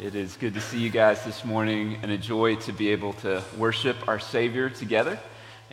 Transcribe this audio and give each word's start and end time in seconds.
It 0.00 0.14
is 0.14 0.38
good 0.38 0.54
to 0.54 0.62
see 0.62 0.78
you 0.78 0.88
guys 0.88 1.26
this 1.26 1.44
morning 1.44 1.98
and 2.02 2.10
a 2.10 2.16
joy 2.16 2.56
to 2.56 2.72
be 2.72 2.88
able 2.88 3.12
to 3.20 3.44
worship 3.58 4.08
our 4.08 4.18
Savior 4.18 4.70
together. 4.70 5.20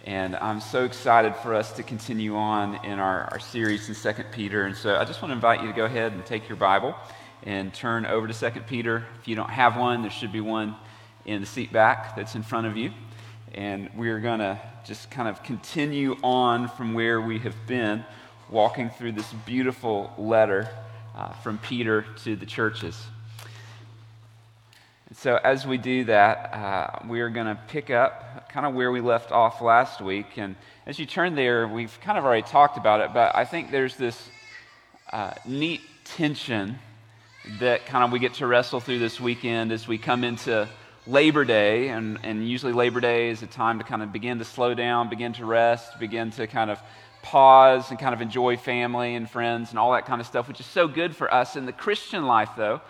And 0.03 0.35
I'm 0.35 0.59
so 0.59 0.83
excited 0.83 1.33
for 1.37 1.55
us 1.55 1.71
to 1.77 1.83
continue 1.83 2.35
on 2.35 2.83
in 2.83 2.99
our, 2.99 3.29
our 3.31 3.39
series 3.39 3.87
in 3.87 3.95
2 3.95 4.23
Peter. 4.33 4.65
And 4.65 4.75
so 4.75 4.97
I 4.97 5.05
just 5.05 5.21
want 5.21 5.29
to 5.29 5.35
invite 5.35 5.61
you 5.61 5.67
to 5.67 5.73
go 5.73 5.85
ahead 5.85 6.11
and 6.11 6.25
take 6.25 6.49
your 6.49 6.57
Bible 6.57 6.93
and 7.43 7.73
turn 7.73 8.05
over 8.05 8.27
to 8.27 8.33
2 8.33 8.59
Peter. 8.67 9.05
If 9.21 9.29
you 9.29 9.37
don't 9.37 9.49
have 9.49 9.77
one, 9.77 10.01
there 10.01 10.11
should 10.11 10.33
be 10.33 10.41
one 10.41 10.75
in 11.23 11.39
the 11.39 11.47
seat 11.47 11.71
back 11.71 12.17
that's 12.17 12.35
in 12.35 12.43
front 12.43 12.67
of 12.67 12.75
you. 12.75 12.91
And 13.53 13.89
we're 13.95 14.19
going 14.19 14.39
to 14.39 14.59
just 14.85 15.09
kind 15.09 15.29
of 15.29 15.41
continue 15.41 16.17
on 16.21 16.67
from 16.67 16.93
where 16.93 17.21
we 17.21 17.39
have 17.39 17.55
been, 17.65 18.03
walking 18.49 18.89
through 18.89 19.13
this 19.13 19.31
beautiful 19.45 20.13
letter 20.17 20.67
uh, 21.15 21.31
from 21.35 21.59
Peter 21.59 22.05
to 22.25 22.35
the 22.35 22.45
churches. 22.45 23.07
So, 25.19 25.39
as 25.43 25.65
we 25.65 25.79
do 25.79 26.03
that, 26.03 26.53
uh, 26.53 27.07
we 27.07 27.21
are 27.21 27.29
going 27.29 27.47
to 27.47 27.59
pick 27.69 27.89
up 27.89 28.47
kind 28.49 28.67
of 28.67 28.75
where 28.75 28.91
we 28.91 29.01
left 29.01 29.31
off 29.31 29.61
last 29.63 29.99
week. 29.99 30.37
And 30.37 30.55
as 30.85 30.99
you 30.99 31.07
turn 31.07 31.33
there, 31.33 31.67
we've 31.67 31.99
kind 32.01 32.19
of 32.19 32.23
already 32.23 32.43
talked 32.43 32.77
about 32.77 33.01
it, 33.01 33.15
but 33.15 33.35
I 33.35 33.43
think 33.43 33.71
there's 33.71 33.95
this 33.95 34.29
uh, 35.11 35.31
neat 35.43 36.05
tension 36.05 36.77
that 37.57 37.87
kind 37.87 38.03
of 38.03 38.11
we 38.11 38.19
get 38.19 38.35
to 38.35 38.45
wrestle 38.45 38.79
through 38.79 38.99
this 38.99 39.19
weekend 39.19 39.71
as 39.71 39.87
we 39.87 39.97
come 39.97 40.23
into 40.23 40.69
Labor 41.07 41.45
Day. 41.45 41.87
And, 41.87 42.19
and 42.21 42.47
usually, 42.47 42.73
Labor 42.73 42.99
Day 42.99 43.29
is 43.29 43.41
a 43.41 43.47
time 43.47 43.79
to 43.79 43.83
kind 43.83 44.03
of 44.03 44.13
begin 44.13 44.37
to 44.37 44.45
slow 44.45 44.75
down, 44.75 45.09
begin 45.09 45.33
to 45.33 45.45
rest, 45.45 45.99
begin 45.99 46.29
to 46.29 46.45
kind 46.45 46.69
of 46.69 46.79
pause 47.23 47.89
and 47.89 47.97
kind 47.97 48.13
of 48.13 48.21
enjoy 48.21 48.55
family 48.55 49.15
and 49.15 49.27
friends 49.27 49.71
and 49.71 49.79
all 49.79 49.93
that 49.93 50.05
kind 50.05 50.21
of 50.21 50.27
stuff, 50.27 50.47
which 50.47 50.59
is 50.59 50.67
so 50.67 50.87
good 50.87 51.15
for 51.15 51.33
us. 51.33 51.55
In 51.55 51.65
the 51.65 51.73
Christian 51.73 52.27
life, 52.27 52.51
though, 52.55 52.81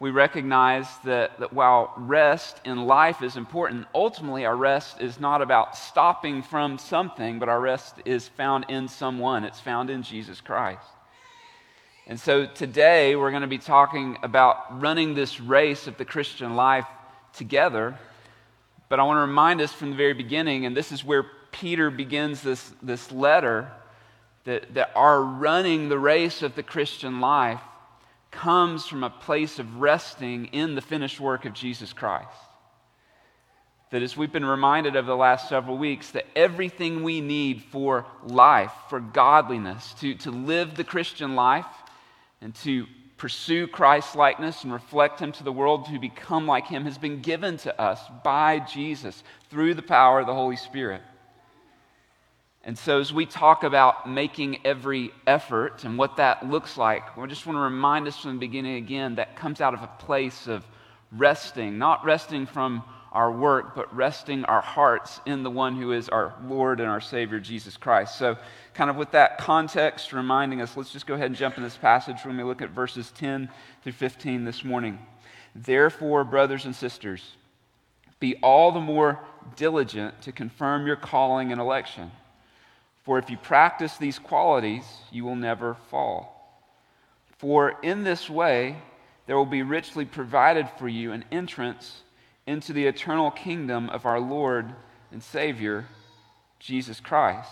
we 0.00 0.10
recognize 0.10 0.86
that, 1.04 1.38
that 1.40 1.52
while 1.52 1.92
rest 1.98 2.58
in 2.64 2.86
life 2.86 3.22
is 3.22 3.36
important, 3.36 3.86
ultimately 3.94 4.46
our 4.46 4.56
rest 4.56 4.98
is 4.98 5.20
not 5.20 5.42
about 5.42 5.76
stopping 5.76 6.42
from 6.42 6.78
something, 6.78 7.38
but 7.38 7.50
our 7.50 7.60
rest 7.60 7.96
is 8.06 8.26
found 8.26 8.64
in 8.70 8.88
someone. 8.88 9.44
It's 9.44 9.60
found 9.60 9.90
in 9.90 10.02
Jesus 10.02 10.40
Christ. 10.40 10.86
And 12.06 12.18
so 12.18 12.46
today 12.46 13.14
we're 13.14 13.30
going 13.30 13.42
to 13.42 13.46
be 13.46 13.58
talking 13.58 14.16
about 14.22 14.80
running 14.80 15.14
this 15.14 15.38
race 15.38 15.86
of 15.86 15.98
the 15.98 16.06
Christian 16.06 16.56
life 16.56 16.86
together. 17.34 17.98
But 18.88 19.00
I 19.00 19.02
want 19.02 19.18
to 19.18 19.20
remind 19.20 19.60
us 19.60 19.70
from 19.70 19.90
the 19.90 19.96
very 19.96 20.14
beginning, 20.14 20.64
and 20.64 20.74
this 20.74 20.92
is 20.92 21.04
where 21.04 21.26
Peter 21.52 21.90
begins 21.90 22.40
this, 22.40 22.72
this 22.82 23.12
letter, 23.12 23.70
that, 24.44 24.72
that 24.72 24.92
our 24.96 25.22
running 25.22 25.90
the 25.90 25.98
race 25.98 26.42
of 26.42 26.54
the 26.54 26.62
Christian 26.62 27.20
life 27.20 27.60
comes 28.30 28.86
from 28.86 29.02
a 29.02 29.10
place 29.10 29.58
of 29.58 29.76
resting 29.76 30.46
in 30.46 30.74
the 30.74 30.80
finished 30.80 31.20
work 31.20 31.44
of 31.44 31.52
Jesus 31.52 31.92
Christ. 31.92 32.28
That 33.90 34.02
as 34.02 34.16
we've 34.16 34.32
been 34.32 34.44
reminded 34.44 34.94
of 34.94 35.06
the 35.06 35.16
last 35.16 35.48
several 35.48 35.76
weeks, 35.76 36.12
that 36.12 36.26
everything 36.36 37.02
we 37.02 37.20
need 37.20 37.62
for 37.62 38.06
life, 38.24 38.72
for 38.88 39.00
godliness, 39.00 39.94
to, 39.94 40.14
to 40.16 40.30
live 40.30 40.76
the 40.76 40.84
Christian 40.84 41.34
life, 41.34 41.66
and 42.40 42.54
to 42.56 42.86
pursue 43.16 43.66
Christ's 43.66 44.14
likeness 44.14 44.64
and 44.64 44.72
reflect 44.72 45.20
Him 45.20 45.32
to 45.32 45.44
the 45.44 45.52
world, 45.52 45.86
to 45.86 45.98
become 45.98 46.46
like 46.46 46.66
Him, 46.66 46.84
has 46.84 46.98
been 46.98 47.20
given 47.20 47.56
to 47.58 47.80
us 47.80 48.00
by 48.24 48.60
Jesus 48.60 49.22
through 49.50 49.74
the 49.74 49.82
power 49.82 50.20
of 50.20 50.26
the 50.26 50.34
Holy 50.34 50.56
Spirit. 50.56 51.02
And 52.62 52.76
so, 52.76 53.00
as 53.00 53.12
we 53.12 53.24
talk 53.24 53.64
about 53.64 54.08
making 54.08 54.58
every 54.66 55.12
effort 55.26 55.84
and 55.84 55.96
what 55.96 56.16
that 56.18 56.48
looks 56.48 56.76
like, 56.76 57.16
we 57.16 57.26
just 57.26 57.46
want 57.46 57.56
to 57.56 57.60
remind 57.60 58.06
us 58.06 58.18
from 58.18 58.34
the 58.34 58.38
beginning 58.38 58.76
again 58.76 59.14
that 59.14 59.34
comes 59.34 59.62
out 59.62 59.72
of 59.72 59.82
a 59.82 59.90
place 59.98 60.46
of 60.46 60.66
resting, 61.10 61.78
not 61.78 62.04
resting 62.04 62.46
from 62.46 62.84
our 63.12 63.32
work, 63.32 63.74
but 63.74 63.94
resting 63.96 64.44
our 64.44 64.60
hearts 64.60 65.20
in 65.26 65.42
the 65.42 65.50
one 65.50 65.74
who 65.74 65.92
is 65.92 66.08
our 66.10 66.34
Lord 66.44 66.80
and 66.80 66.88
our 66.88 67.00
Savior, 67.00 67.40
Jesus 67.40 67.78
Christ. 67.78 68.18
So, 68.18 68.36
kind 68.74 68.90
of 68.90 68.96
with 68.96 69.10
that 69.12 69.38
context 69.38 70.12
reminding 70.12 70.60
us, 70.60 70.76
let's 70.76 70.92
just 70.92 71.06
go 71.06 71.14
ahead 71.14 71.26
and 71.26 71.36
jump 71.36 71.56
in 71.56 71.62
this 71.62 71.78
passage 71.78 72.18
when 72.24 72.36
we 72.36 72.42
look 72.42 72.60
at 72.60 72.70
verses 72.70 73.10
10 73.12 73.48
through 73.82 73.92
15 73.92 74.44
this 74.44 74.64
morning. 74.64 74.98
Therefore, 75.54 76.24
brothers 76.24 76.66
and 76.66 76.76
sisters, 76.76 77.36
be 78.20 78.36
all 78.42 78.70
the 78.70 78.80
more 78.80 79.18
diligent 79.56 80.20
to 80.22 80.30
confirm 80.30 80.86
your 80.86 80.96
calling 80.96 81.52
and 81.52 81.60
election. 81.60 82.10
For 83.02 83.18
if 83.18 83.30
you 83.30 83.36
practice 83.36 83.96
these 83.96 84.18
qualities, 84.18 84.84
you 85.10 85.24
will 85.24 85.36
never 85.36 85.76
fall. 85.90 86.36
For 87.38 87.76
in 87.82 88.04
this 88.04 88.28
way, 88.28 88.76
there 89.26 89.36
will 89.36 89.46
be 89.46 89.62
richly 89.62 90.04
provided 90.04 90.68
for 90.78 90.88
you 90.88 91.12
an 91.12 91.24
entrance 91.32 92.02
into 92.46 92.72
the 92.72 92.86
eternal 92.86 93.30
kingdom 93.30 93.88
of 93.90 94.04
our 94.04 94.20
Lord 94.20 94.74
and 95.12 95.22
Savior, 95.22 95.86
Jesus 96.58 97.00
Christ. 97.00 97.50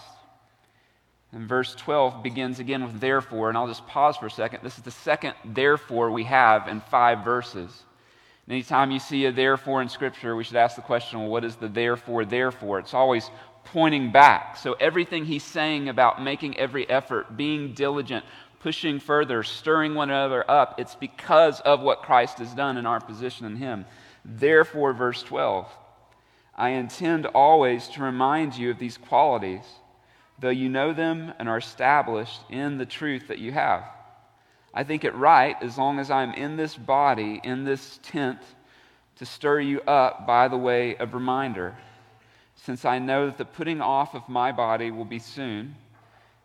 And 1.32 1.48
verse 1.48 1.74
12 1.74 2.22
begins 2.22 2.58
again 2.58 2.82
with 2.82 3.00
therefore, 3.00 3.48
and 3.48 3.56
I'll 3.56 3.66
just 3.66 3.86
pause 3.86 4.16
for 4.16 4.26
a 4.26 4.30
second. 4.30 4.60
This 4.62 4.78
is 4.78 4.84
the 4.84 4.90
second 4.90 5.34
therefore 5.44 6.10
we 6.10 6.24
have 6.24 6.68
in 6.68 6.80
five 6.80 7.24
verses. 7.24 7.84
Anytime 8.48 8.90
you 8.90 8.98
see 8.98 9.26
a 9.26 9.32
therefore 9.32 9.82
in 9.82 9.90
Scripture, 9.90 10.34
we 10.34 10.42
should 10.42 10.56
ask 10.56 10.76
the 10.76 10.82
question 10.82 11.20
well, 11.20 11.28
what 11.28 11.44
is 11.44 11.56
the 11.56 11.68
therefore, 11.68 12.24
therefore? 12.24 12.78
It's 12.78 12.94
always 12.94 13.30
pointing 13.72 14.10
back. 14.10 14.56
So 14.56 14.74
everything 14.74 15.24
he's 15.24 15.44
saying 15.44 15.88
about 15.88 16.22
making 16.22 16.58
every 16.58 16.88
effort, 16.88 17.36
being 17.36 17.74
diligent, 17.74 18.24
pushing 18.60 18.98
further, 18.98 19.42
stirring 19.42 19.94
one 19.94 20.10
another 20.10 20.48
up, 20.50 20.80
it's 20.80 20.94
because 20.94 21.60
of 21.60 21.80
what 21.80 22.02
Christ 22.02 22.38
has 22.38 22.54
done 22.54 22.76
in 22.76 22.86
our 22.86 23.00
position 23.00 23.46
in 23.46 23.56
him. 23.56 23.84
Therefore, 24.24 24.92
verse 24.92 25.22
12, 25.22 25.70
I 26.56 26.70
intend 26.70 27.26
always 27.26 27.88
to 27.88 28.02
remind 28.02 28.56
you 28.56 28.70
of 28.70 28.78
these 28.78 28.96
qualities, 28.96 29.64
though 30.38 30.48
you 30.48 30.68
know 30.68 30.92
them 30.92 31.32
and 31.38 31.48
are 31.48 31.58
established 31.58 32.40
in 32.50 32.78
the 32.78 32.86
truth 32.86 33.28
that 33.28 33.38
you 33.38 33.52
have. 33.52 33.84
I 34.74 34.84
think 34.84 35.04
it 35.04 35.14
right, 35.14 35.56
as 35.62 35.78
long 35.78 35.98
as 35.98 36.10
I'm 36.10 36.32
in 36.32 36.56
this 36.56 36.74
body, 36.74 37.40
in 37.42 37.64
this 37.64 38.00
tent, 38.02 38.38
to 39.16 39.26
stir 39.26 39.60
you 39.60 39.80
up 39.82 40.26
by 40.26 40.48
the 40.48 40.56
way 40.56 40.96
of 40.96 41.14
reminder 41.14 41.76
since 42.64 42.84
I 42.84 42.98
know 42.98 43.26
that 43.26 43.38
the 43.38 43.44
putting 43.44 43.80
off 43.80 44.14
of 44.14 44.28
my 44.28 44.52
body 44.52 44.90
will 44.90 45.04
be 45.04 45.18
soon, 45.18 45.76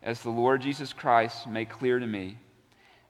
as 0.02 0.20
the 0.20 0.30
Lord 0.30 0.62
Jesus 0.62 0.92
Christ 0.92 1.46
made 1.46 1.68
clear 1.68 1.98
to 1.98 2.06
me. 2.06 2.38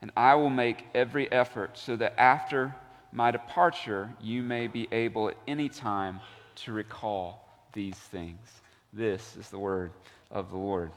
And 0.00 0.10
I 0.16 0.34
will 0.34 0.50
make 0.50 0.86
every 0.94 1.30
effort 1.30 1.78
so 1.78 1.96
that 1.96 2.18
after 2.18 2.74
my 3.12 3.30
departure, 3.30 4.10
you 4.20 4.42
may 4.42 4.66
be 4.66 4.88
able 4.92 5.28
at 5.28 5.36
any 5.46 5.68
time 5.68 6.20
to 6.56 6.72
recall 6.72 7.48
these 7.72 7.96
things. 7.96 8.60
This 8.92 9.36
is 9.36 9.48
the 9.50 9.58
word 9.58 9.92
of 10.30 10.50
the 10.50 10.56
Lord. 10.56 10.90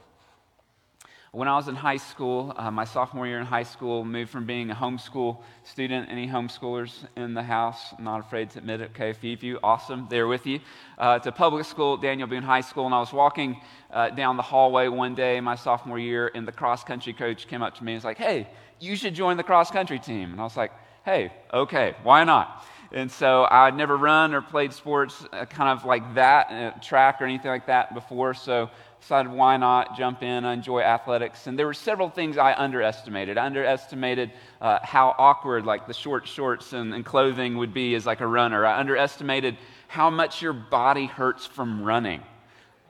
When 1.30 1.46
I 1.46 1.56
was 1.56 1.68
in 1.68 1.74
high 1.74 1.98
school, 1.98 2.54
uh, 2.56 2.70
my 2.70 2.84
sophomore 2.84 3.26
year 3.26 3.38
in 3.38 3.44
high 3.44 3.64
school, 3.64 4.02
moved 4.02 4.30
from 4.30 4.46
being 4.46 4.70
a 4.70 4.74
homeschool 4.74 5.42
student, 5.62 6.08
any 6.10 6.26
homeschoolers 6.26 7.06
in 7.16 7.34
the 7.34 7.42
house, 7.42 7.92
I'm 7.98 8.04
not 8.04 8.20
afraid 8.20 8.48
to 8.50 8.60
admit 8.60 8.80
it, 8.80 8.92
okay, 8.94 9.10
a 9.10 9.14
few 9.14 9.34
of 9.34 9.42
you, 9.42 9.58
awesome, 9.62 10.06
they're 10.08 10.26
with 10.26 10.46
you, 10.46 10.60
uh, 10.96 11.18
to 11.18 11.30
public 11.30 11.66
school, 11.66 11.98
Daniel 11.98 12.26
Boone 12.26 12.42
High 12.42 12.62
School, 12.62 12.86
and 12.86 12.94
I 12.94 13.00
was 13.00 13.12
walking 13.12 13.60
uh, 13.92 14.08
down 14.08 14.38
the 14.38 14.42
hallway 14.42 14.88
one 14.88 15.14
day 15.14 15.38
my 15.40 15.54
sophomore 15.54 15.98
year, 15.98 16.30
and 16.34 16.48
the 16.48 16.52
cross 16.52 16.82
country 16.82 17.12
coach 17.12 17.46
came 17.46 17.60
up 17.60 17.74
to 17.74 17.84
me 17.84 17.92
and 17.92 17.98
was 17.98 18.04
like, 18.04 18.16
hey, 18.16 18.48
you 18.80 18.96
should 18.96 19.14
join 19.14 19.36
the 19.36 19.42
cross 19.42 19.70
country 19.70 19.98
team. 19.98 20.32
And 20.32 20.40
I 20.40 20.44
was 20.44 20.56
like, 20.56 20.72
hey, 21.04 21.30
okay, 21.52 21.94
why 22.04 22.24
not? 22.24 22.64
And 22.92 23.10
so 23.10 23.46
I'd 23.50 23.76
never 23.76 23.96
run 23.96 24.34
or 24.34 24.40
played 24.40 24.72
sports 24.72 25.26
uh, 25.32 25.44
kind 25.44 25.78
of 25.78 25.84
like 25.84 26.14
that, 26.14 26.50
uh, 26.50 26.78
track 26.80 27.20
or 27.20 27.24
anything 27.24 27.50
like 27.50 27.66
that 27.66 27.92
before. 27.92 28.32
So 28.32 28.70
decided 29.00 29.30
why 29.30 29.56
not 29.56 29.96
jump 29.96 30.22
in. 30.22 30.44
I 30.44 30.54
enjoy 30.54 30.80
athletics. 30.80 31.46
And 31.46 31.58
there 31.58 31.66
were 31.66 31.74
several 31.74 32.08
things 32.08 32.38
I 32.38 32.54
underestimated. 32.54 33.38
I 33.38 33.46
underestimated 33.46 34.32
uh, 34.60 34.78
how 34.82 35.14
awkward 35.18 35.64
like 35.66 35.86
the 35.86 35.94
short 35.94 36.26
shorts 36.26 36.72
and, 36.72 36.94
and 36.94 37.04
clothing 37.04 37.58
would 37.58 37.74
be 37.74 37.94
as 37.94 38.06
like 38.06 38.20
a 38.20 38.26
runner. 38.26 38.64
I 38.64 38.78
underestimated 38.78 39.56
how 39.86 40.10
much 40.10 40.42
your 40.42 40.52
body 40.52 41.06
hurts 41.06 41.46
from 41.46 41.82
running. 41.82 42.22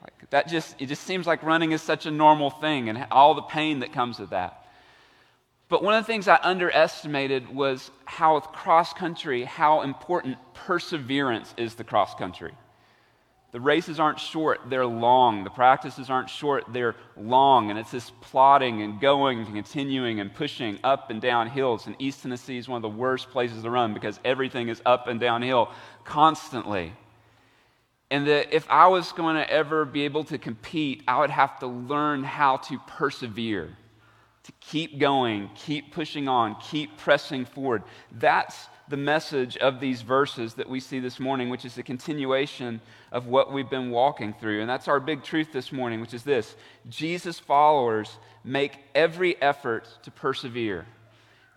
Like 0.01 0.29
that 0.29 0.47
just 0.47 0.75
it 0.79 0.87
just 0.87 1.03
seems 1.03 1.27
like 1.27 1.43
running 1.43 1.71
is 1.71 1.81
such 1.81 2.05
a 2.05 2.11
normal 2.11 2.49
thing 2.49 2.89
and 2.89 3.05
all 3.11 3.35
the 3.35 3.41
pain 3.41 3.79
that 3.79 3.93
comes 3.93 4.19
with 4.19 4.31
that. 4.31 4.58
But 5.69 5.83
one 5.83 5.93
of 5.93 6.03
the 6.03 6.11
things 6.11 6.27
I 6.27 6.39
underestimated 6.41 7.47
was 7.47 7.91
how 8.05 8.35
with 8.35 8.45
cross 8.45 8.91
country, 8.91 9.43
how 9.43 9.81
important 9.83 10.37
perseverance 10.55 11.53
is 11.57 11.75
the 11.75 11.83
cross 11.83 12.15
country. 12.15 12.53
The 13.51 13.59
races 13.59 13.99
aren't 13.99 14.19
short, 14.19 14.61
they're 14.69 14.85
long. 14.85 15.43
The 15.43 15.49
practices 15.49 16.09
aren't 16.09 16.29
short, 16.29 16.65
they're 16.71 16.95
long. 17.17 17.71
And 17.71 17.79
it's 17.79 17.89
this 17.89 18.11
plodding 18.21 18.81
and 18.83 18.99
going 18.99 19.39
and 19.39 19.55
continuing 19.55 20.19
and 20.19 20.33
pushing 20.33 20.79
up 20.83 21.09
and 21.09 21.19
down 21.19 21.47
hills. 21.47 21.87
And 21.87 21.95
East 21.97 22.21
Tennessee 22.21 22.57
is 22.57 22.67
one 22.67 22.77
of 22.77 22.83
the 22.83 22.97
worst 22.97 23.29
places 23.29 23.63
to 23.63 23.69
run 23.69 23.93
because 23.93 24.19
everything 24.23 24.69
is 24.69 24.81
up 24.85 25.07
and 25.07 25.19
downhill 25.19 25.71
constantly. 26.03 26.93
And 28.11 28.27
that 28.27 28.55
if 28.55 28.69
I 28.69 28.87
was 28.87 29.11
going 29.11 29.35
to 29.35 29.49
ever 29.49 29.83
be 29.83 30.01
able 30.05 30.23
to 30.25 30.37
compete, 30.37 31.03
I 31.07 31.19
would 31.19 31.29
have 31.31 31.59
to 31.59 31.67
learn 31.67 32.23
how 32.23 32.57
to 32.57 32.77
persevere, 32.87 33.75
to 34.49 34.67
keep 34.67 34.97
going, 34.97 35.47
keep 35.53 35.93
pushing 35.93 36.27
on, 36.27 36.55
keep 36.55 36.97
pressing 36.97 37.45
forward. 37.45 37.83
That's 38.11 38.67
the 38.87 38.97
message 38.97 39.55
of 39.57 39.79
these 39.79 40.01
verses 40.01 40.55
that 40.55 40.67
we 40.67 40.79
see 40.79 40.99
this 40.99 41.19
morning, 41.19 41.49
which 41.49 41.65
is 41.65 41.77
a 41.77 41.83
continuation 41.83 42.81
of 43.11 43.27
what 43.27 43.53
we've 43.53 43.69
been 43.69 43.91
walking 43.91 44.33
through. 44.33 44.61
And 44.61 44.69
that's 44.69 44.87
our 44.87 44.99
big 44.99 45.23
truth 45.23 45.51
this 45.53 45.71
morning, 45.71 46.01
which 46.01 46.15
is 46.15 46.23
this 46.23 46.55
Jesus 46.89 47.37
followers 47.37 48.17
make 48.43 48.79
every 48.95 49.39
effort 49.39 49.87
to 50.01 50.09
persevere. 50.09 50.87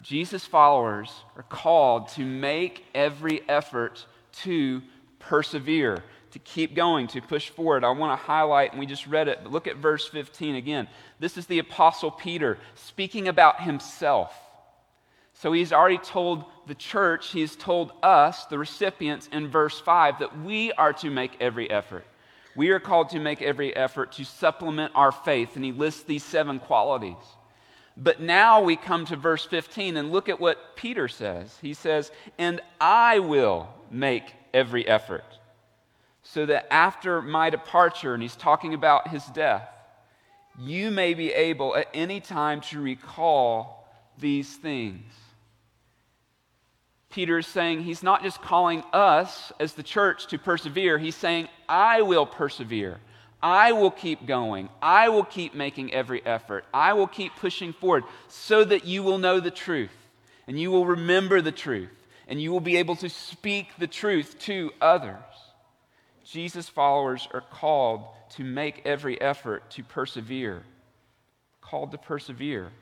Jesus 0.03 0.45
followers 0.45 1.11
are 1.37 1.45
called 1.45 2.09
to 2.09 2.27
make 2.27 2.85
every 2.95 3.41
effort 3.49 4.05
to 4.43 4.83
persevere, 5.19 6.05
to 6.33 6.39
keep 6.39 6.75
going, 6.75 7.07
to 7.09 7.21
push 7.21 7.49
forward. 7.51 7.85
I 7.85 7.91
want 7.91 8.19
to 8.19 8.25
highlight, 8.27 8.73
and 8.73 8.81
we 8.81 8.87
just 8.87 9.07
read 9.07 9.29
it, 9.29 9.41
but 9.43 9.53
look 9.53 9.67
at 9.67 9.77
verse 9.77 10.09
15 10.09 10.57
again. 10.57 10.89
This 11.21 11.37
is 11.37 11.47
the 11.47 11.59
Apostle 11.59 12.11
Peter 12.11 12.59
speaking 12.75 13.29
about 13.29 13.61
himself. 13.61 14.35
So 15.35 15.53
he's 15.53 15.73
already 15.73 15.99
told 15.99 16.45
the 16.67 16.75
church, 16.75 17.31
he's 17.31 17.57
told 17.57 17.93
us, 18.03 18.47
the 18.47 18.59
recipients, 18.59 19.29
in 19.33 19.49
verse 19.49 19.79
5, 19.81 20.21
that 20.21 20.41
we 20.43 20.73
are 20.73 20.93
to 20.95 21.11
make 21.11 21.33
every 21.41 21.71
effort. 21.71 22.07
We 22.55 22.71
are 22.71 22.81
called 22.81 23.11
to 23.11 23.19
make 23.19 23.43
every 23.43 23.75
effort 23.75 24.13
to 24.13 24.25
supplement 24.25 24.93
our 24.95 25.13
faith, 25.13 25.57
and 25.57 25.65
he 25.65 25.73
lists 25.73 26.03
these 26.03 26.25
seven 26.25 26.59
qualities. 26.59 27.17
But 27.97 28.21
now 28.21 28.63
we 28.63 28.77
come 28.77 29.05
to 29.07 29.17
verse 29.17 29.45
15 29.45 29.97
and 29.97 30.13
look 30.13 30.29
at 30.29 30.41
what 30.41 30.77
Peter 30.77 31.09
says. 31.09 31.59
He 31.61 31.75
says, 31.75 32.11
And 32.39 32.61
I 32.81 33.19
will 33.19 33.69
make 33.91 34.35
every 34.55 34.87
effort, 34.87 35.25
so 36.23 36.47
that 36.47 36.73
after 36.73 37.21
my 37.21 37.51
departure, 37.51 38.15
and 38.15 38.23
he's 38.23 38.37
talking 38.37 38.75
about 38.75 39.09
his 39.09 39.25
death, 39.27 39.69
you 40.59 40.91
may 40.91 41.15
be 41.15 41.33
able 41.33 41.75
at 41.77 41.89
any 41.95 42.21
time 42.21 42.61
to 42.61 42.81
recall 42.81 43.89
these 44.19 44.57
things. 44.57 45.13
Peter 47.11 47.39
is 47.39 47.47
saying 47.47 47.83
he's 47.83 48.03
not 48.03 48.23
just 48.23 48.41
calling 48.41 48.83
us 48.93 49.53
as 49.61 49.75
the 49.75 49.83
church 49.83 50.27
to 50.29 50.39
persevere, 50.39 50.99
he's 50.99 51.17
saying, 51.17 51.49
I 51.69 52.03
will 52.03 52.27
persevere. 52.27 53.01
I 53.43 53.73
will 53.73 53.91
keep 53.91 54.25
going. 54.25 54.69
I 54.81 55.09
will 55.09 55.25
keep 55.25 55.53
making 55.53 55.93
every 55.93 56.25
effort. 56.25 56.65
I 56.73 56.93
will 56.93 57.09
keep 57.09 57.35
pushing 57.37 57.73
forward 57.73 58.05
so 58.29 58.65
that 58.65 58.85
you 58.85 59.03
will 59.03 59.19
know 59.19 59.41
the 59.41 59.51
truth 59.51 59.91
and 60.47 60.59
you 60.59 60.71
will 60.71 60.87
remember 60.87 61.41
the 61.43 61.53
truth 61.53 61.91
and 62.29 62.41
you 62.41 62.53
will 62.53 62.61
be 62.61 62.77
able 62.77 62.97
to 62.97 63.09
speak 63.09 63.69
the 63.79 63.89
truth 63.89 64.39
to 64.41 64.71
others. 64.81 65.19
Jesus' 66.33 66.69
followers 66.69 67.29
are 67.35 67.43
called 67.43 68.07
to 68.31 68.45
make 68.45 68.83
every 68.87 69.21
effort 69.21 69.71
to 69.73 69.83
persevere, 69.83 70.63
called 71.61 71.91
to 71.93 71.99
persevere. 71.99 72.73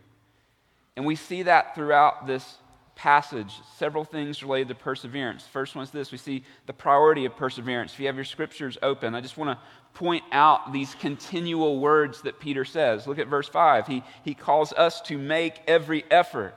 And 0.96 1.04
we 1.04 1.16
see 1.16 1.42
that 1.42 1.74
throughout 1.74 2.28
this 2.28 2.58
passage, 2.94 3.54
several 3.76 4.04
things 4.04 4.42
related 4.42 4.68
to 4.68 4.74
perseverance. 4.74 5.46
First 5.46 5.74
one 5.74 5.82
is 5.82 5.90
this 5.90 6.12
we 6.12 6.18
see 6.18 6.44
the 6.66 6.72
priority 6.72 7.24
of 7.24 7.34
perseverance. 7.34 7.92
If 7.92 8.00
you 8.00 8.06
have 8.06 8.16
your 8.16 8.24
scriptures 8.24 8.78
open, 8.82 9.14
I 9.14 9.20
just 9.20 9.36
want 9.36 9.58
to 9.58 9.98
point 9.98 10.22
out 10.30 10.72
these 10.72 10.94
continual 10.94 11.80
words 11.80 12.22
that 12.22 12.38
Peter 12.38 12.64
says. 12.64 13.06
Look 13.06 13.18
at 13.18 13.26
verse 13.26 13.48
5. 13.48 13.86
He, 13.86 14.04
he 14.22 14.34
calls 14.34 14.72
us 14.74 15.00
to 15.02 15.18
make 15.18 15.60
every 15.66 16.04
effort. 16.10 16.54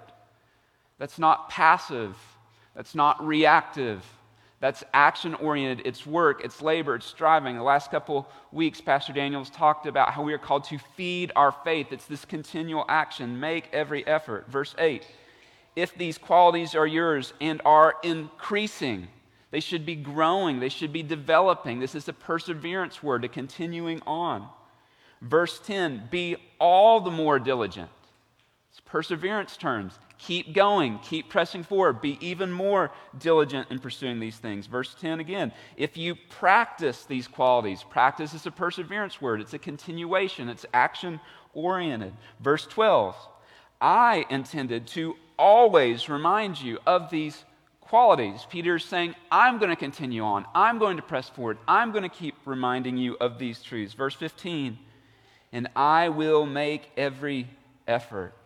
That's 0.99 1.17
not 1.17 1.49
passive, 1.49 2.15
that's 2.75 2.93
not 2.93 3.25
reactive. 3.25 4.05
That's 4.63 4.81
action 4.93 5.33
oriented. 5.33 5.85
It's 5.85 6.05
work, 6.05 6.39
it's 6.41 6.61
labor, 6.61 6.95
it's 6.95 7.05
striving. 7.05 7.57
The 7.57 7.63
last 7.63 7.91
couple 7.91 8.29
weeks, 8.53 8.79
Pastor 8.79 9.11
Daniels 9.11 9.49
talked 9.49 9.87
about 9.87 10.13
how 10.13 10.23
we 10.23 10.31
are 10.31 10.37
called 10.37 10.63
to 10.69 10.77
feed 10.95 11.33
our 11.35 11.51
faith. 11.51 11.87
It's 11.91 12.05
this 12.05 12.23
continual 12.23 12.85
action. 12.87 13.41
Make 13.41 13.67
every 13.73 14.07
effort. 14.07 14.47
Verse 14.47 14.73
8 14.77 15.05
If 15.75 15.93
these 15.95 16.17
qualities 16.17 16.75
are 16.75 16.87
yours 16.87 17.33
and 17.41 17.61
are 17.65 17.95
increasing, 18.03 19.09
they 19.51 19.59
should 19.59 19.85
be 19.85 19.95
growing, 19.95 20.61
they 20.61 20.69
should 20.69 20.93
be 20.93 21.03
developing. 21.03 21.81
This 21.81 21.93
is 21.93 22.07
a 22.07 22.13
perseverance 22.13 23.03
word, 23.03 23.25
a 23.25 23.27
continuing 23.27 24.01
on. 24.07 24.47
Verse 25.21 25.59
10 25.59 26.07
be 26.09 26.37
all 26.57 27.01
the 27.01 27.11
more 27.11 27.37
diligent. 27.37 27.89
It's 28.71 28.79
perseverance 28.79 29.57
terms. 29.57 29.99
Keep 30.25 30.53
going, 30.53 30.99
keep 30.99 31.27
pressing 31.27 31.63
forward, 31.63 31.99
be 31.99 32.17
even 32.21 32.49
more 32.49 32.91
diligent 33.19 33.69
in 33.69 33.79
pursuing 33.79 34.21
these 34.21 34.37
things. 34.37 34.67
Verse 34.67 34.95
10 35.01 35.19
again, 35.19 35.51
if 35.75 35.97
you 35.97 36.15
practice 36.15 37.03
these 37.03 37.27
qualities, 37.27 37.83
practice 37.83 38.33
is 38.33 38.45
a 38.45 38.51
perseverance 38.51 39.21
word, 39.21 39.41
it's 39.41 39.53
a 39.53 39.59
continuation, 39.59 40.47
it's 40.47 40.65
action 40.73 41.19
oriented. 41.53 42.13
Verse 42.39 42.65
12, 42.65 43.17
I 43.81 44.25
intended 44.29 44.87
to 44.87 45.17
always 45.37 46.07
remind 46.07 46.61
you 46.61 46.79
of 46.87 47.09
these 47.09 47.43
qualities. 47.81 48.47
Peter 48.49 48.77
is 48.77 48.85
saying, 48.85 49.15
I'm 49.29 49.57
going 49.57 49.71
to 49.71 49.75
continue 49.75 50.23
on. 50.23 50.45
I'm 50.55 50.79
going 50.79 50.95
to 50.95 51.03
press 51.03 51.27
forward. 51.27 51.57
I'm 51.67 51.91
going 51.91 52.03
to 52.03 52.09
keep 52.09 52.35
reminding 52.45 52.95
you 52.95 53.17
of 53.19 53.39
these 53.39 53.61
truths. 53.61 53.93
Verse 53.93 54.15
15, 54.15 54.79
and 55.51 55.67
I 55.75 56.07
will 56.07 56.45
make 56.45 56.91
every 56.95 57.49
effort. 57.87 58.42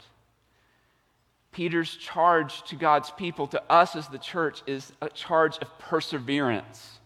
Peter's 1.58 1.96
charge 1.96 2.62
to 2.66 2.76
God's 2.76 3.10
people, 3.10 3.48
to 3.48 3.60
us 3.68 3.96
as 3.96 4.08
the 4.10 4.20
church, 4.20 4.62
is 4.68 4.94
a 5.02 5.10
charge 5.10 5.58
of 5.58 5.80
perseverance. 5.80 7.00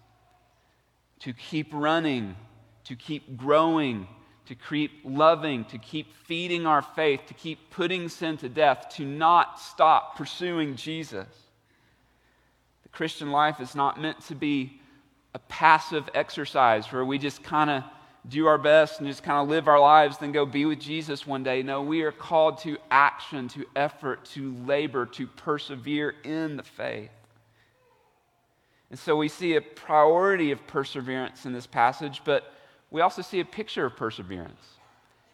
To 1.22 1.32
keep 1.32 1.70
running, 1.72 2.36
to 2.84 2.98
keep 2.98 3.38
growing, 3.38 4.10
to 4.48 4.56
keep 4.56 4.92
loving, 5.06 5.64
to 5.66 5.78
keep 5.78 6.14
feeding 6.26 6.68
our 6.68 6.82
faith, 6.82 7.22
to 7.28 7.34
keep 7.34 7.70
putting 7.70 8.10
sin 8.10 8.36
to 8.40 8.50
death, 8.50 8.90
to 8.98 9.06
not 9.06 9.58
stop 9.58 10.18
pursuing 10.18 10.76
Jesus. 10.76 11.30
The 12.84 12.90
Christian 12.90 13.32
life 13.32 13.62
is 13.62 13.74
not 13.74 14.02
meant 14.02 14.20
to 14.26 14.36
be 14.36 14.82
a 15.34 15.40
passive 15.40 16.10
exercise 16.14 16.92
where 16.92 17.06
we 17.06 17.20
just 17.20 17.42
kind 17.42 17.70
of 17.70 17.84
do 18.28 18.46
our 18.46 18.58
best 18.58 19.00
and 19.00 19.08
just 19.08 19.24
kind 19.24 19.42
of 19.42 19.50
live 19.50 19.68
our 19.68 19.80
lives, 19.80 20.18
then 20.18 20.32
go 20.32 20.46
be 20.46 20.66
with 20.66 20.80
Jesus 20.80 21.26
one 21.26 21.44
day. 21.44 21.64
No, 21.64 21.82
we 21.82 22.04
are 22.04 22.12
called 22.12 22.60
to 22.60 22.78
action, 22.92 23.48
to 23.50 23.66
effort, 23.76 24.26
to 24.34 24.56
labor, 24.66 25.06
to 25.08 25.28
persevere 25.28 26.14
in 26.24 26.58
the 26.58 26.64
faith. 26.64 27.10
And 28.92 29.00
so 29.00 29.16
we 29.16 29.28
see 29.28 29.56
a 29.56 29.62
priority 29.62 30.52
of 30.52 30.66
perseverance 30.68 31.46
in 31.46 31.54
this 31.54 31.66
passage, 31.66 32.22
but 32.24 32.54
we 32.92 33.02
also 33.02 33.22
see 33.22 33.40
a 33.40 33.46
picture 33.46 33.86
of 33.86 33.96
perseverance. 33.96 34.62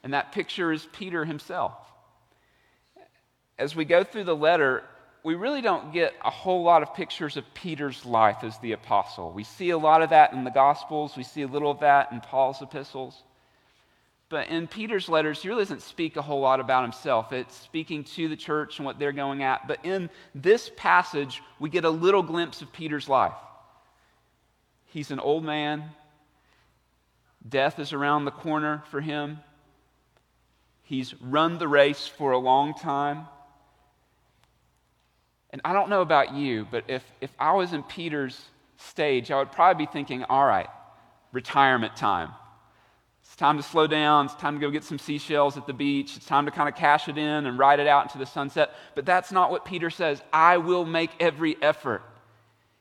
And 0.03 0.13
that 0.13 0.31
picture 0.31 0.71
is 0.71 0.87
Peter 0.93 1.25
himself. 1.25 1.73
As 3.57 3.75
we 3.75 3.83
go 3.83 4.03
through 4.03 4.25
the 4.25 4.35
letter, 4.35 4.83
we 5.27 5.35
really 5.35 5.59
don't 5.59 5.91
get 5.91 6.13
a 6.23 6.29
whole 6.29 6.63
lot 6.63 6.81
of 6.81 6.93
pictures 6.93 7.35
of 7.35 7.43
Peter's 7.53 8.05
life 8.05 8.45
as 8.45 8.57
the 8.59 8.71
apostle. 8.71 9.33
We 9.33 9.43
see 9.43 9.71
a 9.71 9.77
lot 9.77 10.01
of 10.01 10.11
that 10.11 10.31
in 10.31 10.45
the 10.45 10.49
Gospels, 10.49 11.17
we 11.17 11.23
see 11.23 11.41
a 11.41 11.47
little 11.47 11.69
of 11.69 11.81
that 11.81 12.13
in 12.13 12.21
Paul's 12.21 12.61
epistles. 12.61 13.23
But 14.29 14.47
in 14.47 14.67
Peter's 14.67 15.09
letters, 15.09 15.41
he 15.41 15.49
really 15.49 15.63
doesn't 15.63 15.81
speak 15.81 16.15
a 16.15 16.21
whole 16.21 16.39
lot 16.39 16.61
about 16.61 16.83
himself. 16.83 17.33
It's 17.33 17.57
speaking 17.57 18.05
to 18.05 18.29
the 18.29 18.37
church 18.37 18.79
and 18.79 18.85
what 18.85 18.99
they're 18.99 19.11
going 19.11 19.43
at. 19.43 19.67
But 19.67 19.83
in 19.83 20.09
this 20.33 20.71
passage, 20.77 21.43
we 21.59 21.69
get 21.69 21.83
a 21.83 21.89
little 21.89 22.23
glimpse 22.23 22.61
of 22.61 22.71
Peter's 22.71 23.09
life. 23.09 23.35
He's 24.85 25.11
an 25.11 25.19
old 25.19 25.43
man, 25.43 25.89
death 27.49 27.79
is 27.79 27.91
around 27.91 28.23
the 28.23 28.31
corner 28.31 28.81
for 28.91 29.01
him. 29.01 29.39
He's 30.83 31.13
run 31.21 31.57
the 31.57 31.67
race 31.67 32.07
for 32.07 32.31
a 32.31 32.37
long 32.37 32.73
time. 32.75 33.27
And 35.51 35.61
I 35.63 35.73
don't 35.73 35.89
know 35.89 36.01
about 36.01 36.33
you, 36.33 36.67
but 36.69 36.83
if, 36.87 37.03
if 37.21 37.31
I 37.39 37.53
was 37.53 37.73
in 37.73 37.83
Peter's 37.83 38.39
stage, 38.77 39.31
I 39.31 39.37
would 39.37 39.51
probably 39.51 39.85
be 39.85 39.91
thinking, 39.91 40.23
all 40.25 40.45
right, 40.45 40.67
retirement 41.31 41.95
time. 41.95 42.31
It's 43.23 43.35
time 43.35 43.57
to 43.57 43.63
slow 43.63 43.87
down. 43.87 44.25
It's 44.25 44.35
time 44.35 44.55
to 44.55 44.61
go 44.61 44.71
get 44.71 44.83
some 44.83 44.99
seashells 44.99 45.57
at 45.57 45.67
the 45.67 45.73
beach. 45.73 46.15
It's 46.15 46.25
time 46.25 46.45
to 46.45 46.51
kind 46.51 46.69
of 46.69 46.75
cash 46.75 47.09
it 47.09 47.17
in 47.17 47.45
and 47.45 47.59
ride 47.59 47.79
it 47.79 47.87
out 47.87 48.05
into 48.05 48.17
the 48.17 48.25
sunset. 48.25 48.73
But 48.95 49.05
that's 49.05 49.31
not 49.31 49.51
what 49.51 49.65
Peter 49.65 49.89
says. 49.89 50.21
I 50.31 50.57
will 50.57 50.85
make 50.85 51.11
every 51.19 51.61
effort. 51.61 52.03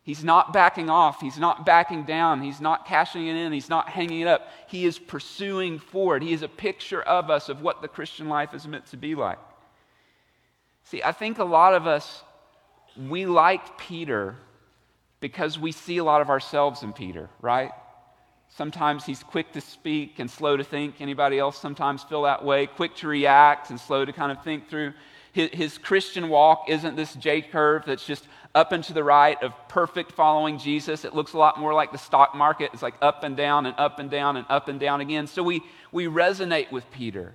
He's 0.05 0.23
not 0.23 0.53
backing 0.53 0.89
off. 0.89 1.21
He's 1.21 1.37
not 1.37 1.67
backing 1.67 2.05
down. 2.05 2.41
He's 2.41 2.61
not 2.61 2.87
cashing 2.87 3.27
it 3.27 3.35
in. 3.35 3.53
He's 3.53 3.69
not 3.69 3.89
hanging 3.89 4.21
it 4.21 4.29
up. 4.29 4.49
He 4.69 4.85
is 4.85 5.01
pursuing 5.01 5.81
forward. 5.81 6.23
He 6.23 6.33
is 6.33 6.43
a 6.43 6.49
picture 6.49 7.03
of 7.03 7.29
us 7.29 7.49
of 7.49 7.61
what 7.61 7.83
the 7.83 7.89
Christian 7.89 8.29
life 8.29 8.55
is 8.55 8.69
meant 8.69 8.87
to 8.87 8.97
be 8.97 9.17
like. 9.17 9.41
See, 10.85 11.03
I 11.03 11.11
think 11.11 11.41
a 11.41 11.45
lot 11.45 11.75
of 11.75 11.89
us 11.89 12.23
we 12.97 13.27
like 13.27 13.79
Peter 13.79 14.37
because 15.21 15.59
we 15.59 15.73
see 15.73 15.99
a 15.99 16.05
lot 16.05 16.21
of 16.21 16.31
ourselves 16.31 16.83
in 16.83 16.93
Peter, 16.93 17.29
right? 17.41 17.73
Sometimes 18.49 19.05
he's 19.05 19.23
quick 19.23 19.53
to 19.53 19.61
speak 19.61 20.19
and 20.19 20.31
slow 20.31 20.57
to 20.57 20.65
think. 20.65 21.01
Anybody 21.01 21.39
else 21.39 21.59
sometimes 21.59 22.03
feel 22.05 22.23
that 22.23 22.45
way? 22.45 22.67
Quick 22.67 22.95
to 22.97 23.09
react 23.09 23.71
and 23.71 23.81
slow 23.81 24.05
to 24.05 24.13
kind 24.13 24.33
of 24.33 24.43
think 24.45 24.69
through. 24.69 24.93
His, 25.33 25.51
his 25.51 25.79
Christian 25.79 26.29
walk 26.29 26.65
isn't 26.69 26.97
this 26.97 27.15
J 27.15 27.43
curve 27.43 27.85
that's 27.87 28.07
just 28.07 28.27
up 28.55 28.73
and 28.73 28.83
to 28.85 28.95
the 28.95 29.05
right 29.05 29.41
of 29.43 29.53
perfect 29.69 30.13
following 30.13 30.59
Jesus. 30.59 31.05
It 31.05 31.15
looks 31.15 31.35
a 31.35 31.39
lot 31.39 31.61
more 31.61 31.75
like 31.75 31.93
the 31.93 31.99
stock 31.99 32.35
market. 32.35 32.71
It's 32.73 32.83
like 32.83 32.95
up 33.03 33.23
and 33.25 33.37
down 33.37 33.67
and 33.67 33.75
up 33.79 33.99
and 33.99 34.11
down 34.11 34.39
and 34.39 34.47
up 34.49 34.69
and 34.69 34.81
down 34.81 35.03
again. 35.03 35.27
So 35.27 35.43
we, 35.43 35.63
we 35.93 36.07
resonate 36.07 36.73
with 36.73 36.91
Peter. 36.91 37.35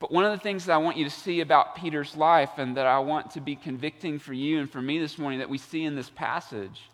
But 0.00 0.12
one 0.12 0.24
of 0.24 0.32
the 0.32 0.38
things 0.38 0.66
that 0.66 0.74
I 0.74 0.78
want 0.78 0.96
you 0.96 1.04
to 1.04 1.10
see 1.10 1.40
about 1.40 1.74
Peter's 1.76 2.16
life 2.16 2.50
and 2.56 2.76
that 2.76 2.86
I 2.86 3.00
want 3.00 3.32
to 3.32 3.40
be 3.40 3.56
convicting 3.56 4.18
for 4.18 4.32
you 4.32 4.60
and 4.60 4.70
for 4.70 4.80
me 4.80 4.98
this 4.98 5.18
morning 5.18 5.40
that 5.40 5.50
we 5.50 5.58
see 5.58 5.84
in 5.84 5.96
this 5.96 6.10
passage 6.10 6.88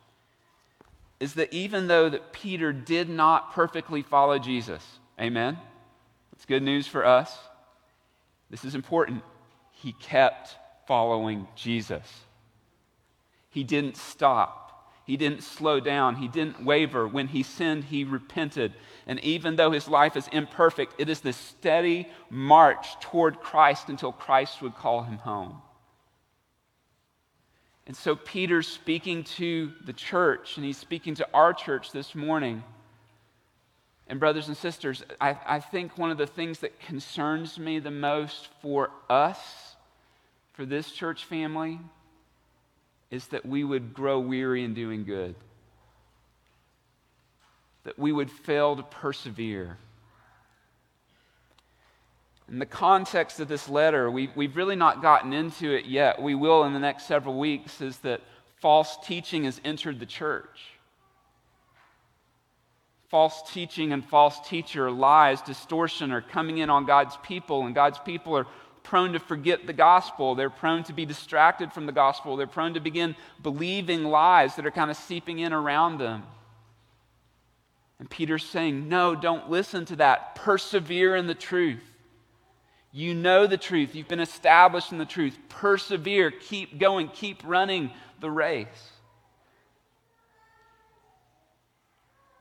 is 1.20 1.34
that 1.34 1.52
even 1.52 1.87
though 1.87 2.08
that 2.08 2.32
Peter 2.32 2.73
did 2.73 3.08
not 3.08 3.52
perfectly 3.52 4.02
follow 4.02 4.38
Jesus, 4.38 4.82
amen? 5.20 5.58
It's 6.32 6.46
good 6.46 6.62
news 6.62 6.87
for 6.87 7.04
us. 7.04 7.37
This 8.50 8.64
is 8.64 8.75
important. 8.75 9.23
He 9.73 9.92
kept 9.92 10.56
following 10.87 11.46
Jesus. 11.56 12.06
He 13.50 13.64
didn't 13.64 13.96
stop. 13.96 14.63
He 15.06 15.16
didn't 15.16 15.42
slow 15.42 15.80
down. 15.80 16.16
He 16.16 16.28
didn't 16.28 16.64
waver. 16.64 17.06
When 17.06 17.28
he 17.28 17.42
sinned, 17.42 17.84
he 17.84 18.04
repented. 18.04 18.73
And 19.06 19.20
even 19.20 19.56
though 19.56 19.70
his 19.70 19.87
life 19.87 20.16
is 20.16 20.28
imperfect, 20.32 20.94
it 20.99 21.11
is 21.11 21.20
this 21.20 21.37
steady 21.37 22.08
march 22.30 22.99
toward 23.00 23.40
Christ 23.40 23.88
until 23.90 24.12
Christ 24.12 24.62
would 24.62 24.75
call 24.75 25.02
him 25.02 25.18
home. 25.18 25.61
And 27.87 27.94
so 27.94 28.16
Peter's 28.16 28.66
speaking 28.66 29.25
to 29.25 29.73
the 29.84 29.92
church, 29.92 30.56
and 30.56 30.64
he's 30.64 30.78
speaking 30.78 31.14
to 31.16 31.28
our 31.34 31.52
church 31.52 31.92
this 31.92 32.14
morning. 32.14 32.64
And, 34.06 34.18
brothers 34.18 34.49
and 34.49 34.56
sisters, 34.56 35.02
I, 35.20 35.37
I 35.46 35.61
think 35.61 35.99
one 35.99 36.11
of 36.11 36.16
the 36.16 36.26
things 36.26 36.61
that 36.61 36.80
concerns 36.80 37.58
me 37.58 37.78
the 37.78 37.90
most 37.90 38.49
for 38.62 38.90
us, 39.11 39.76
for 40.54 40.64
this 40.64 40.90
church 40.92 41.25
family, 41.26 41.78
is 43.14 43.28
that 43.28 43.47
we 43.47 43.62
would 43.62 43.94
grow 43.94 44.18
weary 44.18 44.64
in 44.64 44.75
doing 44.75 45.04
good, 45.04 45.37
that 47.85 47.97
we 47.97 48.11
would 48.11 48.28
fail 48.28 48.75
to 48.75 48.83
persevere. 48.83 49.78
In 52.49 52.59
the 52.59 52.66
context 52.66 53.38
of 53.38 53.47
this 53.47 53.68
letter, 53.68 54.11
we, 54.11 54.30
we've 54.35 54.56
really 54.56 54.75
not 54.75 55.00
gotten 55.00 55.33
into 55.33 55.71
it 55.71 55.85
yet. 55.85 56.21
We 56.21 56.35
will 56.35 56.64
in 56.64 56.73
the 56.73 56.80
next 56.80 57.06
several 57.06 57.38
weeks, 57.38 57.80
is 57.80 57.99
that 57.99 58.21
false 58.61 58.97
teaching 59.04 59.44
has 59.44 59.61
entered 59.64 60.00
the 60.00 60.06
church. 60.06 60.59
False 63.11 63.49
teaching 63.52 63.92
and 63.92 64.04
false 64.04 64.40
teacher, 64.49 64.90
lies, 64.90 65.40
distortion 65.40 66.11
are 66.11 66.21
coming 66.21 66.59
in 66.59 66.68
on 66.68 66.85
God's 66.85 67.16
people, 67.23 67.64
and 67.64 67.76
God's 67.76 68.00
people 68.00 68.37
are 68.37 68.47
prone 68.85 69.14
to 69.14 69.19
forget 69.19 69.67
the 69.67 69.73
gospel. 69.73 70.37
They're 70.37 70.50
prone 70.50 70.85
to 70.85 70.93
be 70.93 71.05
distracted 71.05 71.73
from 71.73 71.87
the 71.87 71.93
gospel. 71.93 72.37
They're 72.37 72.47
prone 72.47 72.75
to 72.75 72.81
begin 72.81 73.17
believing 73.43 74.05
lies 74.05 74.55
that 74.55 74.67
are 74.67 74.71
kind 74.71 74.91
of 74.91 74.97
seeping 74.97 75.41
in 75.41 75.53
around 75.53 75.99
them. 75.99 76.23
And 77.99 78.09
Peter's 78.09 78.45
saying, 78.45 78.88
No, 78.88 79.14
don't 79.17 79.50
listen 79.50 79.85
to 79.87 79.97
that. 79.97 80.37
Persevere 80.37 81.17
in 81.17 81.26
the 81.26 81.35
truth. 81.35 81.83
You 82.93 83.14
know 83.14 83.49
the 83.49 83.57
truth. 83.57 83.95
You've 83.97 84.07
been 84.07 84.21
established 84.21 84.93
in 84.93 84.99
the 84.99 85.05
truth. 85.05 85.37
Persevere. 85.49 86.31
Keep 86.31 86.79
going. 86.79 87.09
Keep 87.09 87.43
running 87.45 87.91
the 88.21 88.31
race. 88.31 88.91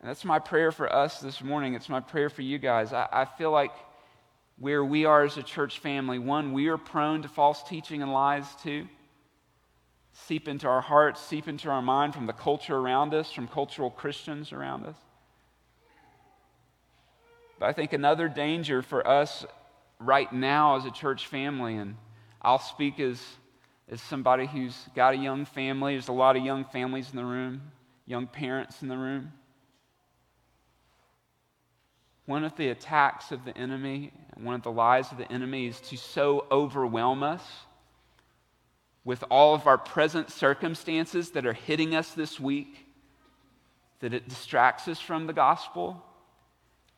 And 0.02 0.10
that's 0.10 0.26
my 0.26 0.40
prayer 0.40 0.74
for 0.74 0.94
us 0.94 1.22
this 1.22 1.42
morning. 1.42 1.76
It's 1.76 1.90
my 1.90 2.02
prayer 2.02 2.30
for 2.30 2.42
you 2.42 2.58
guys. 2.58 2.92
I, 2.92 3.08
I 3.12 3.26
feel 3.26 3.52
like 3.52 3.72
where 4.58 4.84
we 4.84 5.06
are 5.06 5.24
as 5.24 5.38
a 5.38 5.44
church 5.44 5.80
family. 5.80 6.20
One, 6.20 6.54
we 6.54 6.68
are 6.68 6.78
prone 6.78 7.22
to 7.24 7.28
false 7.28 7.64
teaching 7.64 8.02
and 8.02 8.12
lies 8.12 8.46
too. 8.62 8.88
Seep 10.14 10.48
into 10.48 10.68
our 10.68 10.82
hearts, 10.82 11.20
seep 11.20 11.48
into 11.48 11.70
our 11.70 11.82
mind 11.82 12.14
from 12.14 12.28
the 12.28 12.34
culture 12.34 12.78
around 12.78 13.14
us, 13.14 13.32
from 13.32 13.48
cultural 13.48 13.90
Christians 13.90 14.54
around 14.54 14.86
us. 14.86 14.96
But 17.60 17.70
I 17.70 17.74
think 17.74 17.94
another 17.94 18.28
danger 18.28 18.82
for 18.82 19.08
us 19.08 19.46
right 20.00 20.32
now 20.32 20.76
as 20.76 20.86
a 20.86 20.92
church 20.92 21.28
family, 21.28 21.76
and 21.76 21.96
I'll 22.42 22.60
speak 22.60 23.00
as, 23.00 23.22
as 23.90 24.02
somebody 24.02 24.46
who's 24.46 24.78
got 24.96 25.14
a 25.14 25.18
young 25.18 25.46
family, 25.46 25.94
there's 25.94 26.10
a 26.10 26.14
lot 26.14 26.36
of 26.36 26.44
young 26.44 26.66
families 26.66 27.10
in 27.10 27.16
the 27.16 27.26
room, 27.26 27.62
young 28.06 28.28
parents 28.28 28.82
in 28.82 28.90
the 28.90 28.98
room. 28.98 29.32
One 32.26 32.44
of 32.44 32.56
the 32.56 32.70
attacks 32.70 33.32
of 33.32 33.44
the 33.46 33.58
enemy, 33.58 34.12
one 34.36 34.56
of 34.56 34.64
the 34.64 34.72
lies 34.72 35.12
of 35.12 35.18
the 35.18 35.30
enemy 35.32 35.68
is 35.68 35.80
to 35.82 35.98
so 35.98 36.46
overwhelm 36.52 37.24
us 37.24 37.44
with 39.04 39.24
all 39.30 39.54
of 39.54 39.68
our 39.68 39.78
present 39.78 40.32
circumstances 40.32 41.32
that 41.32 41.46
are 41.46 41.54
hitting 41.54 41.94
us 41.94 42.12
this 42.12 42.40
week 42.40 42.86
that 44.00 44.14
it 44.14 44.30
distracts 44.30 44.88
us 44.88 45.00
from 45.00 45.28
the 45.28 45.34
gospel 45.34 46.04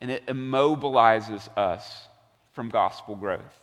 and 0.02 0.12
it 0.12 0.26
immobilizes 0.28 1.48
us 1.58 2.08
from 2.52 2.70
gospel 2.70 3.16
growth. 3.16 3.60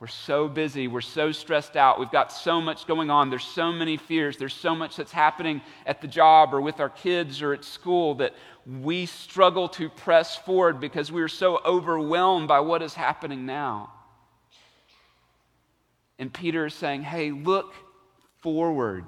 We're 0.00 0.06
so 0.06 0.48
busy. 0.48 0.88
We're 0.88 1.02
so 1.02 1.30
stressed 1.30 1.76
out. 1.76 2.00
We've 2.00 2.10
got 2.10 2.32
so 2.32 2.58
much 2.58 2.86
going 2.86 3.10
on. 3.10 3.28
There's 3.28 3.44
so 3.44 3.70
many 3.70 3.98
fears. 3.98 4.38
There's 4.38 4.54
so 4.54 4.74
much 4.74 4.96
that's 4.96 5.12
happening 5.12 5.60
at 5.84 6.00
the 6.00 6.08
job 6.08 6.54
or 6.54 6.60
with 6.62 6.80
our 6.80 6.88
kids 6.88 7.42
or 7.42 7.52
at 7.52 7.66
school 7.66 8.14
that 8.14 8.34
we 8.66 9.04
struggle 9.04 9.68
to 9.68 9.90
press 9.90 10.38
forward 10.38 10.80
because 10.80 11.12
we 11.12 11.20
are 11.20 11.28
so 11.28 11.60
overwhelmed 11.66 12.48
by 12.48 12.60
what 12.60 12.80
is 12.80 12.94
happening 12.94 13.44
now. 13.44 13.92
And 16.18 16.32
Peter 16.32 16.64
is 16.64 16.74
saying, 16.74 17.02
hey, 17.02 17.30
look 17.30 17.74
forward. 18.38 19.04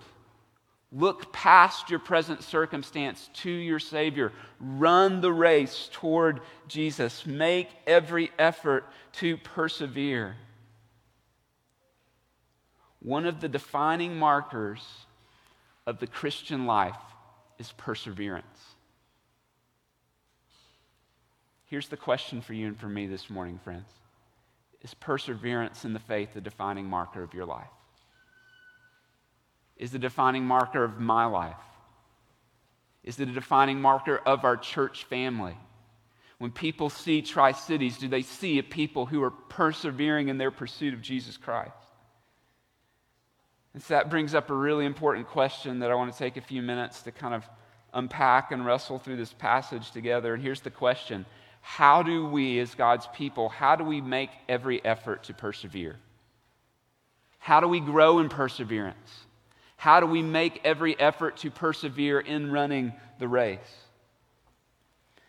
Look 0.92 1.32
past 1.32 1.88
your 1.88 2.00
present 2.00 2.42
circumstance 2.42 3.30
to 3.34 3.50
your 3.50 3.78
Savior. 3.78 4.30
Run 4.60 5.22
the 5.22 5.32
race 5.32 5.88
toward 5.90 6.40
Jesus. 6.68 7.24
Make 7.24 7.70
every 7.86 8.30
effort 8.38 8.84
to 9.12 9.38
persevere 9.38 10.36
one 13.02 13.26
of 13.26 13.40
the 13.40 13.48
defining 13.48 14.16
markers 14.16 14.80
of 15.86 15.98
the 15.98 16.06
Christian 16.06 16.66
life 16.66 16.96
is 17.58 17.72
perseverance. 17.72 18.46
Here's 21.66 21.88
the 21.88 21.96
question 21.96 22.40
for 22.40 22.52
you 22.52 22.68
and 22.68 22.78
for 22.78 22.88
me 22.88 23.06
this 23.06 23.28
morning, 23.28 23.58
friends 23.64 23.88
Is 24.82 24.94
perseverance 24.94 25.84
in 25.84 25.92
the 25.92 25.98
faith 25.98 26.34
the 26.34 26.40
defining 26.40 26.86
marker 26.86 27.22
of 27.22 27.34
your 27.34 27.46
life? 27.46 27.66
Is 29.76 29.90
the 29.90 29.98
defining 29.98 30.44
marker 30.44 30.84
of 30.84 31.00
my 31.00 31.24
life? 31.24 31.56
Is 33.02 33.18
it 33.18 33.28
a 33.28 33.32
defining 33.32 33.80
marker 33.80 34.16
of 34.16 34.44
our 34.44 34.56
church 34.56 35.04
family? 35.04 35.56
When 36.38 36.52
people 36.52 36.88
see 36.88 37.22
Tri 37.22 37.52
Cities, 37.52 37.98
do 37.98 38.06
they 38.06 38.22
see 38.22 38.58
a 38.58 38.62
people 38.62 39.06
who 39.06 39.22
are 39.24 39.30
persevering 39.30 40.28
in 40.28 40.38
their 40.38 40.50
pursuit 40.52 40.94
of 40.94 41.02
Jesus 41.02 41.36
Christ? 41.36 41.81
And 43.74 43.82
so 43.82 43.94
that 43.94 44.10
brings 44.10 44.34
up 44.34 44.50
a 44.50 44.54
really 44.54 44.84
important 44.84 45.28
question 45.28 45.78
that 45.78 45.90
I 45.90 45.94
want 45.94 46.12
to 46.12 46.18
take 46.18 46.36
a 46.36 46.42
few 46.42 46.62
minutes 46.62 47.02
to 47.02 47.12
kind 47.12 47.34
of 47.34 47.48
unpack 47.94 48.52
and 48.52 48.64
wrestle 48.64 48.98
through 48.98 49.16
this 49.16 49.32
passage 49.32 49.90
together. 49.90 50.34
And 50.34 50.42
here's 50.42 50.60
the 50.60 50.70
question 50.70 51.24
How 51.60 52.02
do 52.02 52.26
we, 52.26 52.58
as 52.58 52.74
God's 52.74 53.06
people, 53.14 53.48
how 53.48 53.76
do 53.76 53.84
we 53.84 54.00
make 54.00 54.30
every 54.48 54.84
effort 54.84 55.24
to 55.24 55.34
persevere? 55.34 55.96
How 57.38 57.60
do 57.60 57.66
we 57.66 57.80
grow 57.80 58.18
in 58.20 58.28
perseverance? 58.28 59.26
How 59.76 59.98
do 59.98 60.06
we 60.06 60.22
make 60.22 60.60
every 60.64 60.98
effort 61.00 61.38
to 61.38 61.50
persevere 61.50 62.20
in 62.20 62.52
running 62.52 62.92
the 63.18 63.26
race? 63.26 63.58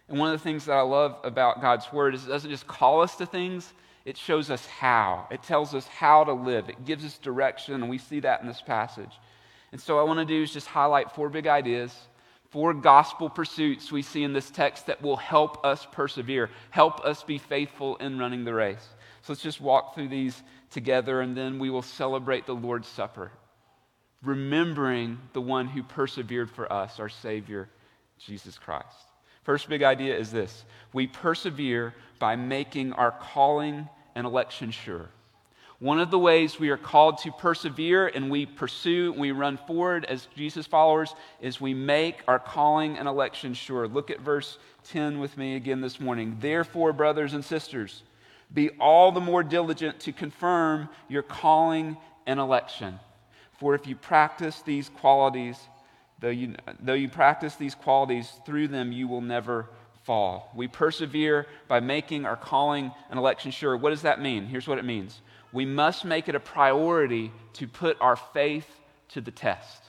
And 0.07 0.19
one 0.19 0.31
of 0.31 0.39
the 0.39 0.43
things 0.43 0.65
that 0.65 0.73
I 0.73 0.81
love 0.81 1.17
about 1.23 1.59
God's 1.59 1.91
word 1.91 2.13
is 2.13 2.25
it 2.25 2.29
doesn't 2.29 2.51
just 2.51 2.67
call 2.67 3.01
us 3.01 3.15
to 3.15 3.25
things, 3.25 3.73
it 4.05 4.17
shows 4.17 4.50
us 4.50 4.65
how. 4.65 5.27
It 5.31 5.43
tells 5.43 5.74
us 5.74 5.88
how 5.88 6.24
to 6.25 6.33
live. 6.33 6.67
It 6.69 6.86
gives 6.86 7.05
us 7.05 7.17
direction, 7.17 7.75
and 7.75 7.89
we 7.89 7.98
see 7.98 8.19
that 8.22 8.41
in 8.41 8.48
this 8.48 8.62
passage. 8.62 9.12
And 9.72 9.79
so, 9.79 9.98
I 9.98 10.03
want 10.03 10.19
to 10.19 10.25
do 10.25 10.43
is 10.43 10.51
just 10.51 10.67
highlight 10.67 11.12
four 11.12 11.29
big 11.29 11.48
ideas, 11.48 11.95
four 12.50 12.74
gospel 12.74 13.29
pursuits 13.29 13.91
we 13.91 14.01
see 14.01 14.24
in 14.24 14.33
this 14.33 14.51
text 14.51 14.88
that 14.88 15.01
will 15.01 15.17
help 15.17 15.65
us 15.65 15.88
persevere, 15.91 16.50
help 16.69 17.03
us 17.05 17.24
be 17.24 17.38
faithful 17.38 17.95
in 17.98 18.19
running 18.19 18.43
the 18.43 18.53
race. 18.53 18.88
So, 19.22 19.31
let's 19.31 19.41
just 19.41 19.62
walk 19.62 19.95
through 19.95 20.10
these 20.10 20.43
together, 20.69 21.22
and 21.22 21.36
then 21.36 21.57
we 21.57 21.69
will 21.69 21.81
celebrate 21.81 22.45
the 22.45 22.55
Lord's 22.55 22.89
Supper, 22.89 23.31
remembering 24.22 25.17
the 25.31 25.41
one 25.41 25.67
who 25.67 25.81
persevered 25.81 26.51
for 26.51 26.72
us, 26.72 27.00
our 27.00 27.10
Savior, 27.10 27.69
Jesus 28.19 28.57
Christ. 28.57 29.12
First 29.43 29.69
big 29.69 29.83
idea 29.83 30.17
is 30.17 30.31
this 30.31 30.65
we 30.93 31.07
persevere 31.07 31.93
by 32.19 32.35
making 32.35 32.93
our 32.93 33.12
calling 33.12 33.89
and 34.15 34.25
election 34.25 34.71
sure. 34.71 35.09
One 35.79 36.00
of 36.00 36.12
the 36.12 36.19
ways 36.19 36.59
we 36.59 36.69
are 36.69 36.77
called 36.77 37.17
to 37.19 37.31
persevere 37.31 38.07
and 38.07 38.31
we 38.31 38.45
pursue 38.45 39.12
and 39.12 39.19
we 39.19 39.31
run 39.31 39.57
forward 39.67 40.05
as 40.05 40.29
Jesus 40.33 40.65
followers 40.65 41.13
is 41.41 41.59
we 41.59 41.73
make 41.73 42.21
our 42.25 42.39
calling 42.39 42.97
and 42.97 43.05
election 43.05 43.53
sure. 43.53 43.85
Look 43.88 44.09
at 44.09 44.21
verse 44.21 44.57
10 44.85 45.19
with 45.19 45.38
me 45.38 45.57
again 45.57 45.81
this 45.81 46.00
morning. 46.00 46.38
Therefore, 46.39 46.93
brothers 46.93 47.33
and 47.33 47.43
sisters, 47.43 48.03
be 48.53 48.69
all 48.79 49.12
the 49.12 49.19
more 49.19 49.43
diligent 49.43 50.00
to 50.01 50.13
confirm 50.13 50.88
your 51.09 51.23
calling 51.23 51.97
and 52.25 52.39
election. 52.39 52.97
For 53.59 53.75
if 53.75 53.85
you 53.85 53.97
practice 53.97 54.62
these 54.62 54.88
qualities, 54.88 55.57
though 56.23 56.29
you, 56.29 56.55
though 56.79 56.93
you 56.93 57.09
practice 57.09 57.55
these 57.55 57.75
qualities 57.75 58.31
through 58.45 58.69
them, 58.69 58.93
you 58.93 59.09
will 59.09 59.21
never 59.21 59.67
fall. 60.03 60.49
We 60.55 60.69
persevere 60.69 61.47
by 61.67 61.81
making 61.81 62.25
our 62.25 62.37
calling 62.37 62.91
and 63.09 63.19
election 63.19 63.51
sure. 63.51 63.75
What 63.75 63.89
does 63.89 64.03
that 64.03 64.21
mean? 64.21 64.45
Here's 64.45 64.67
what 64.67 64.77
it 64.77 64.85
means 64.85 65.19
we 65.51 65.65
must 65.65 66.05
make 66.05 66.29
it 66.29 66.35
a 66.35 66.39
priority 66.39 67.31
to 67.53 67.67
put 67.67 67.97
our 67.99 68.15
faith 68.15 68.67
to 69.09 69.19
the 69.19 69.31
test. 69.31 69.83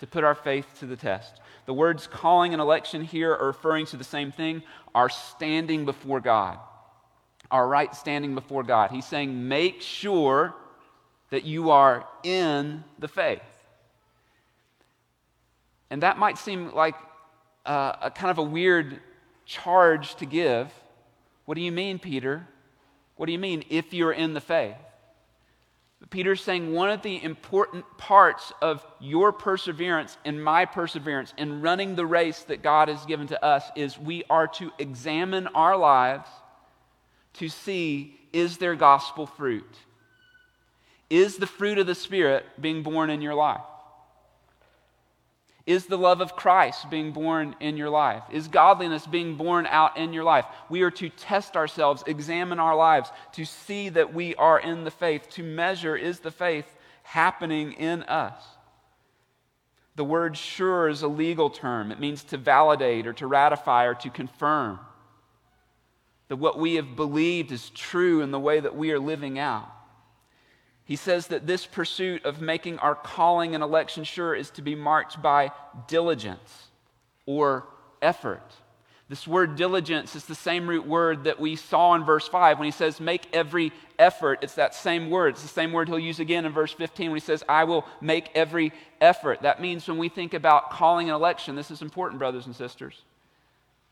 To 0.00 0.06
put 0.06 0.24
our 0.24 0.34
faith 0.34 0.66
to 0.80 0.86
the 0.86 0.94
test. 0.94 1.40
The 1.64 1.72
words 1.72 2.06
calling 2.06 2.52
and 2.52 2.60
election 2.60 3.02
here 3.02 3.34
are 3.34 3.46
referring 3.46 3.86
to 3.86 3.96
the 3.96 4.04
same 4.04 4.30
thing 4.30 4.62
our 4.94 5.08
standing 5.08 5.86
before 5.86 6.20
God, 6.20 6.58
our 7.50 7.66
right 7.66 7.94
standing 7.94 8.34
before 8.34 8.62
God. 8.62 8.90
He's 8.90 9.06
saying, 9.06 9.48
make 9.48 9.80
sure 9.80 10.54
that 11.30 11.44
you 11.44 11.70
are 11.70 12.06
in 12.22 12.84
the 12.98 13.08
faith. 13.08 13.57
And 15.90 16.02
that 16.02 16.18
might 16.18 16.38
seem 16.38 16.74
like 16.74 16.94
uh, 17.64 17.92
a 18.02 18.10
kind 18.10 18.30
of 18.30 18.38
a 18.38 18.42
weird 18.42 19.00
charge 19.46 20.14
to 20.16 20.26
give. 20.26 20.72
What 21.44 21.54
do 21.54 21.60
you 21.60 21.72
mean, 21.72 21.98
Peter? 21.98 22.46
What 23.16 23.26
do 23.26 23.32
you 23.32 23.38
mean, 23.38 23.64
if 23.70 23.92
you're 23.92 24.12
in 24.12 24.34
the 24.34 24.40
faith? 24.40 24.76
Peter's 26.10 26.40
saying 26.40 26.72
one 26.72 26.90
of 26.90 27.02
the 27.02 27.22
important 27.22 27.84
parts 27.98 28.52
of 28.62 28.86
your 29.00 29.32
perseverance 29.32 30.16
and 30.24 30.42
my 30.42 30.64
perseverance 30.64 31.34
in 31.36 31.60
running 31.60 31.96
the 31.96 32.06
race 32.06 32.44
that 32.44 32.62
God 32.62 32.88
has 32.88 33.04
given 33.04 33.26
to 33.28 33.44
us 33.44 33.64
is 33.74 33.98
we 33.98 34.22
are 34.30 34.46
to 34.46 34.70
examine 34.78 35.48
our 35.48 35.76
lives 35.76 36.28
to 37.34 37.48
see 37.48 38.14
is 38.32 38.58
there 38.58 38.74
gospel 38.74 39.26
fruit? 39.26 39.76
Is 41.10 41.36
the 41.36 41.46
fruit 41.46 41.78
of 41.78 41.86
the 41.86 41.94
Spirit 41.94 42.44
being 42.60 42.82
born 42.82 43.10
in 43.10 43.22
your 43.22 43.34
life? 43.34 43.62
Is 45.68 45.84
the 45.84 45.98
love 45.98 46.22
of 46.22 46.34
Christ 46.34 46.88
being 46.88 47.12
born 47.12 47.54
in 47.60 47.76
your 47.76 47.90
life? 47.90 48.22
Is 48.30 48.48
godliness 48.48 49.06
being 49.06 49.34
born 49.34 49.66
out 49.66 49.98
in 49.98 50.14
your 50.14 50.24
life? 50.24 50.46
We 50.70 50.80
are 50.80 50.90
to 50.92 51.10
test 51.10 51.58
ourselves, 51.58 52.02
examine 52.06 52.58
our 52.58 52.74
lives, 52.74 53.10
to 53.32 53.44
see 53.44 53.90
that 53.90 54.14
we 54.14 54.34
are 54.36 54.58
in 54.58 54.84
the 54.84 54.90
faith, 54.90 55.28
to 55.32 55.42
measure 55.42 55.94
is 55.94 56.20
the 56.20 56.30
faith 56.30 56.64
happening 57.02 57.74
in 57.74 58.02
us. 58.04 58.42
The 59.94 60.04
word 60.04 60.38
sure 60.38 60.88
is 60.88 61.02
a 61.02 61.08
legal 61.08 61.50
term. 61.50 61.92
It 61.92 62.00
means 62.00 62.24
to 62.24 62.38
validate 62.38 63.06
or 63.06 63.12
to 63.12 63.26
ratify 63.26 63.84
or 63.84 63.94
to 63.96 64.08
confirm 64.08 64.80
that 66.28 66.36
what 66.36 66.58
we 66.58 66.76
have 66.76 66.96
believed 66.96 67.52
is 67.52 67.68
true 67.68 68.22
in 68.22 68.30
the 68.30 68.40
way 68.40 68.58
that 68.58 68.74
we 68.74 68.90
are 68.92 68.98
living 68.98 69.38
out. 69.38 69.68
He 70.88 70.96
says 70.96 71.26
that 71.26 71.46
this 71.46 71.66
pursuit 71.66 72.24
of 72.24 72.40
making 72.40 72.78
our 72.78 72.94
calling 72.94 73.54
and 73.54 73.62
election 73.62 74.04
sure 74.04 74.34
is 74.34 74.48
to 74.52 74.62
be 74.62 74.74
marked 74.74 75.20
by 75.20 75.52
diligence 75.86 76.68
or 77.26 77.66
effort. 78.00 78.54
This 79.10 79.28
word 79.28 79.56
diligence 79.56 80.16
is 80.16 80.24
the 80.24 80.34
same 80.34 80.66
root 80.66 80.86
word 80.86 81.24
that 81.24 81.38
we 81.38 81.56
saw 81.56 81.94
in 81.94 82.04
verse 82.04 82.26
5 82.26 82.58
when 82.58 82.64
he 82.64 82.72
says, 82.72 83.00
make 83.00 83.26
every 83.34 83.70
effort. 83.98 84.38
It's 84.40 84.54
that 84.54 84.74
same 84.74 85.10
word. 85.10 85.34
It's 85.34 85.42
the 85.42 85.48
same 85.48 85.72
word 85.72 85.88
he'll 85.88 85.98
use 85.98 86.20
again 86.20 86.46
in 86.46 86.52
verse 86.52 86.72
15 86.72 87.10
when 87.10 87.20
he 87.20 87.24
says, 87.24 87.44
I 87.46 87.64
will 87.64 87.84
make 88.00 88.30
every 88.34 88.72
effort. 88.98 89.42
That 89.42 89.60
means 89.60 89.86
when 89.86 89.98
we 89.98 90.08
think 90.08 90.32
about 90.32 90.70
calling 90.70 91.10
an 91.10 91.14
election, 91.14 91.54
this 91.54 91.70
is 91.70 91.82
important, 91.82 92.18
brothers 92.18 92.46
and 92.46 92.56
sisters. 92.56 93.02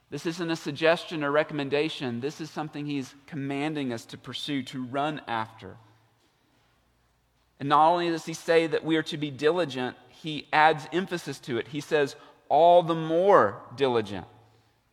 This 0.08 0.24
isn't 0.24 0.50
a 0.50 0.56
suggestion 0.56 1.22
or 1.22 1.30
recommendation. 1.30 2.20
This 2.20 2.40
is 2.40 2.48
something 2.48 2.86
he's 2.86 3.14
commanding 3.26 3.92
us 3.92 4.06
to 4.06 4.16
pursue, 4.16 4.62
to 4.62 4.86
run 4.86 5.20
after. 5.28 5.76
And 7.58 7.68
not 7.68 7.88
only 7.88 8.10
does 8.10 8.26
he 8.26 8.34
say 8.34 8.66
that 8.66 8.84
we 8.84 8.96
are 8.96 9.02
to 9.04 9.16
be 9.16 9.30
diligent, 9.30 9.96
he 10.10 10.46
adds 10.52 10.86
emphasis 10.92 11.38
to 11.40 11.58
it. 11.58 11.68
He 11.68 11.80
says, 11.80 12.16
all 12.48 12.82
the 12.82 12.94
more 12.94 13.60
diligent 13.76 14.26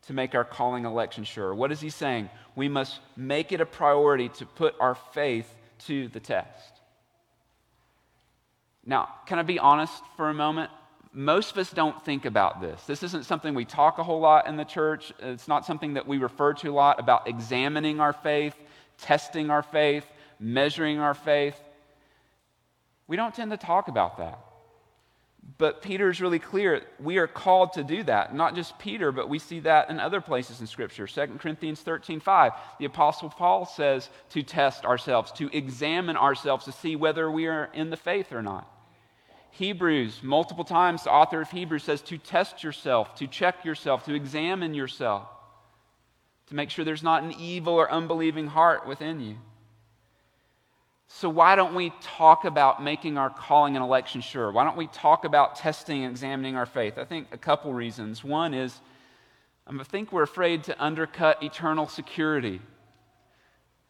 to 0.04 0.14
make 0.14 0.36
our 0.36 0.44
calling 0.44 0.86
election 0.86 1.24
sure. 1.24 1.54
What 1.54 1.72
is 1.72 1.82
he 1.82 1.90
saying? 1.90 2.30
We 2.56 2.68
must 2.68 3.00
make 3.16 3.52
it 3.52 3.62
a 3.62 3.66
priority 3.66 4.30
to 4.30 4.46
put 4.46 4.76
our 4.80 4.96
faith 4.96 5.54
to 5.86 6.08
the 6.10 6.20
test. 6.20 6.82
Now, 8.86 9.10
can 9.26 9.40
I 9.40 9.44
be 9.44 9.60
honest 9.60 10.04
for 10.18 10.30
a 10.30 10.34
moment? 10.34 10.70
Most 11.14 11.52
of 11.52 11.58
us 11.58 11.72
don't 11.72 12.04
think 12.04 12.26
about 12.26 12.60
this. 12.60 12.84
This 12.84 13.04
isn't 13.04 13.26
something 13.26 13.54
we 13.54 13.66
talk 13.66 13.98
a 13.98 14.04
whole 14.04 14.20
lot 14.20 14.48
in 14.48 14.58
the 14.58 14.66
church. 14.66 15.14
It's 15.20 15.48
not 15.48 15.66
something 15.66 15.94
that 15.94 16.08
we 16.08 16.18
refer 16.18 16.54
to 16.56 16.70
a 16.70 16.74
lot 16.74 17.00
about 17.00 17.28
examining 17.28 18.00
our 18.00 18.14
faith, 18.14 18.56
testing 18.98 19.50
our 19.50 19.62
faith, 19.62 20.06
measuring 20.40 21.00
our 21.00 21.14
faith. 21.14 21.56
We 23.14 23.18
don't 23.18 23.36
tend 23.36 23.52
to 23.52 23.58
talk 23.58 23.90
about 23.90 24.18
that. 24.18 24.40
But 25.60 25.84
Peter 25.84 26.10
is 26.10 26.20
really 26.20 26.40
clear. 26.40 26.82
We 27.00 27.20
are 27.20 27.28
called 27.28 27.74
to 27.74 27.84
do 27.84 28.02
that. 28.06 28.34
Not 28.34 28.56
just 28.56 28.80
Peter, 28.80 29.12
but 29.12 29.30
we 29.30 29.38
see 29.38 29.60
that 29.60 29.92
in 29.92 30.00
other 30.00 30.20
places 30.20 30.62
in 30.62 30.66
Scripture. 30.66 31.06
2 31.06 31.38
Corinthians 31.38 31.82
13 31.82 32.20
5. 32.20 32.54
The 32.80 32.86
Apostle 32.86 33.30
Paul 33.30 33.68
says 33.68 34.10
to 34.32 34.42
test 34.42 34.84
ourselves, 34.84 35.32
to 35.34 35.56
examine 35.56 36.18
ourselves 36.18 36.66
to 36.66 36.72
see 36.72 36.96
whether 36.96 37.30
we 37.30 37.46
are 37.46 37.70
in 37.76 37.92
the 37.92 37.98
faith 37.98 38.34
or 38.34 38.42
not. 38.42 38.68
Hebrews, 39.52 40.22
multiple 40.24 40.66
times, 40.66 41.04
the 41.04 41.12
author 41.12 41.40
of 41.40 41.52
Hebrews 41.52 41.84
says 41.84 42.02
to 42.02 42.18
test 42.18 42.64
yourself, 42.64 43.14
to 43.18 43.28
check 43.28 43.64
yourself, 43.64 44.06
to 44.06 44.16
examine 44.16 44.74
yourself, 44.74 45.28
to 46.48 46.56
make 46.56 46.72
sure 46.72 46.84
there's 46.84 47.04
not 47.04 47.22
an 47.22 47.34
evil 47.34 47.76
or 47.76 47.92
unbelieving 47.92 48.48
heart 48.48 48.88
within 48.88 49.20
you. 49.20 49.36
So, 51.16 51.30
why 51.30 51.56
don't 51.56 51.76
we 51.76 51.94
talk 52.02 52.44
about 52.44 52.84
making 52.84 53.20
our 53.20 53.30
calling 53.30 53.76
and 53.76 53.86
election 53.86 54.20
sure? 54.20 54.52
Why 54.52 54.64
don't 54.64 54.76
we 54.76 54.88
talk 54.88 55.26
about 55.26 55.56
testing 55.56 56.04
and 56.04 56.12
examining 56.12 56.56
our 56.56 56.66
faith? 56.66 56.98
I 56.98 57.06
think 57.06 57.28
a 57.32 57.38
couple 57.38 57.72
reasons. 57.72 58.24
One 58.24 58.56
is 58.56 58.82
um, 59.68 59.80
I 59.80 59.84
think 59.84 60.12
we're 60.12 60.24
afraid 60.24 60.64
to 60.64 60.84
undercut 60.84 61.44
eternal 61.44 61.88
security. 61.88 62.62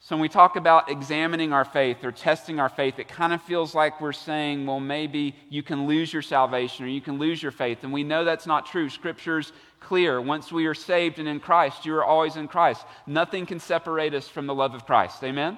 So, 0.02 0.18
when 0.18 0.22
we 0.22 0.28
talk 0.28 0.58
about 0.58 0.92
examining 0.92 1.54
our 1.54 1.64
faith 1.64 2.04
or 2.04 2.12
testing 2.12 2.60
our 2.60 2.68
faith, 2.68 3.00
it 3.00 3.08
kind 3.08 3.32
of 3.32 3.42
feels 3.42 3.74
like 3.74 4.02
we're 4.02 4.12
saying, 4.12 4.66
well, 4.66 4.82
maybe 4.82 5.34
you 5.48 5.64
can 5.64 5.88
lose 5.88 6.12
your 6.12 6.22
salvation 6.22 6.84
or 6.86 6.90
you 6.90 7.00
can 7.00 7.20
lose 7.20 7.42
your 7.42 7.54
faith. 7.54 7.86
And 7.86 7.94
we 7.94 8.04
know 8.04 8.26
that's 8.26 8.46
not 8.46 8.66
true. 8.66 8.90
Scripture's 8.90 9.54
clear. 9.80 10.20
Once 10.20 10.52
we 10.52 10.66
are 10.66 10.74
saved 10.74 11.20
and 11.20 11.30
in 11.30 11.40
Christ, 11.40 11.86
you 11.86 11.96
are 11.96 12.04
always 12.04 12.36
in 12.36 12.50
Christ. 12.50 12.86
Nothing 13.08 13.46
can 13.46 13.62
separate 13.62 14.14
us 14.14 14.28
from 14.28 14.46
the 14.46 14.54
love 14.54 14.76
of 14.76 14.86
Christ. 14.86 15.24
Amen? 15.24 15.58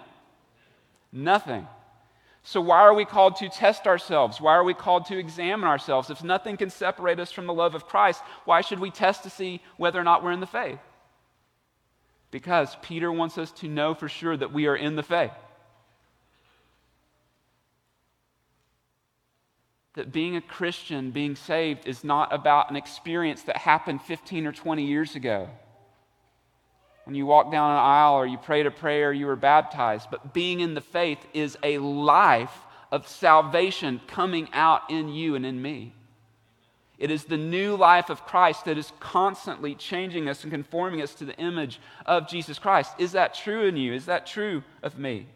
Nothing. 1.16 1.66
So, 2.44 2.60
why 2.60 2.82
are 2.82 2.94
we 2.94 3.06
called 3.06 3.38
to 3.38 3.48
test 3.48 3.88
ourselves? 3.88 4.42
Why 4.42 4.54
are 4.54 4.66
we 4.66 4.74
called 4.74 5.06
to 5.06 5.18
examine 5.18 5.68
ourselves? 5.68 6.10
If 6.10 6.24
nothing 6.24 6.58
can 6.58 6.70
separate 6.70 7.20
us 7.20 7.32
from 7.32 7.48
the 7.48 7.54
love 7.54 7.74
of 7.74 7.88
Christ, 7.88 8.22
why 8.44 8.62
should 8.62 8.80
we 8.80 8.92
test 8.92 9.24
to 9.24 9.30
see 9.30 9.62
whether 9.78 10.00
or 10.00 10.04
not 10.04 10.24
we're 10.24 10.34
in 10.34 10.42
the 10.42 10.46
faith? 10.46 10.80
Because 12.32 12.76
Peter 12.82 13.12
wants 13.12 13.38
us 13.38 13.52
to 13.54 13.70
know 13.70 13.96
for 13.96 14.10
sure 14.10 14.36
that 14.36 14.52
we 14.52 14.68
are 14.68 14.76
in 14.76 14.98
the 14.98 15.04
faith. 15.04 15.32
That 19.94 20.12
being 20.12 20.36
a 20.36 20.42
Christian, 20.42 21.12
being 21.12 21.38
saved, 21.38 21.88
is 21.88 22.04
not 22.04 22.34
about 22.34 22.70
an 22.70 22.76
experience 22.76 23.44
that 23.44 23.56
happened 23.56 24.02
15 24.02 24.46
or 24.46 24.52
20 24.52 24.86
years 24.86 25.16
ago 25.16 25.50
when 27.06 27.16
you 27.16 27.26
walk 27.26 27.52
down 27.52 27.72
an 27.72 27.78
aisle 27.78 28.16
or 28.16 28.26
you 28.26 28.38
prayed 28.38 28.66
a 28.66 28.72
prayer, 28.72 29.14
you 29.14 29.28
were 29.28 29.36
baptized. 29.36 30.08
But 30.12 30.34
being 30.34 30.60
in 30.60 30.74
the 30.74 30.82
faith 30.82 31.20
is 31.34 31.58
a 31.64 31.78
life 31.78 32.56
of 32.92 33.08
salvation 33.08 34.02
coming 34.08 34.50
out 34.54 34.90
in 34.90 35.10
you 35.10 35.36
and 35.36 35.46
in 35.46 35.62
me. 35.62 35.94
It 36.98 37.12
is 37.12 37.26
the 37.26 37.38
new 37.38 37.76
life 37.76 38.10
of 38.10 38.26
Christ 38.26 38.66
that 38.66 38.78
is 38.78 38.94
constantly 39.00 39.76
changing 39.76 40.30
us 40.30 40.44
and 40.44 40.52
conforming 40.52 41.02
us 41.02 41.14
to 41.16 41.26
the 41.26 41.38
image 41.38 41.80
of 42.06 42.28
Jesus 42.28 42.58
Christ. 42.58 42.94
Is 42.98 43.12
that 43.12 43.34
true 43.34 43.66
in 43.68 43.76
you? 43.76 43.94
Is 43.94 44.06
that 44.06 44.26
true 44.26 44.64
of 44.82 44.98
me? 44.98 45.28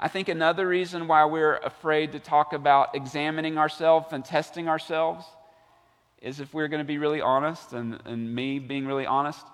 I 0.00 0.08
think 0.08 0.28
another 0.28 0.66
reason 0.66 1.06
why 1.06 1.24
we're 1.26 1.58
afraid 1.58 2.12
to 2.12 2.18
talk 2.18 2.52
about 2.52 2.94
examining 2.94 3.56
ourselves 3.56 4.12
and 4.12 4.24
testing 4.24 4.68
ourselves 4.68 5.24
is 6.20 6.40
if 6.40 6.52
we're 6.52 6.68
going 6.68 6.80
to 6.80 6.86
be 6.86 6.98
really 6.98 7.20
honest, 7.20 7.72
and, 7.72 8.00
and 8.04 8.34
me 8.34 8.58
being 8.58 8.86
really 8.86 9.06
honest, 9.06 9.46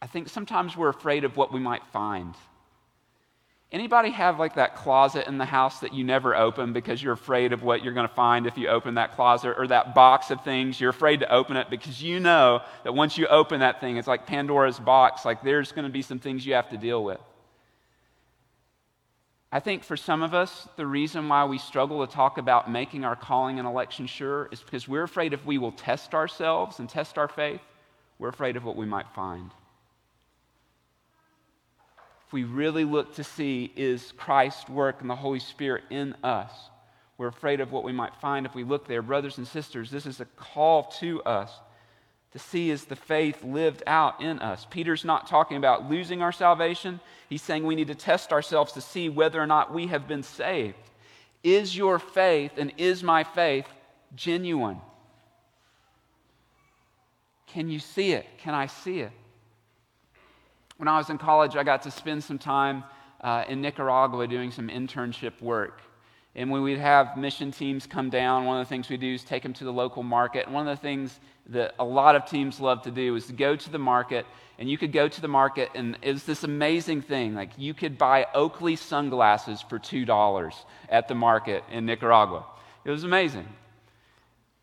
I 0.00 0.06
think 0.06 0.28
sometimes 0.28 0.76
we're 0.76 0.88
afraid 0.88 1.24
of 1.24 1.36
what 1.36 1.52
we 1.52 1.60
might 1.60 1.84
find. 1.86 2.34
Anybody 3.70 4.10
have 4.10 4.38
like 4.38 4.54
that 4.54 4.76
closet 4.76 5.26
in 5.26 5.36
the 5.36 5.44
house 5.44 5.80
that 5.80 5.92
you 5.92 6.02
never 6.02 6.34
open 6.34 6.72
because 6.72 7.02
you're 7.02 7.12
afraid 7.12 7.52
of 7.52 7.62
what 7.62 7.84
you're 7.84 7.92
going 7.92 8.08
to 8.08 8.14
find 8.14 8.46
if 8.46 8.56
you 8.56 8.68
open 8.68 8.94
that 8.94 9.14
closet 9.14 9.56
or 9.58 9.66
that 9.66 9.94
box 9.94 10.30
of 10.30 10.42
things? 10.42 10.80
You're 10.80 10.90
afraid 10.90 11.20
to 11.20 11.30
open 11.30 11.58
it 11.58 11.68
because 11.68 12.02
you 12.02 12.18
know 12.18 12.62
that 12.84 12.94
once 12.94 13.18
you 13.18 13.26
open 13.26 13.60
that 13.60 13.80
thing, 13.80 13.98
it's 13.98 14.08
like 14.08 14.26
Pandora's 14.26 14.78
box, 14.78 15.26
like 15.26 15.42
there's 15.42 15.72
going 15.72 15.84
to 15.84 15.92
be 15.92 16.00
some 16.00 16.18
things 16.18 16.46
you 16.46 16.54
have 16.54 16.70
to 16.70 16.78
deal 16.78 17.04
with. 17.04 17.20
I 19.52 19.60
think 19.60 19.82
for 19.82 19.96
some 19.98 20.22
of 20.22 20.32
us, 20.32 20.66
the 20.76 20.86
reason 20.86 21.28
why 21.28 21.44
we 21.44 21.58
struggle 21.58 22.06
to 22.06 22.12
talk 22.12 22.38
about 22.38 22.70
making 22.70 23.04
our 23.04 23.16
calling 23.16 23.58
and 23.58 23.68
election 23.68 24.06
sure 24.06 24.48
is 24.50 24.60
because 24.60 24.88
we're 24.88 25.02
afraid 25.02 25.34
if 25.34 25.44
we 25.44 25.58
will 25.58 25.72
test 25.72 26.14
ourselves 26.14 26.78
and 26.78 26.88
test 26.88 27.18
our 27.18 27.28
faith, 27.28 27.60
we're 28.18 28.28
afraid 28.28 28.56
of 28.56 28.64
what 28.64 28.76
we 28.76 28.86
might 28.86 29.08
find 29.10 29.50
we 32.32 32.44
really 32.44 32.84
look 32.84 33.14
to 33.14 33.24
see 33.24 33.72
is 33.76 34.12
Christ's 34.16 34.68
work 34.68 35.00
and 35.00 35.08
the 35.08 35.16
Holy 35.16 35.40
Spirit 35.40 35.84
in 35.90 36.14
us, 36.22 36.52
we're 37.16 37.28
afraid 37.28 37.60
of 37.60 37.72
what 37.72 37.84
we 37.84 37.92
might 37.92 38.14
find 38.16 38.46
if 38.46 38.54
we 38.54 38.62
look 38.64 38.86
there. 38.86 39.02
Brothers 39.02 39.38
and 39.38 39.46
sisters, 39.46 39.90
this 39.90 40.06
is 40.06 40.20
a 40.20 40.24
call 40.24 40.84
to 41.00 41.20
us 41.22 41.50
to 42.32 42.38
see 42.38 42.70
is 42.70 42.84
the 42.84 42.96
faith 42.96 43.42
lived 43.42 43.82
out 43.86 44.20
in 44.20 44.38
us. 44.38 44.66
Peter's 44.70 45.04
not 45.04 45.26
talking 45.26 45.56
about 45.56 45.90
losing 45.90 46.22
our 46.22 46.32
salvation. 46.32 47.00
He's 47.28 47.42
saying 47.42 47.64
we 47.64 47.74
need 47.74 47.88
to 47.88 47.94
test 47.94 48.32
ourselves 48.32 48.72
to 48.72 48.80
see 48.80 49.08
whether 49.08 49.40
or 49.40 49.46
not 49.46 49.72
we 49.72 49.86
have 49.86 50.06
been 50.06 50.22
saved. 50.22 50.76
Is 51.42 51.76
your 51.76 51.98
faith 51.98 52.52
and 52.58 52.72
is 52.76 53.02
my 53.02 53.24
faith 53.24 53.66
genuine? 54.14 54.80
Can 57.46 57.68
you 57.68 57.78
see 57.78 58.12
it? 58.12 58.26
Can 58.38 58.54
I 58.54 58.66
see 58.66 59.00
it? 59.00 59.12
When 60.78 60.86
I 60.86 60.96
was 60.96 61.10
in 61.10 61.18
college, 61.18 61.56
I 61.56 61.64
got 61.64 61.82
to 61.82 61.90
spend 61.90 62.22
some 62.22 62.38
time 62.38 62.84
uh, 63.20 63.44
in 63.48 63.60
Nicaragua 63.60 64.28
doing 64.28 64.52
some 64.52 64.68
internship 64.68 65.42
work. 65.42 65.82
And 66.36 66.52
when 66.52 66.62
we'd 66.62 66.78
have 66.78 67.16
mission 67.16 67.50
teams 67.50 67.84
come 67.84 68.10
down, 68.10 68.44
one 68.44 68.60
of 68.60 68.66
the 68.66 68.68
things 68.68 68.88
we 68.88 68.96
do 68.96 69.14
is 69.14 69.24
take 69.24 69.42
them 69.42 69.52
to 69.54 69.64
the 69.64 69.72
local 69.72 70.04
market. 70.04 70.46
And 70.46 70.54
one 70.54 70.68
of 70.68 70.76
the 70.76 70.80
things 70.80 71.18
that 71.48 71.74
a 71.80 71.84
lot 71.84 72.14
of 72.14 72.26
teams 72.26 72.60
love 72.60 72.82
to 72.82 72.92
do 72.92 73.16
is 73.16 73.26
to 73.26 73.32
go 73.32 73.56
to 73.56 73.70
the 73.70 73.78
market, 73.80 74.24
and 74.56 74.70
you 74.70 74.78
could 74.78 74.92
go 74.92 75.08
to 75.08 75.20
the 75.20 75.26
market, 75.26 75.70
and 75.74 75.98
it 76.00 76.12
was 76.12 76.22
this 76.22 76.44
amazing 76.44 77.02
thing. 77.02 77.34
Like 77.34 77.50
you 77.58 77.74
could 77.74 77.98
buy 77.98 78.28
Oakley 78.32 78.76
sunglasses 78.76 79.60
for 79.60 79.80
$2 79.80 80.54
at 80.88 81.08
the 81.08 81.14
market 81.16 81.64
in 81.72 81.86
Nicaragua. 81.86 82.46
It 82.84 82.92
was 82.92 83.02
amazing. 83.02 83.48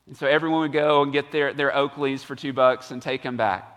And 0.08 0.16
so 0.16 0.28
everyone 0.28 0.62
would 0.62 0.72
go 0.72 1.04
and 1.04 1.12
get 1.12 1.34
their, 1.34 1.54
their 1.54 1.72
Oakleys 1.72 2.24
for 2.24 2.38
two 2.38 2.54
bucks 2.54 2.92
and 2.92 3.02
take 3.02 3.22
them 3.22 3.36
back. 3.36 3.75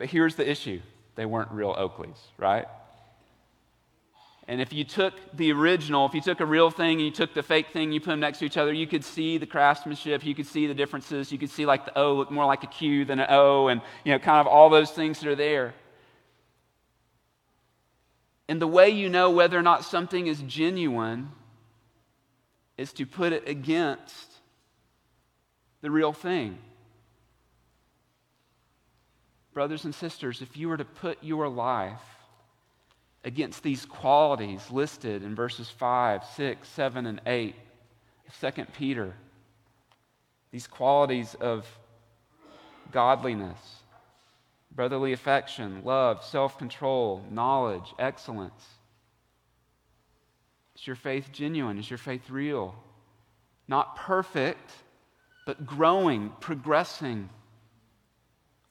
But 0.00 0.08
here's 0.08 0.34
the 0.34 0.50
issue 0.50 0.80
they 1.14 1.26
weren't 1.26 1.50
real 1.52 1.74
Oakleys, 1.74 2.16
right? 2.38 2.64
And 4.48 4.58
if 4.58 4.72
you 4.72 4.82
took 4.82 5.12
the 5.36 5.52
original, 5.52 6.06
if 6.06 6.14
you 6.14 6.22
took 6.22 6.40
a 6.40 6.46
real 6.46 6.70
thing 6.70 6.92
and 6.92 7.02
you 7.02 7.10
took 7.10 7.34
the 7.34 7.42
fake 7.42 7.68
thing, 7.74 7.92
you 7.92 8.00
put 8.00 8.06
them 8.06 8.20
next 8.20 8.38
to 8.38 8.46
each 8.46 8.56
other, 8.56 8.72
you 8.72 8.86
could 8.86 9.04
see 9.04 9.36
the 9.36 9.44
craftsmanship, 9.44 10.24
you 10.24 10.34
could 10.34 10.46
see 10.46 10.66
the 10.66 10.72
differences, 10.72 11.30
you 11.30 11.36
could 11.36 11.50
see 11.50 11.66
like 11.66 11.84
the 11.84 11.98
O 11.98 12.14
look 12.14 12.30
more 12.30 12.46
like 12.46 12.64
a 12.64 12.66
Q 12.66 13.04
than 13.04 13.20
an 13.20 13.26
O, 13.28 13.68
and 13.68 13.82
you 14.02 14.12
know, 14.12 14.18
kind 14.18 14.40
of 14.40 14.46
all 14.46 14.70
those 14.70 14.90
things 14.90 15.20
that 15.20 15.28
are 15.28 15.36
there. 15.36 15.74
And 18.48 18.58
the 18.58 18.66
way 18.66 18.88
you 18.88 19.10
know 19.10 19.30
whether 19.30 19.58
or 19.58 19.62
not 19.62 19.84
something 19.84 20.28
is 20.28 20.40
genuine 20.46 21.30
is 22.78 22.94
to 22.94 23.04
put 23.04 23.34
it 23.34 23.46
against 23.46 24.32
the 25.82 25.90
real 25.90 26.14
thing. 26.14 26.56
Brothers 29.52 29.84
and 29.84 29.94
sisters, 29.94 30.42
if 30.42 30.56
you 30.56 30.68
were 30.68 30.76
to 30.76 30.84
put 30.84 31.22
your 31.22 31.48
life 31.48 32.00
against 33.24 33.62
these 33.62 33.84
qualities 33.84 34.70
listed 34.70 35.22
in 35.22 35.34
verses 35.34 35.68
5, 35.68 36.24
6, 36.24 36.68
7, 36.68 37.06
and 37.06 37.20
8 37.26 37.54
of 38.28 38.54
2 38.54 38.64
Peter. 38.76 39.14
These 40.52 40.66
qualities 40.66 41.36
of 41.40 41.66
godliness, 42.92 43.58
brotherly 44.74 45.12
affection, 45.12 45.82
love, 45.84 46.24
self 46.24 46.58
control, 46.58 47.24
knowledge, 47.30 47.94
excellence. 47.98 48.64
Is 50.76 50.86
your 50.86 50.96
faith 50.96 51.30
genuine? 51.32 51.78
Is 51.78 51.90
your 51.90 51.98
faith 51.98 52.30
real? 52.30 52.74
Not 53.68 53.96
perfect, 53.96 54.70
but 55.46 55.66
growing, 55.66 56.32
progressing 56.40 57.28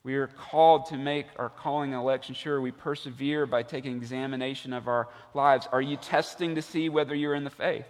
we 0.10 0.16
are 0.16 0.26
called 0.26 0.88
to 0.88 0.98
make 0.98 1.28
our 1.38 1.50
calling 1.50 1.94
and 1.94 2.02
election 2.02 2.34
sure. 2.34 2.60
We 2.60 2.72
persevere 2.72 3.46
by 3.46 3.62
taking 3.62 3.96
examination 3.96 4.74
of 4.74 4.88
our 4.88 5.08
lives. 5.36 5.68
Are 5.72 5.84
you 5.84 5.98
testing 5.98 6.56
to 6.56 6.64
see 6.64 6.90
whether 6.90 7.14
you're 7.14 7.36
in 7.36 7.44
the 7.44 7.52
faith? 7.52 7.86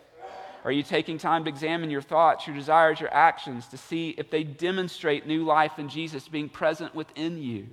Are 0.65 0.71
you 0.71 0.84
taking 0.84 1.17
time 1.17 1.45
to 1.45 1.49
examine 1.49 1.89
your 1.89 2.01
thoughts, 2.01 2.45
your 2.45 2.58
desires, 2.58 2.99
your 2.99 3.13
actions 3.13 3.67
to 3.67 3.77
see 3.77 4.10
if 4.17 4.29
they 4.29 4.43
demonstrate 4.43 5.27
new 5.27 5.45
life 5.45 5.79
in 5.79 5.88
Jesus 5.88 6.27
being 6.27 6.49
present 6.49 6.93
within 6.93 7.41
you? 7.41 7.67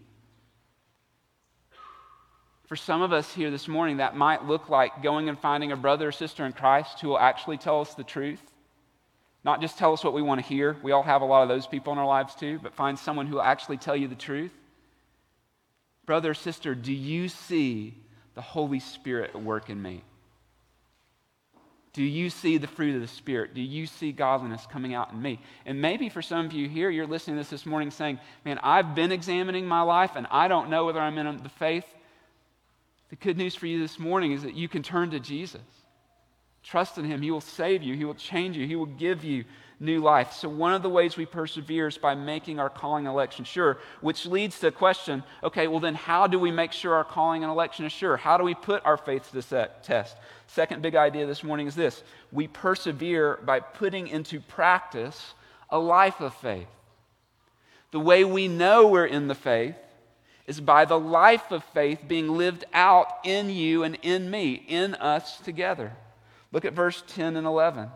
For 2.68 2.76
some 2.76 3.02
of 3.02 3.12
us 3.12 3.34
here 3.34 3.50
this 3.50 3.66
morning, 3.66 3.96
that 3.96 4.14
might 4.14 4.44
look 4.44 4.68
like 4.68 5.02
going 5.02 5.28
and 5.28 5.36
finding 5.36 5.72
a 5.72 5.76
brother 5.76 6.06
or 6.06 6.12
sister 6.12 6.46
in 6.46 6.52
Christ 6.52 7.00
who 7.00 7.08
will 7.08 7.18
actually 7.18 7.58
tell 7.58 7.80
us 7.80 7.94
the 7.94 8.04
truth 8.04 8.52
not 9.46 9.60
just 9.60 9.78
tell 9.78 9.92
us 9.92 10.02
what 10.02 10.12
we 10.12 10.22
want 10.22 10.40
to 10.40 10.46
hear. 10.46 10.76
We 10.82 10.90
all 10.90 11.04
have 11.04 11.22
a 11.22 11.24
lot 11.24 11.44
of 11.44 11.48
those 11.48 11.68
people 11.68 11.92
in 11.92 12.00
our 12.00 12.06
lives 12.06 12.34
too, 12.34 12.58
but 12.60 12.74
find 12.74 12.98
someone 12.98 13.28
who 13.28 13.36
will 13.36 13.42
actually 13.42 13.76
tell 13.76 13.94
you 13.94 14.08
the 14.08 14.16
truth. 14.16 14.50
Brother 16.04 16.32
or 16.32 16.34
sister, 16.34 16.74
do 16.74 16.92
you 16.92 17.28
see 17.28 17.94
the 18.34 18.40
Holy 18.40 18.80
Spirit 18.80 19.30
at 19.34 19.42
work 19.42 19.70
in 19.70 19.80
me? 19.80 20.02
Do 21.92 22.02
you 22.02 22.28
see 22.28 22.58
the 22.58 22.66
fruit 22.66 22.96
of 22.96 23.00
the 23.00 23.06
Spirit? 23.06 23.54
Do 23.54 23.62
you 23.62 23.86
see 23.86 24.10
godliness 24.10 24.66
coming 24.66 24.94
out 24.94 25.12
in 25.12 25.22
me? 25.22 25.40
And 25.64 25.80
maybe 25.80 26.08
for 26.08 26.22
some 26.22 26.44
of 26.44 26.52
you 26.52 26.68
here, 26.68 26.90
you're 26.90 27.06
listening 27.06 27.36
to 27.36 27.40
this 27.40 27.50
this 27.50 27.66
morning 27.66 27.92
saying, 27.92 28.18
Man, 28.44 28.58
I've 28.64 28.96
been 28.96 29.12
examining 29.12 29.64
my 29.64 29.82
life 29.82 30.16
and 30.16 30.26
I 30.28 30.48
don't 30.48 30.70
know 30.70 30.84
whether 30.86 31.00
I'm 31.00 31.16
in 31.18 31.42
the 31.44 31.48
faith. 31.48 31.86
The 33.10 33.16
good 33.16 33.38
news 33.38 33.54
for 33.54 33.68
you 33.68 33.78
this 33.78 34.00
morning 34.00 34.32
is 34.32 34.42
that 34.42 34.56
you 34.56 34.66
can 34.68 34.82
turn 34.82 35.12
to 35.12 35.20
Jesus. 35.20 35.62
Trust 36.66 36.98
in 36.98 37.04
Him. 37.04 37.22
He 37.22 37.30
will 37.30 37.40
save 37.40 37.82
you, 37.82 37.94
He 37.94 38.04
will 38.04 38.14
change 38.14 38.56
you, 38.56 38.66
He 38.66 38.74
will 38.74 38.86
give 38.86 39.22
you 39.22 39.44
new 39.78 40.00
life. 40.00 40.32
So, 40.32 40.48
one 40.48 40.72
of 40.72 40.82
the 40.82 40.88
ways 40.88 41.16
we 41.16 41.24
persevere 41.24 41.86
is 41.86 41.96
by 41.96 42.16
making 42.16 42.58
our 42.58 42.70
calling 42.70 43.06
and 43.06 43.12
election 43.12 43.44
sure, 43.44 43.78
which 44.00 44.26
leads 44.26 44.56
to 44.56 44.62
the 44.62 44.72
question 44.72 45.22
okay, 45.44 45.68
well, 45.68 45.78
then 45.78 45.94
how 45.94 46.26
do 46.26 46.40
we 46.40 46.50
make 46.50 46.72
sure 46.72 46.94
our 46.94 47.04
calling 47.04 47.44
and 47.44 47.52
election 47.52 47.84
is 47.84 47.92
sure? 47.92 48.16
How 48.16 48.36
do 48.36 48.42
we 48.42 48.54
put 48.54 48.84
our 48.84 48.96
faith 48.96 49.30
to 49.30 49.40
the 49.40 49.58
uh, 49.58 49.68
test? 49.82 50.16
Second 50.48 50.82
big 50.82 50.96
idea 50.96 51.24
this 51.26 51.44
morning 51.44 51.68
is 51.68 51.76
this 51.76 52.02
we 52.32 52.48
persevere 52.48 53.38
by 53.44 53.60
putting 53.60 54.08
into 54.08 54.40
practice 54.40 55.34
a 55.70 55.78
life 55.78 56.20
of 56.20 56.34
faith. 56.34 56.68
The 57.92 58.00
way 58.00 58.24
we 58.24 58.48
know 58.48 58.88
we're 58.88 59.06
in 59.06 59.28
the 59.28 59.36
faith 59.36 59.76
is 60.48 60.60
by 60.60 60.84
the 60.84 60.98
life 60.98 61.52
of 61.52 61.62
faith 61.62 62.00
being 62.08 62.28
lived 62.28 62.64
out 62.72 63.08
in 63.24 63.50
you 63.50 63.84
and 63.84 63.98
in 64.02 64.30
me, 64.30 64.64
in 64.66 64.94
us 64.96 65.38
together. 65.38 65.92
Look 66.56 66.64
at 66.64 66.72
verse 66.72 67.04
10 67.08 67.36
and 67.36 67.46
11. 67.46 67.90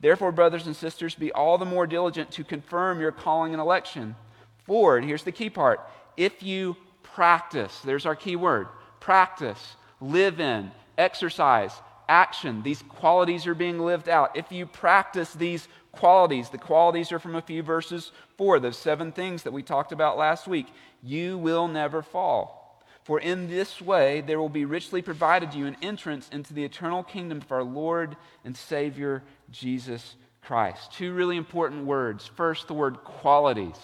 Therefore, 0.00 0.32
brothers 0.32 0.66
and 0.66 0.74
sisters, 0.74 1.14
be 1.14 1.30
all 1.32 1.58
the 1.58 1.66
more 1.66 1.86
diligent 1.86 2.30
to 2.30 2.42
confirm 2.42 2.98
your 2.98 3.12
calling 3.12 3.52
and 3.52 3.60
election. 3.60 4.16
For, 4.64 4.96
and 4.96 5.06
here's 5.06 5.24
the 5.24 5.32
key 5.32 5.50
part 5.50 5.80
if 6.16 6.42
you 6.42 6.78
practice, 7.02 7.78
there's 7.84 8.06
our 8.06 8.16
key 8.16 8.36
word 8.36 8.68
practice, 9.00 9.76
live 10.00 10.40
in, 10.40 10.70
exercise, 10.96 11.74
action, 12.08 12.62
these 12.62 12.80
qualities 12.88 13.46
are 13.46 13.54
being 13.54 13.78
lived 13.78 14.08
out. 14.08 14.34
If 14.34 14.50
you 14.50 14.64
practice 14.64 15.34
these 15.34 15.68
qualities, 15.92 16.48
the 16.48 16.56
qualities 16.56 17.12
are 17.12 17.18
from 17.18 17.34
a 17.34 17.42
few 17.42 17.62
verses 17.62 18.12
four, 18.38 18.60
those 18.60 18.78
seven 18.78 19.12
things 19.12 19.42
that 19.42 19.52
we 19.52 19.62
talked 19.62 19.92
about 19.92 20.16
last 20.16 20.48
week, 20.48 20.68
you 21.02 21.36
will 21.36 21.68
never 21.68 22.00
fall. 22.00 22.63
For 23.04 23.20
in 23.20 23.48
this 23.48 23.80
way 23.80 24.22
there 24.22 24.40
will 24.40 24.48
be 24.48 24.64
richly 24.64 25.02
provided 25.02 25.54
you 25.54 25.66
an 25.66 25.76
entrance 25.82 26.28
into 26.32 26.54
the 26.54 26.64
eternal 26.64 27.02
kingdom 27.02 27.38
of 27.38 27.52
our 27.52 27.62
Lord 27.62 28.16
and 28.44 28.56
Savior 28.56 29.22
Jesus 29.50 30.16
Christ. 30.42 30.92
Two 30.92 31.12
really 31.12 31.36
important 31.36 31.84
words. 31.84 32.26
First, 32.26 32.66
the 32.66 32.74
word 32.74 32.98
qualities. 33.04 33.78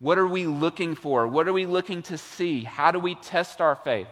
What 0.00 0.18
are 0.18 0.26
we 0.26 0.46
looking 0.46 0.94
for? 0.94 1.26
What 1.26 1.48
are 1.48 1.52
we 1.52 1.64
looking 1.64 2.02
to 2.02 2.18
see? 2.18 2.62
How 2.62 2.90
do 2.90 2.98
we 2.98 3.14
test 3.14 3.62
our 3.62 3.76
faith? 3.76 4.08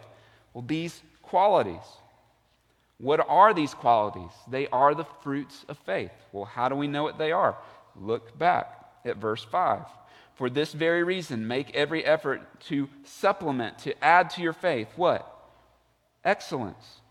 Well, 0.53 0.63
these 0.65 1.01
qualities. 1.21 1.83
What 2.97 3.23
are 3.27 3.53
these 3.53 3.73
qualities? 3.73 4.31
They 4.49 4.67
are 4.69 4.95
the 4.95 5.05
fruits 5.21 5.65
of 5.67 5.77
faith. 5.79 6.11
Well, 6.31 6.45
how 6.45 6.69
do 6.69 6.75
we 6.75 6.87
know 6.87 7.03
what 7.03 7.17
they 7.19 7.31
are? 7.31 7.57
Look 7.95 8.37
back 8.39 8.85
at 9.05 9.17
verse 9.17 9.43
5. 9.43 9.81
For 10.35 10.49
this 10.49 10.73
very 10.73 11.03
reason, 11.03 11.47
make 11.47 11.75
every 11.75 12.03
effort 12.03 12.41
to 12.67 12.89
supplement, 13.03 13.79
to 13.79 14.03
add 14.03 14.29
to 14.31 14.41
your 14.41 14.53
faith 14.53 14.89
what? 14.95 15.29
Excellence. 16.23 17.01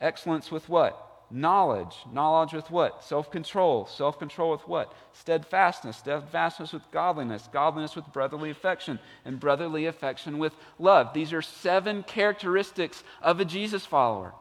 Excellence 0.00 0.50
with 0.50 0.68
what? 0.68 1.26
Knowledge. 1.30 1.96
Knowledge 2.12 2.52
with 2.52 2.70
what? 2.70 3.02
Self 3.02 3.30
control. 3.30 3.86
Self 3.86 4.18
control 4.18 4.50
with 4.50 4.68
what? 4.68 4.92
Steadfastness. 5.14 5.96
Steadfastness 5.96 6.72
with 6.72 6.88
godliness. 6.90 7.48
Godliness 7.52 7.96
with 7.96 8.12
brotherly 8.12 8.50
affection. 8.50 8.98
And 9.24 9.40
brotherly 9.40 9.86
affection 9.86 10.38
with 10.38 10.54
love. 10.78 11.14
These 11.14 11.32
are 11.32 11.42
seven 11.42 12.02
characteristics 12.02 13.02
of 13.22 13.40
a 13.40 13.44
Jesus 13.44 13.86
follower. 13.86 14.34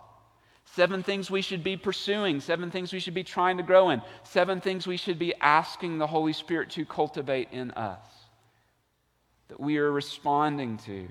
Seven 0.76 1.04
things 1.04 1.30
we 1.30 1.42
should 1.42 1.64
be 1.64 1.76
pursuing, 1.76 2.40
seven 2.40 2.72
things 2.72 2.94
we 2.94 3.00
should 3.00 3.14
be 3.14 3.24
trying 3.24 3.58
to 3.58 3.64
grow 3.64 3.90
in, 3.90 4.02
seven 4.24 4.62
things 4.62 4.88
we 4.88 4.96
should 4.96 5.20
be 5.20 5.34
asking 5.42 5.98
the 5.98 6.08
Holy 6.08 6.32
Spirit 6.32 6.70
to 6.72 6.86
cultivate 6.86 7.50
in 7.52 7.72
us 7.72 8.00
that 9.50 9.60
we 9.60 9.78
are 9.78 9.92
responding 9.92 10.78
to. 10.78 11.10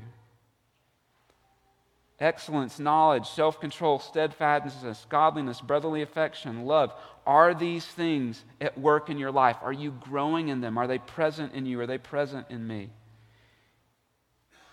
Excellence, 2.18 2.78
knowledge, 2.78 3.28
self 3.28 3.60
control, 3.60 3.98
steadfastness, 3.98 5.06
godliness, 5.10 5.60
brotherly 5.60 6.00
affection, 6.00 6.64
love. 6.64 6.92
Are 7.26 7.52
these 7.54 7.84
things 7.84 8.42
at 8.62 8.78
work 8.78 9.10
in 9.10 9.18
your 9.18 9.30
life? 9.30 9.56
Are 9.62 9.72
you 9.72 9.90
growing 9.90 10.48
in 10.48 10.62
them? 10.62 10.78
Are 10.78 10.86
they 10.86 10.98
present 10.98 11.52
in 11.52 11.66
you? 11.66 11.78
Are 11.80 11.86
they 11.86 11.98
present 11.98 12.46
in 12.48 12.66
me? 12.66 12.90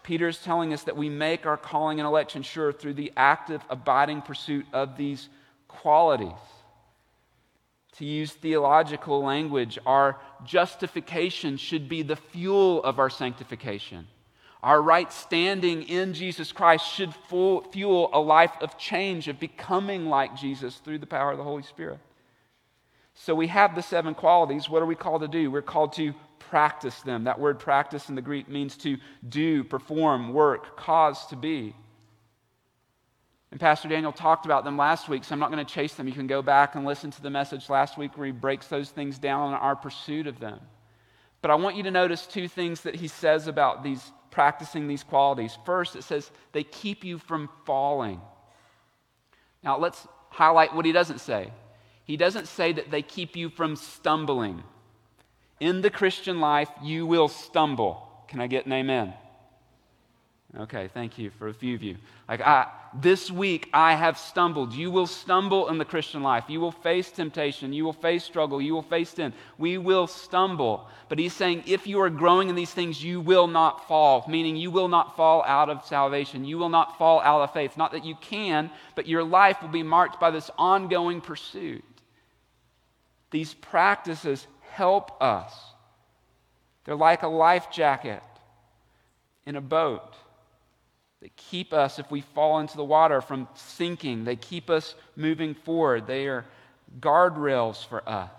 Peter 0.07 0.29
is 0.29 0.37
telling 0.37 0.71
us 0.71 0.83
that 0.83 0.95
we 0.95 1.09
make 1.09 1.45
our 1.45 1.57
calling 1.57 1.99
and 1.99 2.07
election 2.07 2.41
sure 2.41 2.71
through 2.71 2.93
the 2.93 3.11
active, 3.17 3.61
abiding 3.69 4.21
pursuit 4.21 4.65
of 4.71 4.95
these 4.95 5.27
qualities. 5.67 6.31
To 7.97 8.05
use 8.05 8.31
theological 8.31 9.21
language, 9.21 9.77
our 9.85 10.17
justification 10.45 11.57
should 11.57 11.89
be 11.89 12.03
the 12.03 12.15
fuel 12.15 12.81
of 12.85 12.99
our 12.99 13.09
sanctification. 13.09 14.07
Our 14.63 14.81
right 14.81 15.11
standing 15.11 15.83
in 15.83 16.13
Jesus 16.13 16.53
Christ 16.53 16.89
should 16.89 17.13
fuel 17.27 18.09
a 18.13 18.19
life 18.21 18.53
of 18.61 18.77
change, 18.77 19.27
of 19.27 19.41
becoming 19.41 20.05
like 20.05 20.37
Jesus 20.37 20.77
through 20.77 20.99
the 20.99 21.05
power 21.05 21.31
of 21.31 21.37
the 21.37 21.43
Holy 21.43 21.63
Spirit. 21.63 21.99
So 23.13 23.35
we 23.35 23.47
have 23.47 23.75
the 23.75 23.83
seven 23.83 24.15
qualities. 24.15 24.69
What 24.69 24.81
are 24.81 24.85
we 24.85 24.95
called 24.95 25.23
to 25.23 25.27
do? 25.27 25.51
We're 25.51 25.61
called 25.61 25.91
to 25.93 26.13
practice 26.49 27.01
them. 27.01 27.25
That 27.25 27.39
word 27.39 27.59
practice 27.59 28.09
in 28.09 28.15
the 28.15 28.21
Greek 28.21 28.47
means 28.49 28.77
to 28.77 28.97
do, 29.27 29.63
perform, 29.63 30.33
work, 30.33 30.77
cause 30.77 31.25
to 31.27 31.35
be. 31.35 31.75
And 33.51 33.59
Pastor 33.59 33.87
Daniel 33.87 34.11
talked 34.11 34.45
about 34.45 34.65
them 34.65 34.77
last 34.77 35.07
week, 35.07 35.23
so 35.23 35.33
I'm 35.33 35.39
not 35.39 35.51
going 35.51 35.65
to 35.65 35.73
chase 35.73 35.93
them. 35.93 36.07
You 36.07 36.13
can 36.13 36.27
go 36.27 36.41
back 36.41 36.75
and 36.75 36.85
listen 36.85 37.11
to 37.11 37.21
the 37.21 37.29
message 37.29 37.69
last 37.69 37.97
week 37.97 38.17
where 38.17 38.25
he 38.25 38.31
breaks 38.31 38.67
those 38.67 38.89
things 38.89 39.17
down 39.17 39.49
in 39.49 39.55
our 39.55 39.75
pursuit 39.75 40.27
of 40.27 40.39
them. 40.39 40.59
But 41.41 41.51
I 41.51 41.55
want 41.55 41.75
you 41.75 41.83
to 41.83 41.91
notice 41.91 42.27
two 42.27 42.47
things 42.47 42.81
that 42.81 42.95
he 42.95 43.07
says 43.07 43.47
about 43.47 43.83
these 43.83 44.11
practicing 44.31 44.87
these 44.87 45.03
qualities. 45.03 45.57
First, 45.65 45.95
it 45.95 46.03
says 46.03 46.29
they 46.51 46.63
keep 46.63 47.03
you 47.03 47.17
from 47.17 47.49
falling. 47.65 48.21
Now, 49.63 49.77
let's 49.77 50.05
highlight 50.29 50.75
what 50.75 50.85
he 50.85 50.91
doesn't 50.91 51.19
say. 51.19 51.51
He 52.03 52.17
doesn't 52.17 52.47
say 52.47 52.73
that 52.73 52.91
they 52.91 53.01
keep 53.01 53.35
you 53.35 53.49
from 53.49 53.75
stumbling. 53.75 54.63
In 55.59 55.81
the 55.81 55.89
Christian 55.89 56.39
life, 56.39 56.69
you 56.83 57.05
will 57.05 57.27
stumble. 57.27 58.07
Can 58.27 58.39
I 58.39 58.47
get 58.47 58.65
an 58.65 58.73
amen? 58.73 59.13
Okay, 60.57 60.89
thank 60.93 61.17
you 61.17 61.29
for 61.29 61.49
a 61.49 61.53
few 61.53 61.75
of 61.75 61.83
you. 61.83 61.97
Like, 62.27 62.41
I, 62.41 62.67
this 62.93 63.29
week 63.29 63.69
I 63.73 63.95
have 63.95 64.17
stumbled. 64.17 64.73
You 64.73 64.89
will 64.89 65.05
stumble 65.05 65.67
in 65.67 65.77
the 65.77 65.85
Christian 65.85 66.23
life. 66.23 66.45
You 66.47 66.61
will 66.61 66.71
face 66.71 67.11
temptation. 67.11 67.73
You 67.73 67.83
will 67.83 67.93
face 67.93 68.23
struggle. 68.23 68.61
You 68.61 68.73
will 68.73 68.81
face 68.81 69.09
sin. 69.09 69.33
We 69.57 69.77
will 69.77 70.07
stumble. 70.07 70.89
But 71.09 71.19
he's 71.19 71.33
saying 71.33 71.63
if 71.67 71.85
you 71.85 71.99
are 72.01 72.09
growing 72.09 72.49
in 72.49 72.55
these 72.55 72.71
things, 72.71 73.03
you 73.03 73.19
will 73.19 73.47
not 73.47 73.87
fall, 73.87 74.25
meaning 74.27 74.55
you 74.55 74.71
will 74.71 74.87
not 74.87 75.17
fall 75.17 75.43
out 75.43 75.69
of 75.69 75.85
salvation. 75.85 76.45
You 76.45 76.57
will 76.57 76.69
not 76.69 76.97
fall 76.97 77.19
out 77.21 77.41
of 77.41 77.53
faith. 77.53 77.75
Not 77.77 77.91
that 77.91 78.05
you 78.05 78.15
can, 78.15 78.71
but 78.95 79.07
your 79.07 79.23
life 79.23 79.61
will 79.61 79.69
be 79.69 79.83
marked 79.83 80.19
by 80.19 80.31
this 80.31 80.49
ongoing 80.57 81.19
pursuit. 81.19 81.83
These 83.31 83.53
practices 83.53 84.47
help 84.77 85.21
us. 85.21 85.53
They're 86.85 86.95
like 86.95 87.23
a 87.23 87.27
life 87.27 87.71
jacket 87.71 88.21
in 89.45 89.55
a 89.55 89.61
boat. 89.61 90.15
They 91.19 91.31
keep 91.35 91.73
us, 91.73 91.97
if 91.97 92.11
we 92.11 92.21
fall 92.21 92.59
into 92.59 92.77
the 92.77 92.83
water, 92.83 93.21
from 93.21 93.47
sinking. 93.55 94.23
They 94.23 94.35
keep 94.35 94.69
us 94.69 94.93
moving 95.15 95.55
forward. 95.55 96.05
They 96.05 96.27
are 96.27 96.45
guardrails 96.99 97.83
for 97.85 98.07
us. 98.07 98.29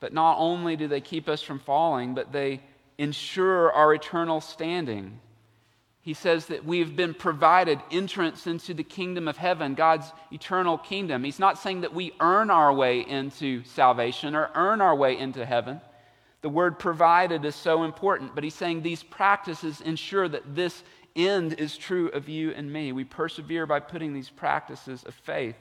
But 0.00 0.14
not 0.14 0.38
only 0.38 0.74
do 0.76 0.88
they 0.88 1.02
keep 1.02 1.28
us 1.28 1.42
from 1.42 1.58
falling, 1.58 2.14
but 2.14 2.32
they 2.32 2.62
ensure 2.96 3.70
our 3.72 3.92
eternal 3.92 4.40
standing. 4.40 5.20
He 6.00 6.14
says 6.14 6.46
that 6.46 6.64
we've 6.64 6.96
been 6.96 7.12
provided 7.12 7.80
entrance 7.90 8.46
into 8.46 8.72
the 8.72 8.84
kingdom 8.84 9.28
of 9.28 9.36
heaven, 9.36 9.74
God's 9.74 10.10
eternal 10.32 10.78
kingdom. 10.78 11.24
He's 11.24 11.38
not 11.38 11.58
saying 11.58 11.82
that 11.82 11.94
we 11.94 12.12
earn 12.20 12.50
our 12.50 12.72
way 12.72 13.00
into 13.00 13.64
salvation 13.64 14.34
or 14.34 14.50
earn 14.54 14.80
our 14.80 14.94
way 14.94 15.18
into 15.18 15.44
heaven. 15.44 15.80
The 16.40 16.48
word 16.48 16.78
provided 16.78 17.44
is 17.44 17.56
so 17.56 17.82
important, 17.82 18.34
but 18.34 18.44
he's 18.44 18.54
saying 18.54 18.82
these 18.82 19.02
practices 19.02 19.80
ensure 19.80 20.28
that 20.28 20.54
this 20.54 20.82
end 21.16 21.54
is 21.54 21.76
true 21.76 22.08
of 22.08 22.28
you 22.28 22.52
and 22.52 22.72
me. 22.72 22.92
We 22.92 23.04
persevere 23.04 23.66
by 23.66 23.80
putting 23.80 24.14
these 24.14 24.30
practices 24.30 25.02
of 25.02 25.14
faith 25.14 25.56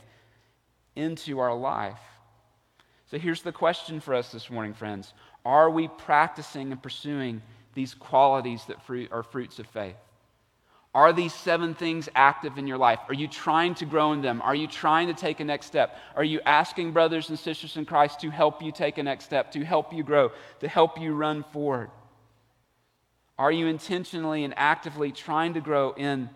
into 0.95 1.39
our 1.39 1.55
life. 1.55 1.99
So 3.09 3.17
here's 3.17 3.41
the 3.41 3.51
question 3.51 3.99
for 3.99 4.13
us 4.13 4.31
this 4.31 4.49
morning, 4.49 4.73
friends 4.73 5.13
Are 5.45 5.69
we 5.69 5.87
practicing 5.87 6.71
and 6.71 6.81
pursuing 6.81 7.41
these 7.73 7.93
qualities 7.93 8.65
that 8.65 8.77
are 9.11 9.23
fruits 9.23 9.59
of 9.59 9.67
faith? 9.67 9.95
Are 10.93 11.13
these 11.13 11.33
seven 11.33 11.75
things 11.75 12.09
active 12.15 12.57
in 12.57 12.65
your 12.65 12.77
life? 12.77 12.99
Are 13.07 13.13
you 13.13 13.27
trying 13.27 13.75
to 13.75 13.85
grow 13.85 14.13
in 14.13 14.21
them? 14.21 14.41
Are 14.41 14.55
you 14.55 14.67
trying 14.67 15.07
to 15.07 15.13
take 15.13 15.39
a 15.39 15.45
next 15.45 15.67
step? 15.67 15.95
Are 16.15 16.23
you 16.23 16.39
asking 16.45 16.91
brothers 16.91 17.29
and 17.29 17.37
sisters 17.37 17.77
in 17.77 17.85
Christ 17.85 18.21
to 18.21 18.29
help 18.29 18.63
you 18.63 18.71
take 18.71 18.97
a 18.97 19.03
next 19.03 19.25
step, 19.25 19.51
to 19.51 19.63
help 19.63 19.93
you 19.93 20.03
grow, 20.03 20.31
to 20.61 20.67
help 20.67 20.99
you 20.99 21.13
run 21.13 21.43
forward? 21.53 21.91
Are 23.37 23.51
you 23.51 23.67
intentionally 23.67 24.43
and 24.43 24.53
actively 24.57 25.11
trying 25.11 25.53
to 25.53 25.61
grow 25.61 25.93
in 25.95 26.29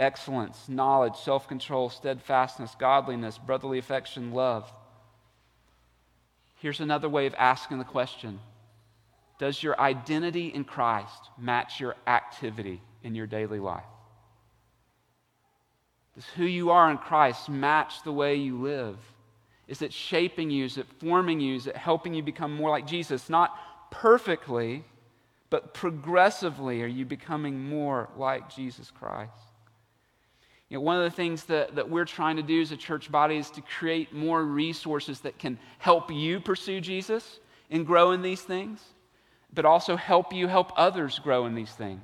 excellence, 0.00 0.68
knowledge, 0.68 1.16
self 1.16 1.46
control, 1.46 1.88
steadfastness, 1.88 2.74
godliness, 2.76 3.38
brotherly 3.38 3.78
affection, 3.78 4.32
love? 4.32 4.72
Here's 6.56 6.80
another 6.80 7.08
way 7.08 7.26
of 7.26 7.34
asking 7.38 7.78
the 7.78 7.84
question 7.84 8.40
Does 9.38 9.62
your 9.62 9.80
identity 9.80 10.48
in 10.48 10.64
Christ 10.64 11.30
match 11.38 11.78
your 11.78 11.94
activity 12.06 12.82
in 13.04 13.14
your 13.14 13.28
daily 13.28 13.60
life? 13.60 13.84
Does 16.18 16.26
who 16.30 16.46
you 16.46 16.70
are 16.70 16.90
in 16.90 16.98
Christ 16.98 17.48
match 17.48 18.02
the 18.02 18.10
way 18.10 18.34
you 18.34 18.60
live? 18.60 18.96
Is 19.68 19.82
it 19.82 19.92
shaping 19.92 20.50
you? 20.50 20.64
Is 20.64 20.76
it 20.76 20.88
forming 20.98 21.38
you? 21.38 21.54
Is 21.54 21.68
it 21.68 21.76
helping 21.76 22.12
you 22.12 22.24
become 22.24 22.52
more 22.52 22.70
like 22.70 22.88
Jesus? 22.88 23.30
Not 23.30 23.56
perfectly, 23.92 24.82
but 25.48 25.74
progressively 25.74 26.82
are 26.82 26.88
you 26.88 27.04
becoming 27.04 27.68
more 27.68 28.08
like 28.16 28.52
Jesus 28.52 28.90
Christ? 28.90 29.30
You 30.68 30.78
know, 30.78 30.80
one 30.80 30.96
of 30.96 31.04
the 31.04 31.14
things 31.14 31.44
that, 31.44 31.76
that 31.76 31.88
we're 31.88 32.04
trying 32.04 32.34
to 32.34 32.42
do 32.42 32.62
as 32.62 32.72
a 32.72 32.76
church 32.76 33.12
body 33.12 33.36
is 33.36 33.48
to 33.50 33.60
create 33.60 34.12
more 34.12 34.44
resources 34.44 35.20
that 35.20 35.38
can 35.38 35.56
help 35.78 36.10
you 36.10 36.40
pursue 36.40 36.80
Jesus 36.80 37.38
and 37.70 37.86
grow 37.86 38.10
in 38.10 38.22
these 38.22 38.42
things, 38.42 38.82
but 39.54 39.64
also 39.64 39.94
help 39.94 40.32
you 40.32 40.48
help 40.48 40.72
others 40.76 41.20
grow 41.20 41.46
in 41.46 41.54
these 41.54 41.70
things. 41.70 42.02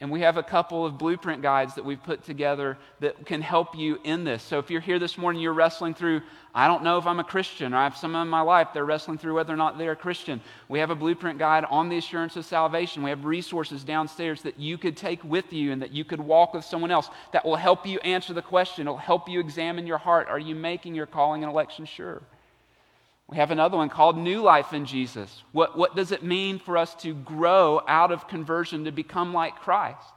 And 0.00 0.10
we 0.10 0.22
have 0.22 0.36
a 0.36 0.42
couple 0.42 0.84
of 0.84 0.98
blueprint 0.98 1.40
guides 1.40 1.76
that 1.76 1.84
we've 1.84 2.02
put 2.02 2.24
together 2.24 2.76
that 2.98 3.24
can 3.26 3.40
help 3.40 3.76
you 3.76 4.00
in 4.02 4.24
this. 4.24 4.42
So 4.42 4.58
if 4.58 4.68
you're 4.68 4.80
here 4.80 4.98
this 4.98 5.16
morning, 5.16 5.40
you're 5.40 5.52
wrestling 5.52 5.94
through, 5.94 6.22
I 6.52 6.66
don't 6.66 6.82
know 6.82 6.98
if 6.98 7.06
I'm 7.06 7.20
a 7.20 7.24
Christian, 7.24 7.72
or 7.72 7.76
I 7.76 7.84
have 7.84 7.96
someone 7.96 8.22
in 8.22 8.28
my 8.28 8.40
life, 8.40 8.68
they're 8.74 8.84
wrestling 8.84 9.18
through 9.18 9.36
whether 9.36 9.54
or 9.54 9.56
not 9.56 9.78
they're 9.78 9.92
a 9.92 9.96
Christian. 9.96 10.40
We 10.68 10.80
have 10.80 10.90
a 10.90 10.96
blueprint 10.96 11.38
guide 11.38 11.64
on 11.70 11.88
the 11.88 11.96
assurance 11.96 12.34
of 12.34 12.44
salvation. 12.44 13.04
We 13.04 13.10
have 13.10 13.24
resources 13.24 13.84
downstairs 13.84 14.42
that 14.42 14.58
you 14.58 14.78
could 14.78 14.96
take 14.96 15.22
with 15.22 15.52
you 15.52 15.70
and 15.70 15.80
that 15.80 15.92
you 15.92 16.04
could 16.04 16.20
walk 16.20 16.54
with 16.54 16.64
someone 16.64 16.90
else 16.90 17.08
that 17.32 17.44
will 17.44 17.56
help 17.56 17.86
you 17.86 18.00
answer 18.00 18.34
the 18.34 18.42
question. 18.42 18.88
It'll 18.88 18.96
help 18.96 19.28
you 19.28 19.38
examine 19.38 19.86
your 19.86 19.98
heart. 19.98 20.26
Are 20.28 20.40
you 20.40 20.56
making 20.56 20.96
your 20.96 21.06
calling 21.06 21.44
and 21.44 21.52
election 21.52 21.86
sure? 21.86 22.20
We 23.28 23.38
have 23.38 23.50
another 23.50 23.76
one 23.76 23.88
called 23.88 24.18
New 24.18 24.42
Life 24.42 24.72
in 24.72 24.84
Jesus. 24.84 25.42
What, 25.52 25.78
what 25.78 25.96
does 25.96 26.12
it 26.12 26.22
mean 26.22 26.58
for 26.58 26.76
us 26.76 26.94
to 26.96 27.14
grow 27.14 27.80
out 27.88 28.12
of 28.12 28.28
conversion 28.28 28.84
to 28.84 28.92
become 28.92 29.32
like 29.32 29.56
Christ? 29.56 30.12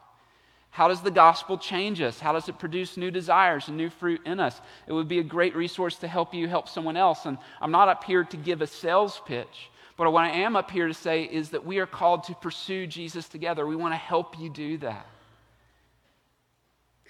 How 0.69 0.87
does 0.87 1.01
the 1.01 1.09
gospel 1.09 1.57
change 1.57 2.01
us? 2.01 2.19
How 2.19 2.33
does 2.33 2.49
it 2.49 2.59
produce 2.59 2.97
new 2.97 3.09
desires 3.09 3.67
and 3.67 3.77
new 3.77 3.89
fruit 3.89 4.21
in 4.25 4.39
us? 4.39 4.61
It 4.85 4.93
would 4.93 5.07
be 5.07 5.19
a 5.19 5.23
great 5.23 5.55
resource 5.55 5.95
to 5.97 6.07
help 6.07 6.33
you 6.33 6.47
help 6.47 6.69
someone 6.69 6.97
else. 6.97 7.25
And 7.25 7.37
I'm 7.61 7.71
not 7.71 7.89
up 7.89 8.03
here 8.03 8.23
to 8.25 8.37
give 8.37 8.61
a 8.61 8.67
sales 8.67 9.19
pitch, 9.25 9.71
but 9.95 10.11
what 10.11 10.25
I 10.25 10.29
am 10.29 10.55
up 10.55 10.69
here 10.69 10.87
to 10.87 10.93
say 10.93 11.23
is 11.23 11.49
that 11.49 11.65
we 11.65 11.79
are 11.79 11.87
called 11.87 12.25
to 12.25 12.35
pursue 12.35 12.85
Jesus 12.85 13.27
together. 13.27 13.65
We 13.65 13.75
want 13.75 13.93
to 13.93 13.97
help 13.97 14.37
you 14.37 14.49
do 14.49 14.77
that. 14.79 15.07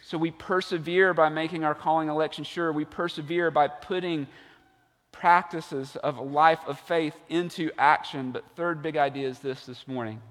So 0.04 0.18
we 0.18 0.32
persevere 0.32 1.14
by 1.14 1.28
making 1.28 1.66
our 1.66 1.76
calling 1.76 2.08
election 2.08 2.46
sure. 2.46 2.72
We 2.72 2.86
persevere 2.86 3.52
by 3.52 3.68
putting 3.68 4.28
practices 5.20 5.96
of 5.98 6.18
a 6.18 6.22
life 6.22 6.60
of 6.68 6.80
faith 6.80 7.16
into 7.30 7.72
action. 7.78 8.32
But 8.32 8.44
third 8.56 8.82
big 8.82 8.98
idea 8.98 9.28
is 9.28 9.40
this 9.40 9.66
this 9.66 9.88
morning. 9.88 10.22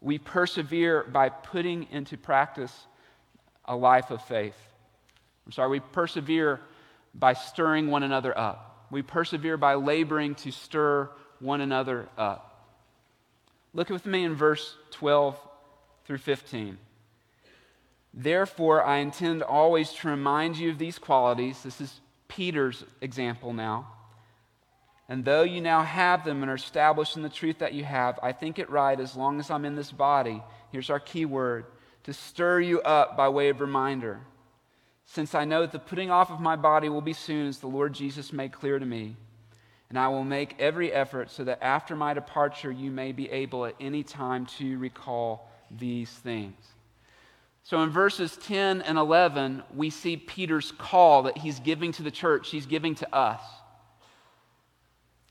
We 0.00 0.18
persevere 0.18 1.04
by 1.04 1.28
putting 1.30 1.88
into 1.90 2.16
practice 2.16 2.86
a 3.64 3.76
life 3.76 4.10
of 4.10 4.22
faith. 4.24 4.56
I'm 5.46 5.52
sorry, 5.52 5.70
we 5.70 5.80
persevere 5.80 6.60
by 7.14 7.32
stirring 7.32 7.90
one 7.90 8.02
another 8.02 8.36
up. 8.36 8.86
We 8.90 9.02
persevere 9.02 9.56
by 9.56 9.74
laboring 9.74 10.34
to 10.36 10.50
stir 10.50 11.08
one 11.40 11.60
another 11.60 12.08
up. 12.18 12.48
Look 13.72 13.88
with 13.88 14.04
me 14.04 14.24
in 14.24 14.34
verse 14.34 14.76
12 14.90 15.38
through 16.04 16.18
15. 16.18 16.76
Therefore, 18.12 18.84
I 18.84 18.98
intend 18.98 19.42
always 19.42 19.92
to 19.94 20.08
remind 20.08 20.58
you 20.58 20.70
of 20.70 20.78
these 20.78 20.98
qualities. 20.98 21.62
This 21.62 21.80
is 21.80 22.00
Peter's 22.28 22.84
example 23.00 23.54
now 23.54 23.88
and 25.12 25.26
though 25.26 25.42
you 25.42 25.60
now 25.60 25.82
have 25.82 26.24
them 26.24 26.40
and 26.40 26.50
are 26.50 26.54
established 26.54 27.16
in 27.16 27.22
the 27.22 27.28
truth 27.28 27.58
that 27.58 27.74
you 27.74 27.84
have, 27.84 28.18
I 28.22 28.32
think 28.32 28.58
it 28.58 28.70
right, 28.70 28.98
as 28.98 29.14
long 29.14 29.40
as 29.40 29.50
I'm 29.50 29.66
in 29.66 29.76
this 29.76 29.92
body, 29.92 30.42
here's 30.70 30.88
our 30.88 30.98
key 30.98 31.26
word, 31.26 31.66
to 32.04 32.14
stir 32.14 32.60
you 32.60 32.80
up 32.80 33.14
by 33.14 33.28
way 33.28 33.50
of 33.50 33.60
reminder. 33.60 34.20
Since 35.04 35.34
I 35.34 35.44
know 35.44 35.60
that 35.60 35.72
the 35.72 35.78
putting 35.78 36.10
off 36.10 36.30
of 36.30 36.40
my 36.40 36.56
body 36.56 36.88
will 36.88 37.02
be 37.02 37.12
soon, 37.12 37.46
as 37.46 37.58
the 37.58 37.66
Lord 37.66 37.92
Jesus 37.92 38.32
made 38.32 38.52
clear 38.52 38.78
to 38.78 38.86
me. 38.86 39.14
And 39.90 39.98
I 39.98 40.08
will 40.08 40.24
make 40.24 40.56
every 40.58 40.90
effort 40.90 41.30
so 41.30 41.44
that 41.44 41.62
after 41.62 41.94
my 41.94 42.14
departure 42.14 42.72
you 42.72 42.90
may 42.90 43.12
be 43.12 43.30
able 43.30 43.66
at 43.66 43.74
any 43.78 44.02
time 44.02 44.46
to 44.56 44.78
recall 44.78 45.50
these 45.70 46.08
things. 46.08 46.56
So 47.64 47.82
in 47.82 47.90
verses 47.90 48.38
10 48.38 48.80
and 48.80 48.96
11, 48.96 49.62
we 49.74 49.90
see 49.90 50.16
Peter's 50.16 50.72
call 50.72 51.24
that 51.24 51.36
he's 51.36 51.60
giving 51.60 51.92
to 51.92 52.02
the 52.02 52.10
church, 52.10 52.48
he's 52.48 52.64
giving 52.64 52.94
to 52.94 53.14
us. 53.14 53.42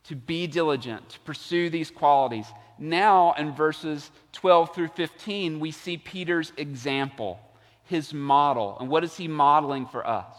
To 0.05 0.15
be 0.15 0.47
diligent, 0.47 1.09
to 1.09 1.19
pursue 1.21 1.69
these 1.69 1.91
qualities. 1.91 2.47
Now, 2.79 3.33
in 3.37 3.53
verses 3.53 4.09
12 4.33 4.73
through 4.73 4.87
15, 4.89 5.59
we 5.59 5.71
see 5.71 5.97
Peter's 5.97 6.51
example, 6.57 7.39
his 7.83 8.13
model. 8.13 8.77
And 8.79 8.89
what 8.89 9.03
is 9.03 9.15
he 9.15 9.27
modeling 9.27 9.85
for 9.85 10.05
us? 10.05 10.35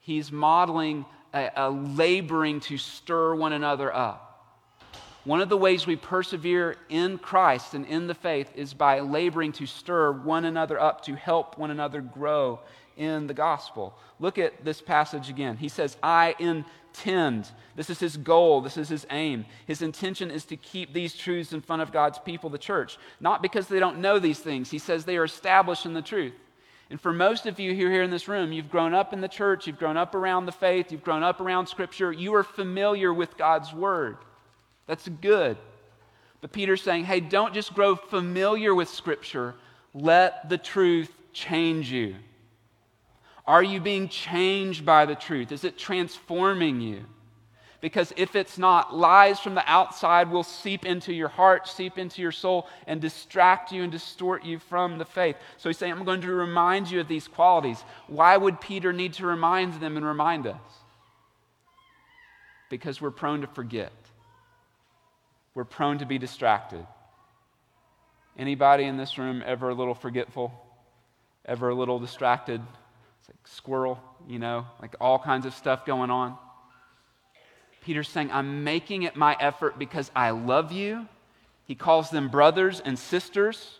He's 0.00 0.30
modeling 0.30 1.06
a, 1.32 1.50
a 1.56 1.70
laboring 1.70 2.60
to 2.60 2.76
stir 2.76 3.34
one 3.34 3.52
another 3.52 3.94
up. 3.94 4.28
One 5.24 5.40
of 5.40 5.48
the 5.48 5.56
ways 5.56 5.86
we 5.86 5.94
persevere 5.94 6.76
in 6.88 7.16
Christ 7.16 7.74
and 7.74 7.86
in 7.86 8.08
the 8.08 8.14
faith 8.14 8.50
is 8.56 8.74
by 8.74 9.00
laboring 9.00 9.52
to 9.52 9.66
stir 9.66 10.10
one 10.10 10.44
another 10.44 10.80
up, 10.80 11.04
to 11.04 11.14
help 11.14 11.56
one 11.56 11.70
another 11.70 12.00
grow 12.00 12.58
in 12.96 13.26
the 13.26 13.34
gospel. 13.34 13.94
Look 14.20 14.38
at 14.38 14.64
this 14.64 14.80
passage 14.80 15.28
again. 15.28 15.56
He 15.56 15.68
says, 15.68 15.96
I 16.02 16.34
intend. 16.38 17.50
This 17.74 17.90
is 17.90 17.98
his 17.98 18.16
goal, 18.16 18.60
this 18.60 18.76
is 18.76 18.88
his 18.88 19.06
aim. 19.10 19.46
His 19.66 19.82
intention 19.82 20.30
is 20.30 20.44
to 20.46 20.56
keep 20.56 20.92
these 20.92 21.14
truths 21.14 21.52
in 21.52 21.60
front 21.60 21.82
of 21.82 21.92
God's 21.92 22.18
people, 22.18 22.50
the 22.50 22.58
church. 22.58 22.98
Not 23.20 23.42
because 23.42 23.66
they 23.66 23.78
don't 23.78 24.00
know 24.00 24.18
these 24.18 24.38
things, 24.38 24.70
he 24.70 24.78
says 24.78 25.04
they 25.04 25.16
are 25.16 25.24
established 25.24 25.86
in 25.86 25.94
the 25.94 26.02
truth. 26.02 26.34
And 26.90 27.00
for 27.00 27.12
most 27.12 27.46
of 27.46 27.58
you 27.58 27.74
here 27.74 28.02
in 28.02 28.10
this 28.10 28.28
room, 28.28 28.52
you've 28.52 28.70
grown 28.70 28.92
up 28.92 29.14
in 29.14 29.22
the 29.22 29.28
church, 29.28 29.66
you've 29.66 29.78
grown 29.78 29.96
up 29.96 30.14
around 30.14 30.44
the 30.44 30.52
faith, 30.52 30.92
you've 30.92 31.02
grown 31.02 31.22
up 31.22 31.40
around 31.40 31.66
Scripture, 31.66 32.12
you 32.12 32.34
are 32.34 32.44
familiar 32.44 33.14
with 33.14 33.38
God's 33.38 33.72
Word. 33.72 34.18
That's 34.86 35.08
good. 35.08 35.56
But 36.42 36.52
Peter's 36.52 36.82
saying, 36.82 37.04
hey, 37.04 37.20
don't 37.20 37.54
just 37.54 37.72
grow 37.72 37.96
familiar 37.96 38.74
with 38.74 38.90
Scripture, 38.90 39.54
let 39.94 40.50
the 40.50 40.58
truth 40.58 41.10
change 41.32 41.90
you. 41.90 42.16
Are 43.46 43.62
you 43.62 43.80
being 43.80 44.08
changed 44.08 44.86
by 44.86 45.06
the 45.06 45.14
truth? 45.14 45.52
Is 45.52 45.64
it 45.64 45.76
transforming 45.76 46.80
you? 46.80 47.04
Because 47.80 48.12
if 48.16 48.36
it's 48.36 48.58
not, 48.58 48.94
lies 48.94 49.40
from 49.40 49.56
the 49.56 49.68
outside 49.68 50.30
will 50.30 50.44
seep 50.44 50.86
into 50.86 51.12
your 51.12 51.28
heart, 51.28 51.66
seep 51.66 51.98
into 51.98 52.22
your 52.22 52.30
soul, 52.30 52.68
and 52.86 53.00
distract 53.00 53.72
you 53.72 53.82
and 53.82 53.90
distort 53.90 54.44
you 54.44 54.60
from 54.60 54.98
the 54.98 55.04
faith. 55.04 55.34
So 55.56 55.68
he's 55.68 55.78
saying, 55.78 55.92
I'm 55.92 56.04
going 56.04 56.20
to 56.20 56.32
remind 56.32 56.88
you 56.88 57.00
of 57.00 57.08
these 57.08 57.26
qualities. 57.26 57.82
Why 58.06 58.36
would 58.36 58.60
Peter 58.60 58.92
need 58.92 59.14
to 59.14 59.26
remind 59.26 59.80
them 59.80 59.96
and 59.96 60.06
remind 60.06 60.46
us? 60.46 60.60
Because 62.70 63.00
we're 63.00 63.10
prone 63.10 63.40
to 63.40 63.48
forget 63.48 63.92
we're 65.54 65.64
prone 65.64 65.98
to 65.98 66.06
be 66.06 66.18
distracted. 66.18 66.86
Anybody 68.38 68.84
in 68.84 68.96
this 68.96 69.18
room 69.18 69.42
ever 69.44 69.68
a 69.68 69.74
little 69.74 69.94
forgetful? 69.94 70.52
Ever 71.44 71.68
a 71.68 71.74
little 71.74 71.98
distracted? 71.98 72.62
It's 73.22 73.28
like 73.28 73.46
squirrel, 73.46 74.00
you 74.26 74.40
know, 74.40 74.66
like 74.80 74.96
all 75.00 75.16
kinds 75.16 75.46
of 75.46 75.54
stuff 75.54 75.86
going 75.86 76.10
on. 76.10 76.36
Peter's 77.84 78.08
saying, 78.08 78.32
I'm 78.32 78.64
making 78.64 79.04
it 79.04 79.14
my 79.14 79.36
effort 79.38 79.78
because 79.78 80.10
I 80.14 80.30
love 80.30 80.72
you. 80.72 81.06
He 81.64 81.76
calls 81.76 82.10
them 82.10 82.28
brothers 82.28 82.80
and 82.80 82.98
sisters. 82.98 83.78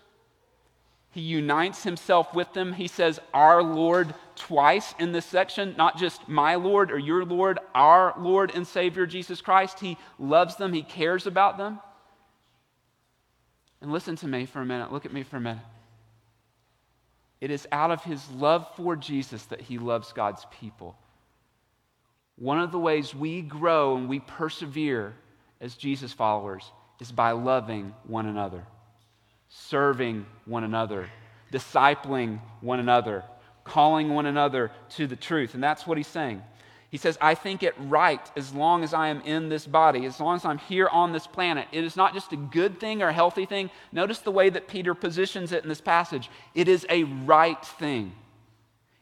He 1.11 1.23
unites 1.23 1.83
himself 1.83 2.33
with 2.33 2.53
them. 2.53 2.73
He 2.73 2.87
says, 2.87 3.19
Our 3.35 3.65
Lord 3.65 4.15
twice 4.37 4.95
in 5.01 5.11
this 5.11 5.27
section, 5.27 5.75
not 5.77 5.99
just 5.99 6.29
my 6.29 6.55
Lord 6.55 6.93
or 6.93 6.99
your 6.99 7.25
Lord, 7.25 7.59
our 7.75 8.15
Lord 8.17 8.53
and 8.55 8.65
Savior 8.65 9.07
Jesus 9.07 9.41
Christ. 9.41 9.81
He 9.81 9.99
loves 10.21 10.55
them, 10.55 10.73
He 10.73 10.83
cares 10.83 11.27
about 11.27 11.59
them. 11.59 11.81
And 13.81 13.91
listen 13.91 14.15
to 14.17 14.29
me 14.29 14.47
for 14.47 14.61
a 14.61 14.65
minute. 14.65 14.93
Look 14.93 15.05
at 15.05 15.13
me 15.13 15.25
for 15.25 15.39
a 15.39 15.41
minute. 15.41 15.65
It 17.43 17.51
is 17.51 17.67
out 17.73 17.91
of 17.91 18.03
His 18.05 18.27
love 18.31 18.67
for 18.77 18.97
Jesus 18.97 19.45
that 19.47 19.61
He 19.61 19.77
loves 19.77 20.13
God's 20.13 20.47
people. 20.61 20.97
One 22.37 22.61
of 22.61 22.73
the 22.73 22.79
ways 22.79 23.15
we 23.15 23.43
grow 23.43 23.97
and 23.97 24.09
we 24.09 24.21
persevere 24.21 25.15
as 25.61 25.75
Jesus 25.75 26.13
followers 26.13 26.65
is 27.01 27.13
by 27.13 27.33
loving 27.33 27.95
one 28.07 28.27
another 28.27 28.65
serving 29.53 30.25
one 30.47 30.65
another, 30.65 31.09
discipling 31.53 32.41
one 32.61 32.81
another, 32.81 33.23
calling 33.65 34.09
one 34.09 34.27
another 34.27 34.71
to 34.89 35.07
the 35.07 35.17
truth. 35.17 35.55
And 35.55 35.63
that's 35.63 35.87
what 35.87 35.99
he's 35.99 36.07
saying. 36.07 36.43
He 36.93 36.99
says, 36.99 37.17
I 37.23 37.35
think 37.35 37.63
it 37.63 37.75
right 37.79 38.21
as 38.37 38.53
long 38.53 38.85
as 38.85 38.93
I 38.93 39.09
am 39.09 39.23
in 39.23 39.49
this 39.49 39.67
body, 39.67 40.05
as 40.05 40.21
long 40.21 40.37
as 40.37 40.45
I'm 40.45 40.59
here 40.59 40.89
on 40.89 41.11
this 41.11 41.27
planet. 41.27 41.67
It 41.73 41.85
is 41.85 41.97
not 41.97 42.13
just 42.13 42.35
a 42.35 42.37
good 42.37 42.79
thing 42.81 43.03
or 43.03 43.09
a 43.09 43.15
healthy 43.15 43.47
thing. 43.47 43.71
Notice 43.93 44.19
the 44.19 44.31
way 44.31 44.51
that 44.51 44.69
Peter 44.69 44.95
positions 44.95 45.53
it 45.53 45.63
in 45.63 45.71
this 45.71 45.81
passage. 45.81 46.29
It 46.55 46.69
is 46.69 46.85
a 46.91 47.05
right 47.05 47.65
thing. 47.65 48.13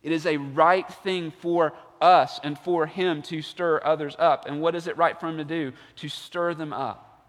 It 0.04 0.12
is 0.12 0.24
a 0.24 0.36
right 0.36 0.88
thing 1.02 1.32
for 1.40 1.72
us 2.00 2.38
and 2.44 2.56
for 2.60 2.86
him 2.86 3.22
to 3.22 3.42
stir 3.42 3.80
others 3.82 4.14
up. 4.20 4.46
And 4.46 4.60
what 4.60 4.76
is 4.76 4.86
it 4.86 4.96
right 4.96 5.18
for 5.18 5.26
him 5.26 5.38
to 5.38 5.44
do? 5.44 5.72
To 5.96 6.08
stir 6.08 6.54
them 6.54 6.72
up. 6.72 7.26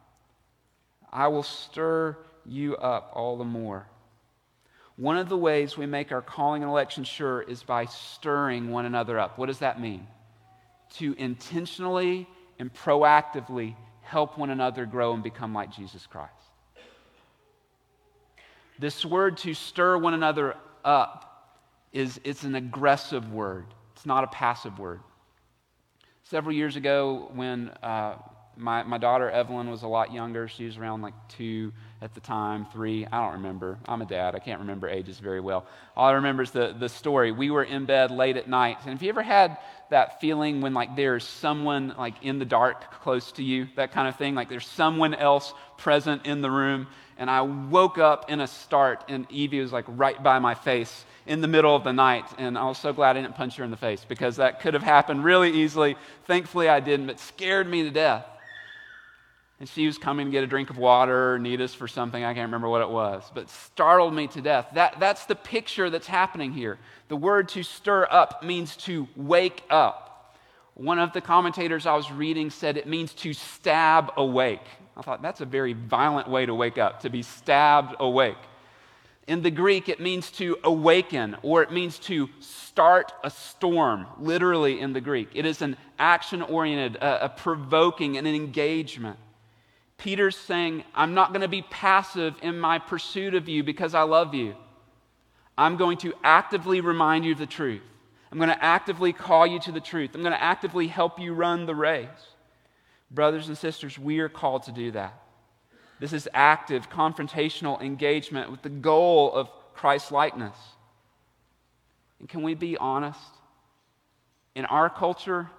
I 1.12 1.30
will 1.30 1.42
stir 1.42 2.20
you 2.46 2.78
up 2.78 3.10
all 3.16 3.36
the 3.36 3.44
more. 3.44 3.88
One 4.96 5.18
of 5.18 5.28
the 5.28 5.38
ways 5.38 5.76
we 5.76 5.88
make 5.88 6.12
our 6.12 6.22
calling 6.22 6.62
and 6.62 6.70
election 6.70 7.04
sure 7.04 7.42
is 7.42 7.64
by 7.64 7.86
stirring 7.86 8.70
one 8.70 8.86
another 8.86 9.18
up. 9.18 9.40
What 9.40 9.48
does 9.48 9.60
that 9.60 9.82
mean? 9.82 10.06
To 10.96 11.14
intentionally 11.18 12.28
and 12.60 12.74
proactively 12.74 13.76
help 14.02 14.38
one 14.38 14.50
another 14.50 14.86
grow 14.86 15.14
and 15.14 15.24
become 15.24 15.54
like 15.54 15.72
Jesus 15.72 16.06
Christ. 16.06 16.34
This 18.78 19.06
word 19.06 19.38
to 19.38 19.54
stir 19.54 19.98
one 19.98 20.14
another 20.14 20.56
up 20.84 21.54
is 21.94 22.20
it's 22.24 22.44
an 22.44 22.56
aggressive 22.56 23.32
word. 23.32 23.66
It's 23.96 24.06
not 24.06 24.24
a 24.24 24.28
passive 24.28 24.80
word. 24.80 25.02
Several 26.24 26.56
years 26.56 26.76
ago, 26.76 27.30
when 27.34 27.70
uh, 27.84 28.16
my, 28.58 28.84
my 28.84 28.98
daughter 28.98 29.30
Evelyn 29.30 29.70
was 29.70 29.84
a 29.84 29.88
lot 29.88 30.14
younger, 30.14 30.48
she 30.48 30.66
was 30.66 30.78
around 30.78 31.02
like 31.02 31.14
two, 31.30 31.72
at 32.02 32.16
the 32.16 32.20
time, 32.20 32.66
three, 32.74 33.06
I 33.06 33.22
don't 33.24 33.34
remember. 33.34 33.78
I'm 33.88 34.02
a 34.02 34.06
dad, 34.06 34.34
I 34.34 34.40
can't 34.40 34.60
remember 34.60 34.90
ages 34.90 35.20
very 35.20 35.40
well. 35.40 35.66
All 35.96 36.10
I 36.10 36.14
remember 36.14 36.42
is 36.42 36.52
the, 36.52 36.76
the 36.78 36.90
story. 36.90 37.32
We 37.32 37.52
were 37.52 37.64
in 37.64 37.86
bed 37.86 38.10
late 38.10 38.38
at 38.38 38.50
night. 38.50 38.78
And 38.82 38.90
have 38.90 39.04
you 39.04 39.10
ever 39.10 39.22
had 39.22 39.58
that 39.92 40.20
feeling 40.20 40.62
when 40.62 40.74
like 40.74 40.96
there's 40.96 41.24
someone 41.24 41.94
like 41.98 42.16
in 42.24 42.40
the 42.40 42.46
dark 42.46 43.02
close 43.02 43.32
to 43.34 43.44
you, 43.44 43.68
that 43.76 43.92
kind 43.92 44.08
of 44.08 44.16
thing? 44.16 44.34
Like 44.34 44.50
there's 44.50 44.66
someone 44.66 45.14
else 45.14 45.54
present 45.78 46.26
in 46.26 46.42
the 46.42 46.50
room. 46.50 46.88
And 47.18 47.30
I 47.30 47.42
woke 47.42 48.00
up 48.00 48.32
in 48.32 48.42
a 48.42 48.48
start, 48.48 49.04
and 49.08 49.30
Evie 49.30 49.60
was 49.60 49.72
like 49.72 49.86
right 49.88 50.22
by 50.24 50.40
my 50.40 50.56
face 50.56 51.06
in 51.28 51.42
the 51.42 51.48
middle 51.48 51.76
of 51.76 51.84
the 51.84 51.94
night. 51.94 52.26
And 52.40 52.58
I 52.58 52.64
was 52.64 52.80
so 52.80 52.94
glad 52.94 53.16
I 53.16 53.22
didn't 53.22 53.36
punch 53.36 53.58
her 53.58 53.64
in 53.64 53.70
the 53.70 53.78
face 53.78 54.04
because 54.08 54.38
that 54.38 54.60
could 54.60 54.74
have 54.74 54.82
happened 54.82 55.24
really 55.24 55.52
easily. 55.52 55.98
Thankfully, 56.26 56.68
I 56.68 56.80
didn't, 56.80 57.06
but 57.06 57.20
scared 57.20 57.70
me 57.70 57.84
to 57.84 57.92
death 57.92 58.26
and 59.62 59.70
she 59.70 59.86
was 59.86 60.00
coming 60.00 60.26
to 60.26 60.32
get 60.32 60.44
a 60.44 60.48
drink 60.48 60.72
of 60.72 60.80
water 60.80 61.38
need 61.38 61.62
us 61.62 61.72
for 61.72 61.88
something. 61.88 62.24
I 62.24 62.34
can't 62.34 62.48
remember 62.48 62.68
what 62.68 62.82
it 62.82 62.90
was, 62.90 63.24
but 63.32 63.48
startled 63.48 64.12
me 64.12 64.26
to 64.30 64.42
death. 64.42 64.70
That, 64.74 65.00
that's 65.00 65.26
the 65.26 65.36
picture 65.36 65.92
that's 65.92 66.08
happening 66.08 66.52
here. 66.52 66.80
The 67.10 67.16
word 67.16 67.48
to 67.50 67.62
stir 67.62 68.08
up 68.10 68.42
means 68.42 68.76
to 68.78 69.08
wake 69.16 69.62
up. 69.70 70.36
One 70.74 70.98
of 70.98 71.14
the 71.14 71.22
commentators 71.22 71.86
I 71.86 71.94
was 71.94 72.12
reading 72.12 72.50
said 72.50 72.76
it 72.76 72.88
means 72.88 73.14
to 73.14 73.34
stab 73.34 74.12
awake. 74.18 74.66
I 74.98 75.04
thought 75.04 75.22
that's 75.22 75.42
a 75.42 75.46
very 75.46 75.74
violent 75.74 76.28
way 76.28 76.48
to 76.48 76.56
wake 76.56 76.80
up, 76.80 77.02
to 77.02 77.12
be 77.12 77.22
stabbed 77.22 77.96
awake. 78.00 78.40
In 79.28 79.44
the 79.44 79.52
Greek, 79.52 79.90
it 79.90 80.00
means 80.00 80.32
to 80.32 80.58
awaken 80.64 81.38
or 81.44 81.62
it 81.62 81.72
means 81.72 82.00
to 82.00 82.30
start 82.40 83.12
a 83.24 83.30
storm, 83.30 84.08
literally 84.20 84.80
in 84.80 84.94
the 84.94 85.02
Greek. 85.02 85.30
It 85.36 85.46
is 85.46 85.62
an 85.62 85.78
action 86.00 86.42
oriented, 86.42 86.96
a, 86.96 87.26
a 87.26 87.30
provoking, 87.30 88.18
an 88.18 88.26
engagement. 88.26 89.20
Peter's 90.02 90.36
saying, 90.36 90.84
I'm 90.96 91.14
not 91.14 91.30
going 91.30 91.42
to 91.42 91.48
be 91.48 91.62
passive 91.62 92.34
in 92.42 92.60
my 92.60 92.80
pursuit 92.80 93.36
of 93.36 93.48
you 93.48 93.64
because 93.64 93.94
I 93.94 94.02
love 94.02 94.34
you. 94.34 94.56
I'm 95.56 95.78
going 95.78 96.00
to 96.00 96.16
actively 96.24 96.82
remind 96.82 97.24
you 97.24 97.34
of 97.34 97.38
the 97.38 97.46
truth. 97.46 97.84
I'm 98.32 98.40
going 98.40 98.50
to 98.50 98.64
actively 98.64 99.14
call 99.14 99.46
you 99.46 99.60
to 99.60 99.72
the 99.72 99.80
truth. 99.80 100.16
I'm 100.16 100.22
going 100.22 100.34
to 100.34 100.42
actively 100.42 100.88
help 100.88 101.20
you 101.20 101.36
run 101.36 101.68
the 101.68 101.76
race. 101.76 102.08
Brothers 103.12 103.48
and 103.48 103.56
sisters, 103.56 104.00
we 104.00 104.18
are 104.22 104.30
called 104.30 104.64
to 104.64 104.72
do 104.72 104.90
that. 104.94 105.22
This 106.00 106.14
is 106.14 106.28
active, 106.34 106.90
confrontational 106.90 107.80
engagement 107.80 108.50
with 108.50 108.64
the 108.64 108.70
goal 108.70 109.32
of 109.32 109.52
Christ 109.76 110.12
likeness. 110.12 110.58
And 112.20 112.28
can 112.28 112.42
we 112.42 112.56
be 112.56 112.76
honest? 112.76 113.20
In 114.56 114.66
our 114.66 114.90
culture, 114.90 115.52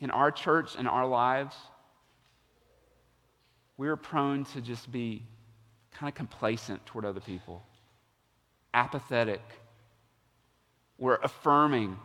in 0.00 0.10
our 0.10 0.30
church, 0.30 0.76
in 0.76 0.86
our 0.86 1.06
lives, 1.06 1.56
we're 3.76 3.96
prone 3.96 4.44
to 4.46 4.60
just 4.60 4.90
be 4.90 5.22
kind 5.92 6.08
of 6.08 6.14
complacent 6.14 6.84
toward 6.86 7.04
other 7.04 7.20
people, 7.20 7.62
apathetic. 8.74 9.42
We're 10.98 11.16
affirming. 11.16 11.96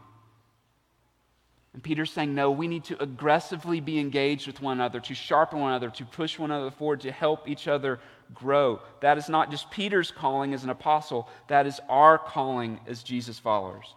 And 1.73 1.83
Peter's 1.83 2.11
saying, 2.11 2.33
no, 2.33 2.49
we 2.49 2.67
need 2.67 2.85
to 2.85 3.01
aggressively 3.01 3.79
be 3.79 3.99
engaged 3.99 4.47
with 4.47 4.61
one 4.61 4.77
another, 4.77 4.99
to 5.01 5.13
sharpen 5.13 5.59
one 5.59 5.71
another, 5.71 5.89
to 5.91 6.05
push 6.05 6.39
one 6.39 6.49
another 6.49 6.71
forward, 6.71 7.01
to 7.01 7.11
help 7.11 7.47
each 7.47 7.67
other 7.67 7.99
grow. 8.33 8.79
That 9.01 9.17
is 9.17 9.29
not 9.29 9.51
just 9.51 9.69
Peter's 9.69 10.09
calling 10.09 10.53
as 10.53 10.63
an 10.63 10.69
apostle, 10.69 11.29
that 11.47 11.67
is 11.67 11.79
our 11.87 12.17
calling 12.17 12.79
as 12.87 13.03
Jesus 13.03 13.37
followers. 13.37 13.93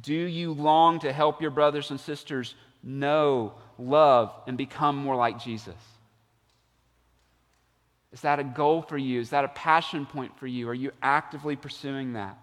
Do 0.00 0.14
you 0.14 0.52
long 0.52 1.00
to 1.00 1.12
help 1.12 1.42
your 1.42 1.50
brothers 1.50 1.90
and 1.90 1.98
sisters 1.98 2.54
know, 2.82 3.54
love, 3.78 4.32
and 4.46 4.56
become 4.56 4.96
more 4.96 5.16
like 5.16 5.42
Jesus? 5.42 5.74
Is 8.14 8.20
that 8.20 8.38
a 8.38 8.44
goal 8.44 8.80
for 8.80 8.96
you? 8.96 9.20
Is 9.20 9.30
that 9.30 9.44
a 9.44 9.48
passion 9.48 10.06
point 10.06 10.38
for 10.38 10.46
you? 10.46 10.68
Are 10.68 10.74
you 10.74 10.92
actively 11.02 11.56
pursuing 11.56 12.12
that? 12.12 12.38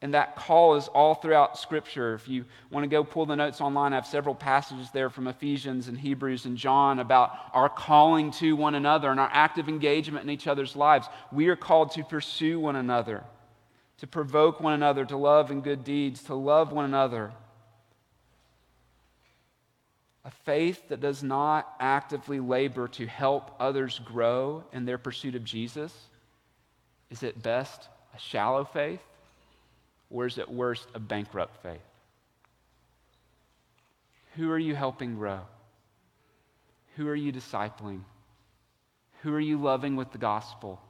And 0.00 0.14
that 0.14 0.36
call 0.36 0.76
is 0.76 0.88
all 0.88 1.14
throughout 1.14 1.58
Scripture. 1.58 2.14
If 2.14 2.28
you 2.28 2.46
want 2.70 2.84
to 2.84 2.88
go 2.88 3.04
pull 3.04 3.26
the 3.26 3.36
notes 3.36 3.60
online, 3.60 3.92
I 3.92 3.96
have 3.96 4.06
several 4.06 4.34
passages 4.34 4.90
there 4.90 5.10
from 5.10 5.28
Ephesians 5.28 5.88
and 5.88 5.98
Hebrews 5.98 6.46
and 6.46 6.56
John 6.56 6.98
about 6.98 7.32
our 7.52 7.68
calling 7.68 8.30
to 8.32 8.56
one 8.56 8.74
another 8.74 9.10
and 9.10 9.20
our 9.20 9.28
active 9.30 9.68
engagement 9.68 10.24
in 10.24 10.30
each 10.30 10.46
other's 10.46 10.76
lives. 10.76 11.08
We 11.30 11.48
are 11.48 11.56
called 11.56 11.90
to 11.92 12.02
pursue 12.02 12.58
one 12.58 12.76
another, 12.76 13.22
to 13.98 14.06
provoke 14.06 14.60
one 14.60 14.72
another 14.72 15.04
to 15.04 15.16
love 15.16 15.50
and 15.50 15.62
good 15.62 15.84
deeds, 15.84 16.22
to 16.24 16.34
love 16.34 16.72
one 16.72 16.86
another. 16.86 17.32
A 20.26 20.30
faith 20.44 20.88
that 20.88 21.00
does 21.00 21.22
not 21.22 21.72
actively 21.78 22.40
labor 22.40 22.88
to 22.88 23.06
help 23.06 23.54
others 23.60 24.00
grow 24.04 24.64
in 24.72 24.84
their 24.84 24.98
pursuit 24.98 25.36
of 25.36 25.44
Jesus 25.44 25.94
is 27.10 27.22
at 27.22 27.40
best 27.40 27.88
a 28.12 28.18
shallow 28.18 28.64
faith 28.64 29.00
or 30.10 30.26
is 30.26 30.38
at 30.38 30.50
worst 30.52 30.88
a 30.94 30.98
bankrupt 30.98 31.62
faith? 31.62 31.78
Who 34.34 34.50
are 34.50 34.58
you 34.58 34.74
helping 34.74 35.14
grow? 35.14 35.42
Who 36.96 37.06
are 37.06 37.14
you 37.14 37.32
discipling? 37.32 38.00
Who 39.22 39.32
are 39.32 39.40
you 39.40 39.58
loving 39.58 39.94
with 39.94 40.10
the 40.10 40.18
gospel? 40.18 40.80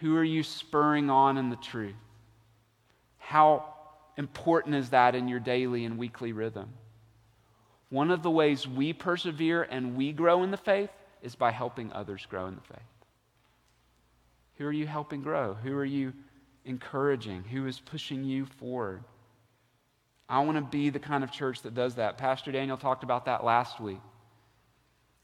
Who 0.00 0.16
are 0.16 0.24
you 0.24 0.42
spurring 0.42 1.08
on 1.08 1.38
in 1.38 1.50
the 1.50 1.56
truth? 1.56 1.94
How 3.18 3.74
important 4.16 4.74
is 4.74 4.90
that 4.90 5.14
in 5.14 5.28
your 5.28 5.40
daily 5.40 5.84
and 5.84 5.98
weekly 5.98 6.32
rhythm? 6.32 6.68
One 7.90 8.10
of 8.10 8.22
the 8.22 8.30
ways 8.30 8.66
we 8.66 8.92
persevere 8.92 9.62
and 9.62 9.96
we 9.96 10.12
grow 10.12 10.42
in 10.42 10.50
the 10.50 10.56
faith 10.56 10.90
is 11.22 11.34
by 11.34 11.50
helping 11.50 11.92
others 11.92 12.26
grow 12.28 12.46
in 12.46 12.54
the 12.54 12.60
faith. 12.60 12.82
Who 14.56 14.66
are 14.66 14.72
you 14.72 14.86
helping 14.86 15.22
grow? 15.22 15.54
Who 15.54 15.76
are 15.76 15.84
you 15.84 16.12
encouraging, 16.64 17.44
who 17.44 17.66
is 17.66 17.78
pushing 17.78 18.24
you 18.24 18.46
forward. 18.46 19.04
I 20.28 20.40
want 20.40 20.56
to 20.56 20.62
be 20.62 20.90
the 20.90 20.98
kind 20.98 21.22
of 21.22 21.30
church 21.30 21.62
that 21.62 21.74
does 21.74 21.96
that. 21.96 22.16
Pastor 22.16 22.50
Daniel 22.50 22.76
talked 22.76 23.04
about 23.04 23.26
that 23.26 23.44
last 23.44 23.80
week. 23.80 24.00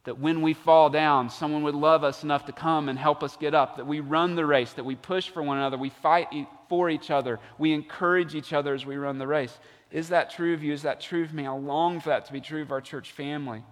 That 0.05 0.19
when 0.19 0.43
we 0.43 0.55
fall 0.55 0.91
down, 0.91 1.31
someone 1.31 1.63
would 1.63 1.75
love 1.75 2.05
us 2.05 2.23
enough 2.23 2.47
to 2.47 2.53
come 2.53 2.89
and 2.89 2.99
help 2.99 3.23
us 3.23 3.37
get 3.37 3.55
up. 3.55 3.77
That 3.77 3.87
we 3.87 4.01
run 4.01 4.35
the 4.35 4.47
race, 4.47 4.73
that 4.75 4.85
we 4.85 4.95
push 4.97 5.29
for 5.29 5.43
one 5.43 5.59
another, 5.59 5.79
we 5.79 5.91
fight 5.91 6.29
for 6.69 6.89
each 6.89 7.11
other, 7.11 7.39
we 7.59 7.73
encourage 7.73 8.35
each 8.35 8.53
other 8.53 8.75
as 8.75 8.87
we 8.87 8.97
run 8.97 9.19
the 9.19 9.27
race. 9.27 9.59
Is 9.91 10.11
that 10.11 10.31
true 10.31 10.55
of 10.55 10.63
you? 10.63 10.73
Is 10.73 10.83
that 10.83 11.01
true 11.01 11.25
of 11.25 11.33
me? 11.33 11.47
I 11.47 11.51
long 11.51 12.01
for 12.01 12.11
that 12.11 12.27
to 12.27 12.33
be 12.33 12.41
true 12.41 12.63
of 12.63 12.71
our 12.71 12.81
church 12.81 13.13
family. 13.13 13.65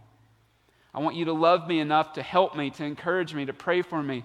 I 0.92 1.00
want 1.00 1.16
you 1.16 1.26
to 1.26 1.32
love 1.32 1.68
me 1.68 1.80
enough 1.80 2.14
to 2.14 2.22
help 2.22 2.56
me, 2.56 2.70
to 2.70 2.84
encourage 2.84 3.34
me, 3.34 3.46
to 3.46 3.52
pray 3.52 3.82
for 3.82 4.02
me, 4.02 4.24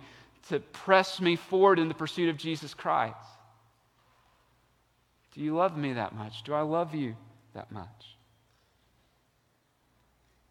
to 0.50 0.60
press 0.60 1.22
me 1.22 1.36
forward 1.36 1.78
in 1.78 1.88
the 1.88 1.94
pursuit 1.94 2.30
of 2.30 2.38
Jesus 2.38 2.74
Christ. 2.74 3.18
Do 5.34 5.42
you 5.42 5.56
love 5.56 5.78
me 5.78 5.94
that 5.94 6.14
much? 6.14 6.44
Do 6.44 6.54
I 6.54 6.62
love 6.62 6.96
you 6.96 7.16
that 7.54 7.72
much? 7.72 8.18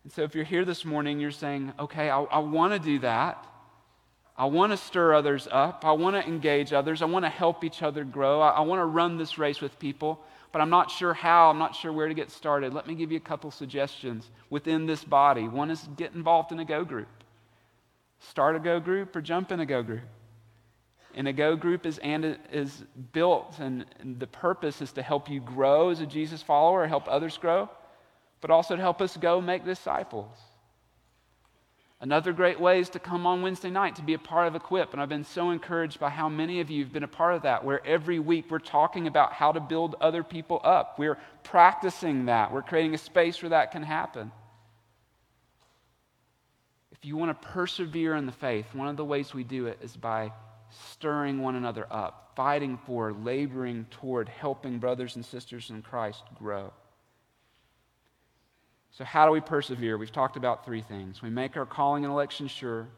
And 0.04 0.12
so, 0.12 0.22
if 0.22 0.34
you're 0.34 0.44
here 0.44 0.64
this 0.64 0.84
morning, 0.84 1.20
you're 1.20 1.30
saying, 1.30 1.72
okay, 1.78 2.10
I, 2.10 2.22
I 2.22 2.38
want 2.38 2.72
to 2.72 2.78
do 2.78 2.98
that. 3.00 3.46
I 4.36 4.46
want 4.46 4.72
to 4.72 4.76
stir 4.76 5.14
others 5.14 5.46
up. 5.50 5.84
I 5.84 5.92
want 5.92 6.16
to 6.16 6.26
engage 6.26 6.72
others. 6.72 7.02
I 7.02 7.04
want 7.04 7.24
to 7.24 7.28
help 7.28 7.62
each 7.62 7.82
other 7.82 8.02
grow. 8.02 8.40
I, 8.40 8.50
I 8.50 8.60
want 8.60 8.80
to 8.80 8.86
run 8.86 9.16
this 9.16 9.38
race 9.38 9.60
with 9.60 9.78
people, 9.78 10.24
but 10.52 10.60
I'm 10.60 10.70
not 10.70 10.90
sure 10.90 11.14
how. 11.14 11.50
I'm 11.50 11.58
not 11.58 11.74
sure 11.74 11.92
where 11.92 12.08
to 12.08 12.14
get 12.14 12.30
started. 12.30 12.74
Let 12.74 12.86
me 12.86 12.94
give 12.94 13.10
you 13.10 13.16
a 13.16 13.20
couple 13.20 13.50
suggestions 13.50 14.30
within 14.50 14.86
this 14.86 15.02
body. 15.02 15.48
One 15.48 15.70
is 15.70 15.88
get 15.96 16.12
involved 16.14 16.52
in 16.52 16.60
a 16.60 16.64
go 16.64 16.84
group. 16.84 17.08
Start 18.20 18.54
a 18.54 18.60
go 18.60 18.78
group 18.78 19.16
or 19.16 19.22
jump 19.22 19.50
in 19.50 19.60
a 19.60 19.66
go 19.66 19.82
group. 19.82 20.02
And 21.14 21.26
a 21.28 21.32
go 21.32 21.56
group 21.56 21.84
is, 21.84 21.98
and 21.98 22.38
is 22.52 22.84
built, 23.12 23.58
and 23.58 23.84
the 24.18 24.26
purpose 24.26 24.80
is 24.80 24.92
to 24.92 25.02
help 25.02 25.28
you 25.28 25.40
grow 25.40 25.90
as 25.90 26.00
a 26.00 26.06
Jesus 26.06 26.42
follower, 26.42 26.86
help 26.86 27.06
others 27.06 27.36
grow, 27.36 27.68
but 28.40 28.50
also 28.50 28.76
to 28.76 28.80
help 28.80 29.02
us 29.02 29.16
go 29.16 29.40
make 29.40 29.64
disciples. 29.64 30.36
Another 32.02 32.32
great 32.32 32.58
way 32.58 32.80
is 32.80 32.88
to 32.90 32.98
come 32.98 33.28
on 33.28 33.42
Wednesday 33.42 33.70
night 33.70 33.94
to 33.94 34.02
be 34.02 34.14
a 34.14 34.18
part 34.18 34.48
of 34.48 34.56
Equip. 34.56 34.92
And 34.92 35.00
I've 35.00 35.08
been 35.08 35.22
so 35.22 35.50
encouraged 35.50 36.00
by 36.00 36.10
how 36.10 36.28
many 36.28 36.58
of 36.58 36.68
you 36.68 36.82
have 36.82 36.92
been 36.92 37.04
a 37.04 37.08
part 37.08 37.36
of 37.36 37.42
that, 37.42 37.64
where 37.64 37.84
every 37.86 38.18
week 38.18 38.46
we're 38.50 38.58
talking 38.58 39.06
about 39.06 39.32
how 39.32 39.52
to 39.52 39.60
build 39.60 39.94
other 40.00 40.24
people 40.24 40.60
up. 40.64 40.98
We're 40.98 41.18
practicing 41.44 42.26
that, 42.26 42.52
we're 42.52 42.62
creating 42.62 42.94
a 42.94 42.98
space 42.98 43.40
where 43.40 43.50
that 43.50 43.70
can 43.70 43.84
happen. 43.84 44.32
If 46.90 47.04
you 47.04 47.16
want 47.16 47.40
to 47.40 47.48
persevere 47.48 48.16
in 48.16 48.26
the 48.26 48.32
faith, 48.32 48.66
one 48.74 48.88
of 48.88 48.96
the 48.96 49.04
ways 49.04 49.32
we 49.32 49.44
do 49.44 49.68
it 49.68 49.78
is 49.80 49.96
by 49.96 50.32
stirring 50.90 51.40
one 51.40 51.54
another 51.54 51.86
up, 51.88 52.32
fighting 52.34 52.80
for, 52.84 53.12
laboring 53.12 53.86
toward 53.92 54.28
helping 54.28 54.80
brothers 54.80 55.14
and 55.14 55.24
sisters 55.24 55.70
in 55.70 55.82
Christ 55.82 56.24
grow. 56.36 56.72
So, 58.92 59.04
how 59.04 59.26
do 59.26 59.32
we 59.32 59.40
persevere? 59.40 59.96
We've 59.96 60.12
talked 60.12 60.36
about 60.36 60.64
three 60.64 60.82
things. 60.82 61.22
We 61.22 61.30
make 61.30 61.56
our 61.56 61.64
calling 61.64 62.04
and 62.04 62.12
election 62.12 62.46
sure, 62.46 62.88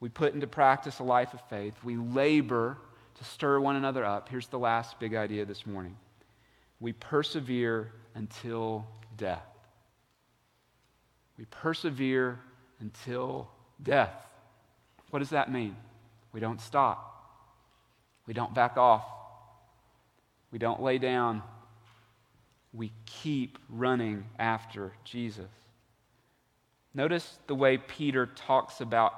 we 0.00 0.08
put 0.08 0.34
into 0.34 0.46
practice 0.46 0.98
a 0.98 1.04
life 1.04 1.34
of 1.34 1.40
faith, 1.48 1.74
we 1.84 1.96
labor 1.96 2.78
to 3.16 3.24
stir 3.24 3.60
one 3.60 3.76
another 3.76 4.04
up. 4.04 4.28
Here's 4.28 4.48
the 4.48 4.58
last 4.58 4.98
big 4.98 5.14
idea 5.14 5.44
this 5.44 5.66
morning 5.66 5.96
we 6.80 6.92
persevere 6.92 7.92
until 8.14 8.86
death. 9.16 9.46
We 11.38 11.44
persevere 11.46 12.38
until 12.80 13.50
death. 13.82 14.14
What 15.10 15.18
does 15.20 15.30
that 15.30 15.50
mean? 15.50 15.76
We 16.32 16.40
don't 16.40 16.60
stop. 16.60 17.12
We 18.26 18.34
don't 18.34 18.54
back 18.54 18.76
off. 18.76 19.04
We 20.50 20.58
don't 20.58 20.82
lay 20.82 20.98
down. 20.98 21.42
We 22.76 22.92
keep 23.06 23.58
running 23.70 24.24
after 24.38 24.92
Jesus. 25.04 25.50
Notice 26.94 27.38
the 27.46 27.54
way 27.54 27.78
Peter 27.78 28.26
talks 28.26 28.80
about 28.80 29.14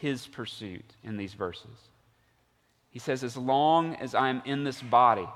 his 0.00 0.26
pursuit 0.26 0.84
in 1.04 1.16
these 1.16 1.34
verses. 1.34 1.90
He 2.90 2.98
says, 2.98 3.22
As 3.22 3.36
long 3.36 3.94
as 3.96 4.14
I 4.14 4.28
am 4.28 4.42
in 4.44 4.64
this 4.64 4.82
body, 4.82 5.28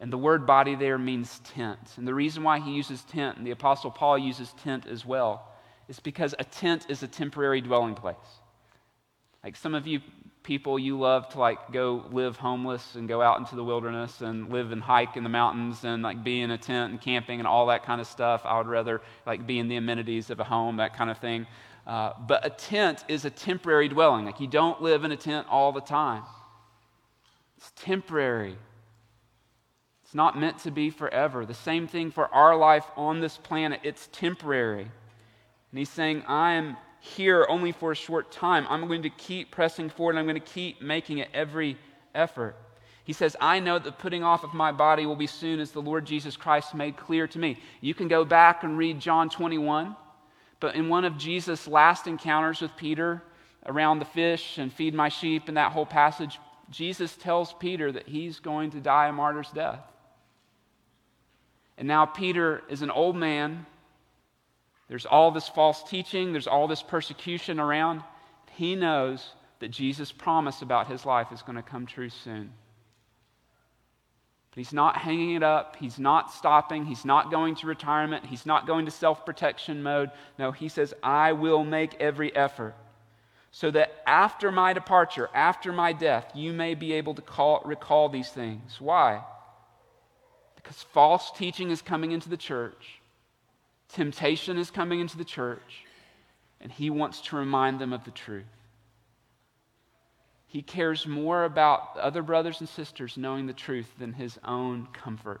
and 0.00 0.12
the 0.12 0.18
word 0.18 0.46
body 0.46 0.74
there 0.74 0.98
means 0.98 1.40
tent. 1.54 1.78
And 1.96 2.06
the 2.06 2.14
reason 2.14 2.42
why 2.42 2.58
he 2.58 2.72
uses 2.72 3.02
tent, 3.04 3.38
and 3.38 3.46
the 3.46 3.52
Apostle 3.52 3.90
Paul 3.90 4.18
uses 4.18 4.52
tent 4.64 4.86
as 4.86 5.06
well, 5.06 5.48
is 5.88 6.00
because 6.00 6.34
a 6.38 6.44
tent 6.44 6.86
is 6.88 7.02
a 7.02 7.08
temporary 7.08 7.60
dwelling 7.60 7.94
place. 7.94 8.16
Like 9.44 9.56
some 9.56 9.74
of 9.74 9.86
you 9.86 10.00
people 10.42 10.78
you 10.78 10.98
love 10.98 11.28
to 11.28 11.38
like 11.38 11.72
go 11.72 12.04
live 12.10 12.36
homeless 12.36 12.96
and 12.96 13.08
go 13.08 13.22
out 13.22 13.38
into 13.38 13.54
the 13.54 13.62
wilderness 13.62 14.20
and 14.20 14.50
live 14.50 14.72
and 14.72 14.82
hike 14.82 15.16
in 15.16 15.22
the 15.22 15.28
mountains 15.28 15.84
and 15.84 16.02
like 16.02 16.24
be 16.24 16.40
in 16.40 16.50
a 16.50 16.58
tent 16.58 16.90
and 16.90 17.00
camping 17.00 17.38
and 17.38 17.46
all 17.46 17.66
that 17.66 17.84
kind 17.84 18.00
of 18.00 18.06
stuff. 18.06 18.42
I 18.44 18.58
would 18.58 18.66
rather 18.66 19.00
like 19.26 19.46
be 19.46 19.58
in 19.58 19.68
the 19.68 19.76
amenities 19.76 20.30
of 20.30 20.40
a 20.40 20.44
home, 20.44 20.76
that 20.76 20.96
kind 20.96 21.10
of 21.10 21.18
thing. 21.18 21.46
Uh, 21.86 22.12
but 22.26 22.44
a 22.44 22.50
tent 22.50 23.04
is 23.08 23.24
a 23.24 23.30
temporary 23.30 23.88
dwelling. 23.88 24.24
Like 24.24 24.40
you 24.40 24.46
don't 24.46 24.82
live 24.82 25.04
in 25.04 25.12
a 25.12 25.16
tent 25.16 25.46
all 25.48 25.72
the 25.72 25.80
time. 25.80 26.24
It's 27.56 27.72
temporary. 27.76 28.56
It's 30.04 30.14
not 30.14 30.38
meant 30.38 30.58
to 30.60 30.70
be 30.70 30.90
forever. 30.90 31.46
The 31.46 31.54
same 31.54 31.86
thing 31.86 32.10
for 32.10 32.32
our 32.34 32.56
life 32.56 32.84
on 32.96 33.20
this 33.20 33.36
planet. 33.36 33.80
It's 33.82 34.08
temporary. 34.12 34.82
And 34.82 35.78
he's 35.78 35.88
saying, 35.88 36.24
I 36.26 36.52
am 36.54 36.76
here 37.04 37.44
only 37.48 37.72
for 37.72 37.90
a 37.90 37.96
short 37.96 38.30
time. 38.30 38.64
I'm 38.70 38.86
going 38.86 39.02
to 39.02 39.10
keep 39.10 39.50
pressing 39.50 39.90
forward 39.90 40.12
and 40.12 40.20
I'm 40.20 40.24
going 40.24 40.40
to 40.40 40.52
keep 40.52 40.80
making 40.80 41.18
it 41.18 41.28
every 41.34 41.76
effort. 42.14 42.54
He 43.02 43.12
says, 43.12 43.36
I 43.40 43.58
know 43.58 43.74
that 43.74 43.84
the 43.84 43.90
putting 43.90 44.22
off 44.22 44.44
of 44.44 44.54
my 44.54 44.70
body 44.70 45.04
will 45.04 45.16
be 45.16 45.26
soon 45.26 45.58
as 45.58 45.72
the 45.72 45.82
Lord 45.82 46.04
Jesus 46.04 46.36
Christ 46.36 46.76
made 46.76 46.96
clear 46.96 47.26
to 47.26 47.38
me. 47.40 47.58
You 47.80 47.92
can 47.92 48.06
go 48.06 48.24
back 48.24 48.62
and 48.62 48.78
read 48.78 49.00
John 49.00 49.28
21, 49.28 49.96
but 50.60 50.76
in 50.76 50.88
one 50.88 51.04
of 51.04 51.18
Jesus' 51.18 51.66
last 51.66 52.06
encounters 52.06 52.60
with 52.60 52.76
Peter 52.76 53.20
around 53.66 53.98
the 53.98 54.04
fish 54.04 54.58
and 54.58 54.72
feed 54.72 54.94
my 54.94 55.08
sheep 55.08 55.48
and 55.48 55.56
that 55.56 55.72
whole 55.72 55.84
passage, 55.84 56.38
Jesus 56.70 57.16
tells 57.16 57.52
Peter 57.54 57.90
that 57.90 58.06
he's 58.06 58.38
going 58.38 58.70
to 58.70 58.80
die 58.80 59.08
a 59.08 59.12
martyr's 59.12 59.50
death. 59.50 59.80
And 61.76 61.88
now 61.88 62.06
Peter 62.06 62.62
is 62.68 62.82
an 62.82 62.92
old 62.92 63.16
man 63.16 63.66
there's 64.92 65.06
all 65.06 65.30
this 65.30 65.48
false 65.48 65.82
teaching, 65.82 66.32
there's 66.32 66.46
all 66.46 66.68
this 66.68 66.82
persecution 66.82 67.58
around. 67.58 68.02
He 68.50 68.76
knows 68.76 69.26
that 69.60 69.70
Jesus' 69.70 70.12
promise 70.12 70.60
about 70.60 70.86
his 70.86 71.06
life 71.06 71.32
is 71.32 71.40
going 71.40 71.56
to 71.56 71.62
come 71.62 71.86
true 71.86 72.10
soon. 72.10 72.52
But 74.50 74.58
he's 74.58 74.74
not 74.74 74.98
hanging 74.98 75.34
it 75.34 75.42
up. 75.42 75.76
He's 75.76 75.98
not 75.98 76.30
stopping. 76.30 76.84
He's 76.84 77.06
not 77.06 77.30
going 77.30 77.54
to 77.54 77.66
retirement. 77.66 78.26
He's 78.26 78.44
not 78.44 78.66
going 78.66 78.84
to 78.84 78.90
self 78.90 79.24
protection 79.24 79.82
mode. 79.82 80.10
No, 80.38 80.52
he 80.52 80.68
says, 80.68 80.92
I 81.02 81.32
will 81.32 81.64
make 81.64 81.94
every 81.94 82.36
effort 82.36 82.74
so 83.50 83.70
that 83.70 84.02
after 84.06 84.52
my 84.52 84.74
departure, 84.74 85.30
after 85.32 85.72
my 85.72 85.94
death, 85.94 86.32
you 86.34 86.52
may 86.52 86.74
be 86.74 86.92
able 86.92 87.14
to 87.14 87.22
call, 87.22 87.62
recall 87.64 88.10
these 88.10 88.28
things. 88.28 88.78
Why? 88.78 89.24
Because 90.54 90.82
false 90.82 91.32
teaching 91.34 91.70
is 91.70 91.80
coming 91.80 92.12
into 92.12 92.28
the 92.28 92.36
church. 92.36 93.00
Temptation 93.92 94.56
is 94.58 94.70
coming 94.70 95.00
into 95.00 95.18
the 95.18 95.24
church, 95.24 95.84
and 96.60 96.72
he 96.72 96.88
wants 96.88 97.20
to 97.22 97.36
remind 97.36 97.78
them 97.78 97.92
of 97.92 98.04
the 98.04 98.10
truth. 98.10 98.44
He 100.46 100.62
cares 100.62 101.06
more 101.06 101.44
about 101.44 101.96
other 101.96 102.22
brothers 102.22 102.60
and 102.60 102.68
sisters 102.68 103.16
knowing 103.16 103.46
the 103.46 103.52
truth 103.52 103.90
than 103.98 104.12
his 104.12 104.38
own 104.44 104.86
comfort. 104.92 105.40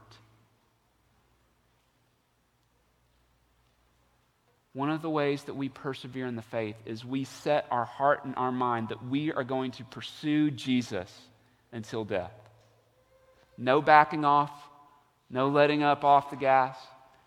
One 4.74 4.88
of 4.88 5.02
the 5.02 5.10
ways 5.10 5.42
that 5.44 5.54
we 5.54 5.68
persevere 5.68 6.26
in 6.26 6.36
the 6.36 6.40
faith 6.40 6.76
is 6.86 7.04
we 7.04 7.24
set 7.24 7.66
our 7.70 7.84
heart 7.84 8.24
and 8.24 8.34
our 8.36 8.52
mind 8.52 8.88
that 8.88 9.04
we 9.04 9.32
are 9.32 9.44
going 9.44 9.72
to 9.72 9.84
pursue 9.84 10.50
Jesus 10.50 11.12
until 11.72 12.04
death. 12.04 12.32
No 13.58 13.82
backing 13.82 14.24
off, 14.24 14.50
no 15.28 15.48
letting 15.48 15.82
up 15.82 16.04
off 16.04 16.30
the 16.30 16.36
gas. 16.36 16.76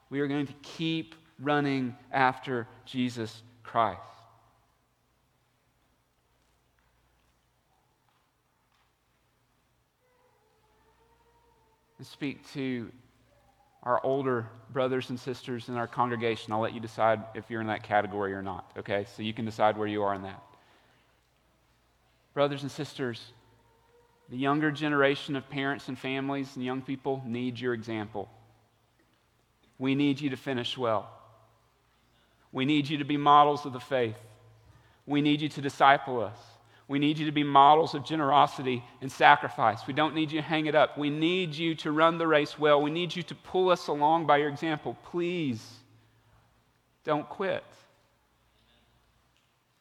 We 0.10 0.20
are 0.20 0.28
going 0.28 0.48
to 0.48 0.54
keep 0.62 1.16
running 1.40 1.96
after 2.12 2.68
Jesus 2.86 3.42
Christ. 3.64 4.00
And 11.98 12.06
speak 12.06 12.48
to 12.54 12.92
our 13.84 14.04
older 14.04 14.48
brothers 14.72 15.10
and 15.12 15.20
sisters 15.20 15.70
in 15.70 15.76
our 15.76 15.88
congregation. 15.88 16.52
I'll 16.52 16.60
let 16.60 16.74
you 16.74 16.80
decide 16.80 17.22
if 17.36 17.46
you're 17.50 17.62
in 17.62 17.68
that 17.68 17.84
category 17.84 18.34
or 18.34 18.42
not, 18.42 18.72
okay? 18.78 19.06
So 19.16 19.22
you 19.22 19.34
can 19.34 19.46
decide 19.46 19.78
where 19.78 19.88
you 19.88 20.04
are 20.04 20.14
in 20.14 20.24
that. 20.24 20.42
Brothers 22.34 22.64
and 22.64 22.72
sisters, 22.72 23.32
the 24.30 24.38
younger 24.38 24.72
generation 24.72 25.36
of 25.36 25.48
parents 25.50 25.88
and 25.88 25.98
families 25.98 26.56
and 26.56 26.66
young 26.66 26.82
people 26.82 27.22
need 27.26 27.60
your 27.60 27.74
example. 27.74 28.28
We 29.78 29.96
need 29.96 30.20
you 30.20 30.30
to 30.30 30.38
finish 30.38 30.78
well. 30.78 31.10
We 32.52 32.66
need 32.66 32.88
you 32.88 32.98
to 33.00 33.04
be 33.04 33.18
models 33.18 33.66
of 33.66 33.74
the 33.74 33.80
faith. 33.80 34.18
We 35.06 35.22
need 35.22 35.42
you 35.42 35.50
to 35.50 35.62
disciple 35.62 36.22
us. 36.22 36.38
We 36.88 37.00
need 37.00 37.18
you 37.18 37.26
to 37.26 37.32
be 37.32 37.44
models 37.44 37.96
of 37.96 38.06
generosity 38.06 38.84
and 39.02 39.12
sacrifice. 39.12 39.88
We 39.88 39.94
don't 39.94 40.14
need 40.14 40.32
you 40.32 40.40
to 40.40 40.48
hang 40.48 40.68
it 40.68 40.76
up. 40.76 40.98
We 40.98 41.10
need 41.10 41.56
you 41.56 41.74
to 41.76 41.92
run 41.92 42.18
the 42.18 42.28
race 42.28 42.60
well. 42.60 42.82
We 42.82 42.92
need 42.92 43.16
you 43.16 43.24
to 43.24 43.36
pull 43.36 43.70
us 43.70 43.88
along 43.88 44.28
by 44.28 44.38
your 44.38 44.50
example. 44.50 44.96
Please 45.06 45.68
don't 47.04 47.28
quit. 47.28 47.64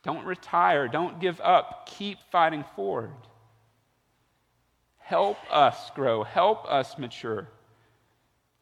Don't 0.02 0.24
retire. 0.24 0.88
Don't 0.88 1.20
give 1.20 1.40
up. 1.40 1.86
Keep 1.86 2.18
fighting 2.30 2.64
forward. 2.74 3.10
Help 4.98 5.36
us 5.50 5.90
grow. 5.94 6.22
Help 6.22 6.64
us 6.66 6.96
mature. 6.98 7.48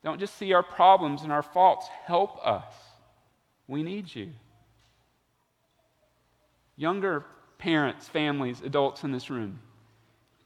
Don't 0.04 0.18
just 0.18 0.36
see 0.36 0.52
our 0.52 0.62
problems 0.62 1.22
and 1.22 1.32
our 1.32 1.42
faults. 1.42 1.86
Help 2.06 2.44
us. 2.44 2.74
We 3.68 3.82
need 3.82 4.14
you. 4.14 4.30
Younger 6.76 7.24
parents, 7.58 8.08
families, 8.08 8.60
adults 8.62 9.04
in 9.04 9.12
this 9.12 9.30
room, 9.30 9.60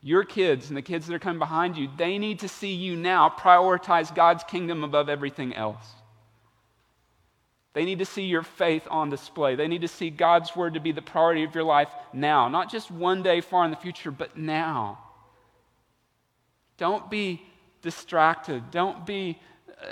your 0.03 0.23
kids 0.23 0.69
and 0.69 0.77
the 0.77 0.83
kids 0.83 1.07
that 1.07 1.15
are 1.15 1.19
coming 1.19 1.39
behind 1.39 1.77
you, 1.77 1.89
they 1.97 2.19
need 2.19 2.41
to 2.41 2.49
see 2.49 2.75
you 2.75 2.95
now 2.95 3.29
prioritize 3.29 4.15
God's 4.15 4.45
kingdom 4.45 4.85
above 4.85 5.09
everything 5.09 5.55
else. 5.55 5.87
They 7.73 7.85
need 7.85 7.99
to 7.99 8.05
see 8.05 8.25
your 8.25 8.43
faith 8.43 8.87
on 8.91 9.11
display. 9.11 9.55
They 9.55 9.69
need 9.69 9.83
to 9.83 9.89
see 9.89 10.11
God's 10.11 10.55
word 10.55 10.75
to 10.75 10.81
be 10.81 10.93
the 10.93 11.03
priority 11.03 11.45
of 11.45 11.55
your 11.55 11.65
life 11.65 11.91
now, 12.13 12.49
not 12.49 12.71
just 12.71 12.91
one 12.91 13.23
day 13.23 13.41
far 13.41 13.65
in 13.65 13.71
the 13.71 13.77
future, 13.77 14.11
but 14.11 14.37
now. 14.37 14.99
Don't 16.79 17.11
be 17.11 17.43
distracted. 17.87 18.73
Don't 18.73 19.07
be 19.07 19.39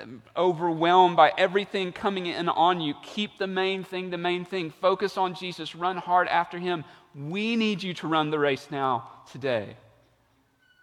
um, 0.02 0.20
overwhelmed 0.36 1.16
by 1.16 1.32
everything 1.38 1.92
coming 1.92 2.26
in 2.26 2.48
on 2.48 2.80
you. 2.80 2.92
Keep 3.04 3.38
the 3.38 3.46
main 3.46 3.84
thing 3.84 4.10
the 4.10 4.18
main 4.18 4.44
thing. 4.44 4.70
Focus 4.70 5.16
on 5.16 5.36
Jesus. 5.36 5.76
Run 5.76 5.96
hard 5.96 6.26
after 6.26 6.58
him. 6.58 6.84
We 7.14 7.54
need 7.54 7.84
you 7.84 7.94
to 7.94 8.08
run 8.08 8.30
the 8.30 8.38
race 8.40 8.66
now, 8.68 9.08
today, 9.30 9.76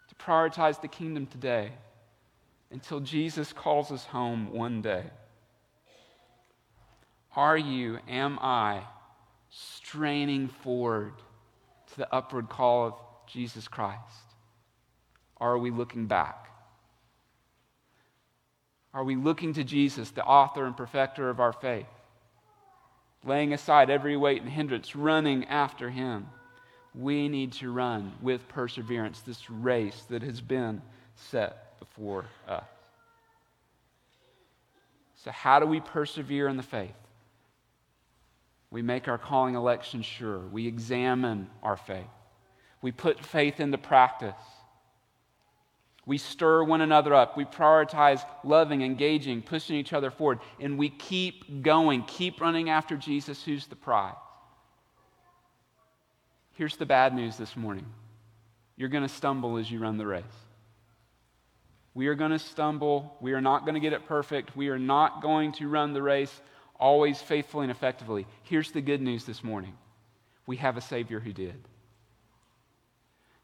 to 0.08 0.16
prioritize 0.16 0.82
the 0.82 0.88
kingdom 0.88 1.26
today 1.26 1.74
until 2.72 3.02
Jesus 3.02 3.52
calls 3.52 3.92
us 3.92 4.06
home 4.06 4.54
one 4.54 4.82
day. 4.82 5.04
Are 7.36 7.58
you, 7.58 8.00
am 8.08 8.40
I, 8.40 8.84
straining 9.50 10.48
forward 10.48 11.16
to 11.88 11.98
the 11.98 12.16
upward 12.16 12.48
call 12.48 12.88
of 12.88 12.94
Jesus 13.28 13.68
Christ? 13.68 14.00
Or 15.36 15.52
are 15.52 15.58
we 15.58 15.72
looking 15.72 16.06
back? 16.08 16.51
Are 18.94 19.04
we 19.04 19.16
looking 19.16 19.54
to 19.54 19.64
Jesus, 19.64 20.12
the 20.12 20.24
author 20.24 20.66
and 20.66 20.76
perfecter 20.76 21.30
of 21.30 21.40
our 21.40 21.54
faith? 21.54 21.88
laying 23.26 23.54
aside 23.54 23.90
every 23.90 24.18
weight 24.18 24.42
and 24.42 24.50
hindrance, 24.50 24.96
running 24.96 25.46
after 25.46 25.90
Him. 25.90 26.28
We 26.94 27.30
need 27.30 27.54
to 27.54 27.72
run 27.72 28.14
with 28.22 28.48
perseverance 28.50 29.22
this 29.22 29.50
race 29.50 30.04
that 30.10 30.24
has 30.24 30.42
been 30.42 30.82
set 31.16 31.80
before 31.80 32.26
us. 32.48 32.64
So, 35.24 35.32
how 35.32 35.60
do 35.60 35.68
we 35.68 35.80
persevere 35.80 36.48
in 36.48 36.58
the 36.58 36.64
faith? 36.64 36.96
We 38.72 38.82
make 38.82 39.08
our 39.08 39.18
calling 39.18 39.56
election 39.56 40.02
sure. 40.02 40.40
We 40.40 40.68
examine 40.68 41.50
our 41.62 41.78
faith. 41.78 42.08
We 42.82 42.92
put 42.92 43.24
faith 43.24 43.60
into 43.60 43.78
practice. 43.78 44.34
We 46.06 46.18
stir 46.18 46.64
one 46.64 46.82
another 46.82 47.14
up. 47.14 47.38
We 47.38 47.46
prioritize 47.46 48.26
loving, 48.44 48.82
engaging, 48.82 49.42
pushing 49.42 49.76
each 49.76 49.94
other 49.94 50.10
forward. 50.10 50.40
And 50.60 50.78
we 50.78 50.90
keep 50.90 51.62
going, 51.62 52.04
keep 52.04 52.42
running 52.42 52.70
after 52.70 52.98
Jesus, 52.98 53.44
who's 53.44 53.68
the 53.68 53.76
prize. 53.76 54.16
Here's 56.54 56.76
the 56.76 56.86
bad 56.86 57.14
news 57.14 57.38
this 57.38 57.56
morning 57.56 57.86
you're 58.78 58.90
going 58.90 59.08
to 59.08 59.14
stumble 59.14 59.58
as 59.58 59.70
you 59.70 59.80
run 59.80 59.98
the 59.98 60.08
race. 60.08 60.24
We 61.94 62.08
are 62.08 62.16
going 62.16 62.32
to 62.32 62.40
stumble. 62.40 63.16
We 63.22 63.34
are 63.34 63.42
not 63.42 63.66
going 63.66 63.76
to 63.76 63.80
get 63.80 63.94
it 63.94 64.08
perfect. 64.08 64.56
We 64.56 64.70
are 64.70 64.80
not 64.80 65.22
going 65.22 65.52
to 65.54 65.68
run 65.68 65.94
the 65.94 66.02
race 66.02 66.42
always 66.80 67.22
faithfully 67.22 67.66
and 67.66 67.72
effectively. 67.72 68.26
Here's 68.44 68.72
the 68.72 68.82
good 68.82 69.02
news 69.02 69.26
this 69.26 69.44
morning 69.44 69.74
we 70.48 70.58
have 70.58 70.78
a 70.78 70.82
Savior 70.82 71.20
who 71.20 71.32
did. 71.32 71.68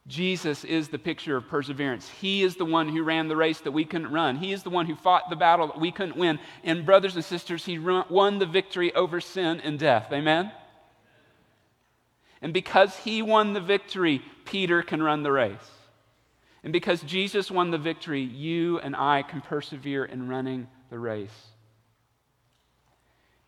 Jesus 0.07 0.63
is 0.63 0.87
the 0.87 0.99
picture 0.99 1.35
of 1.35 1.49
perseverance. 1.49 2.09
He 2.09 2.41
is 2.41 2.55
the 2.55 2.65
one 2.65 2.87
who 2.87 3.03
ran 3.03 3.27
the 3.27 3.35
race 3.35 3.59
that 3.59 3.71
we 3.71 3.83
couldn't 3.83 4.11
run. 4.11 4.37
He 4.37 4.53
is 4.53 4.63
the 4.63 4.69
one 4.69 4.85
who 4.85 4.95
fought 4.95 5.29
the 5.29 5.35
battle 5.35 5.67
that 5.67 5.79
we 5.79 5.91
couldn't 5.91 6.15
win. 6.15 6.39
And, 6.63 6.85
brothers 6.85 7.15
and 7.15 7.25
sisters, 7.25 7.65
He 7.65 7.77
won 7.77 8.39
the 8.39 8.45
victory 8.45 8.95
over 8.95 9.19
sin 9.19 9.59
and 9.59 9.77
death. 9.77 10.07
Amen? 10.13 10.51
And 12.41 12.53
because 12.53 12.95
He 12.97 13.21
won 13.21 13.51
the 13.51 13.59
victory, 13.59 14.21
Peter 14.45 14.81
can 14.81 15.03
run 15.03 15.23
the 15.23 15.31
race. 15.31 15.71
And 16.63 16.71
because 16.71 17.01
Jesus 17.01 17.51
won 17.51 17.71
the 17.71 17.77
victory, 17.77 18.21
you 18.21 18.79
and 18.79 18.95
I 18.95 19.23
can 19.23 19.41
persevere 19.41 20.05
in 20.05 20.29
running 20.29 20.67
the 20.89 20.99
race. 20.99 21.47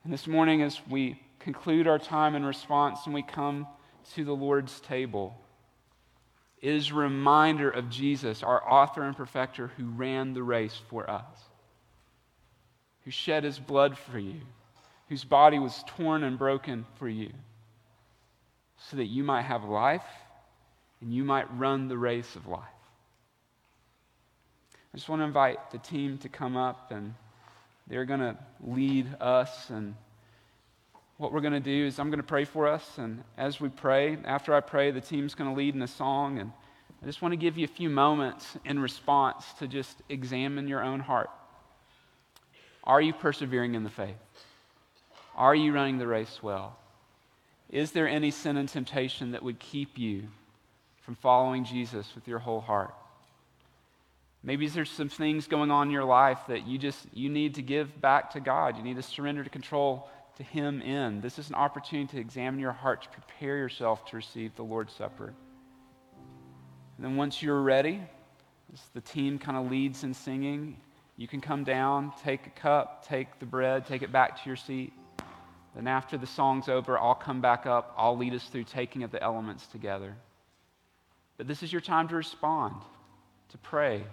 And 0.03 0.11
this 0.11 0.27
morning, 0.27 0.61
as 0.61 0.79
we 0.89 1.21
conclude 1.39 1.87
our 1.87 1.99
time 1.99 2.35
in 2.35 2.45
response 2.45 3.05
and 3.05 3.13
we 3.13 3.21
come 3.21 3.65
to 4.13 4.25
the 4.25 4.35
Lord's 4.35 4.79
table, 4.81 5.39
is 6.61 6.91
a 6.91 6.95
reminder 6.95 7.69
of 7.69 7.89
Jesus, 7.89 8.43
our 8.43 8.67
author 8.69 9.03
and 9.03 9.15
perfecter, 9.15 9.71
who 9.77 9.85
ran 9.85 10.33
the 10.33 10.43
race 10.43 10.79
for 10.89 11.09
us, 11.09 11.25
who 13.05 13.11
shed 13.11 13.43
his 13.43 13.59
blood 13.59 13.97
for 13.97 14.19
you, 14.19 14.41
whose 15.07 15.23
body 15.23 15.59
was 15.59 15.83
torn 15.87 16.23
and 16.23 16.37
broken 16.37 16.85
for 16.97 17.07
you, 17.07 17.31
so 18.89 18.97
that 18.97 19.05
you 19.05 19.23
might 19.23 19.43
have 19.43 19.63
life 19.63 20.05
and 21.01 21.13
you 21.13 21.23
might 21.23 21.57
run 21.57 21.87
the 21.87 21.97
race 21.97 22.35
of 22.35 22.47
life. 22.47 22.63
I 24.93 24.97
just 24.97 25.07
want 25.07 25.21
to 25.21 25.25
invite 25.25 25.71
the 25.71 25.77
team 25.77 26.17
to 26.19 26.29
come 26.29 26.57
up 26.57 26.91
and 26.91 27.13
they're 27.87 28.05
going 28.05 28.19
to 28.19 28.37
lead 28.65 29.07
us. 29.19 29.69
And 29.69 29.95
what 31.19 31.33
we're 31.33 31.41
going 31.41 31.51
to 31.51 31.59
do 31.59 31.85
is 31.85 31.99
I'm 31.99 32.09
going 32.09 32.21
to 32.21 32.23
pray 32.23 32.45
for 32.45 32.65
us. 32.65 32.97
And 32.97 33.23
as 33.37 33.59
we 33.59 33.67
pray, 33.67 34.17
after 34.23 34.53
I 34.55 34.61
pray, 34.61 34.89
the 34.89 35.01
team's 35.01 35.35
going 35.35 35.49
to 35.49 35.55
lead 35.55 35.75
in 35.75 35.81
a 35.81 35.87
song. 35.87 36.39
And 36.39 36.53
I 37.03 37.05
just 37.05 37.21
want 37.21 37.33
to 37.33 37.37
give 37.37 37.57
you 37.57 37.65
a 37.65 37.67
few 37.67 37.89
moments 37.89 38.57
in 38.63 38.79
response 38.79 39.43
to 39.59 39.67
just 39.67 40.01
examine 40.07 40.69
your 40.69 40.81
own 40.81 41.01
heart. 41.01 41.29
Are 42.85 43.01
you 43.01 43.11
persevering 43.11 43.75
in 43.75 43.83
the 43.83 43.89
faith? 43.89 44.15
Are 45.35 45.53
you 45.53 45.73
running 45.73 45.97
the 45.97 46.07
race 46.07 46.39
well? 46.41 46.77
Is 47.69 47.91
there 47.91 48.07
any 48.07 48.31
sin 48.31 48.55
and 48.55 48.69
temptation 48.69 49.31
that 49.31 49.43
would 49.43 49.59
keep 49.59 49.97
you 49.97 50.23
from 51.01 51.15
following 51.15 51.65
Jesus 51.65 52.15
with 52.15 52.29
your 52.29 52.39
whole 52.39 52.61
heart? 52.61 52.93
Maybe 54.41 54.69
there's 54.69 54.89
some 54.89 55.09
things 55.09 55.47
going 55.47 55.69
on 55.69 55.87
in 55.87 55.93
your 55.93 56.05
life 56.05 56.39
that 56.47 56.65
you 56.65 56.77
just 56.77 57.07
you 57.13 57.29
need 57.29 57.55
to 57.55 57.61
give 57.61 57.99
back 57.99 58.31
to 58.31 58.39
God. 58.39 58.77
You 58.77 58.83
need 58.83 58.95
to 58.95 59.03
surrender 59.03 59.43
to 59.43 59.49
control 59.49 60.09
to 60.39 60.43
him 60.45 60.81
in. 60.81 61.19
This 61.19 61.37
is 61.37 61.49
an 61.49 61.55
opportunity 61.55 62.07
to 62.13 62.19
examine 62.19 62.61
your 62.61 62.71
heart 62.71 63.03
to 63.03 63.09
prepare 63.09 63.57
yourself 63.57 64.05
to 64.05 64.15
receive 64.15 64.55
the 64.55 64.63
Lord's 64.63 64.93
Supper. 64.93 65.33
And 66.95 67.05
then 67.05 67.17
once 67.17 67.43
you're 67.43 67.61
ready, 67.61 68.01
as 68.73 68.81
the 68.93 69.01
team 69.01 69.37
kind 69.37 69.57
of 69.57 69.69
leads 69.69 70.03
in 70.03 70.13
singing, 70.13 70.77
You 71.17 71.27
can 71.27 71.41
come 71.41 71.65
down, 71.65 72.13
take 72.23 72.47
a 72.47 72.51
cup, 72.51 73.05
take 73.05 73.39
the 73.39 73.45
bread, 73.45 73.85
take 73.85 74.01
it 74.01 74.11
back 74.13 74.41
to 74.41 74.49
your 74.49 74.55
seat. 74.55 74.93
Then, 75.75 75.85
after 75.85 76.17
the 76.17 76.25
song's 76.25 76.69
over, 76.69 76.97
I'll 76.97 77.13
come 77.13 77.41
back 77.41 77.65
up. 77.65 77.93
I'll 77.97 78.17
lead 78.17 78.33
us 78.33 78.45
through 78.45 78.63
taking 78.63 79.03
of 79.03 79.11
the 79.11 79.21
elements 79.21 79.67
together. 79.67 80.15
But 81.35 81.47
this 81.47 81.61
is 81.61 81.73
your 81.73 81.81
time 81.81 82.07
to 82.07 82.15
respond, 82.15 82.75
to 83.49 83.57
pray, 83.57 84.03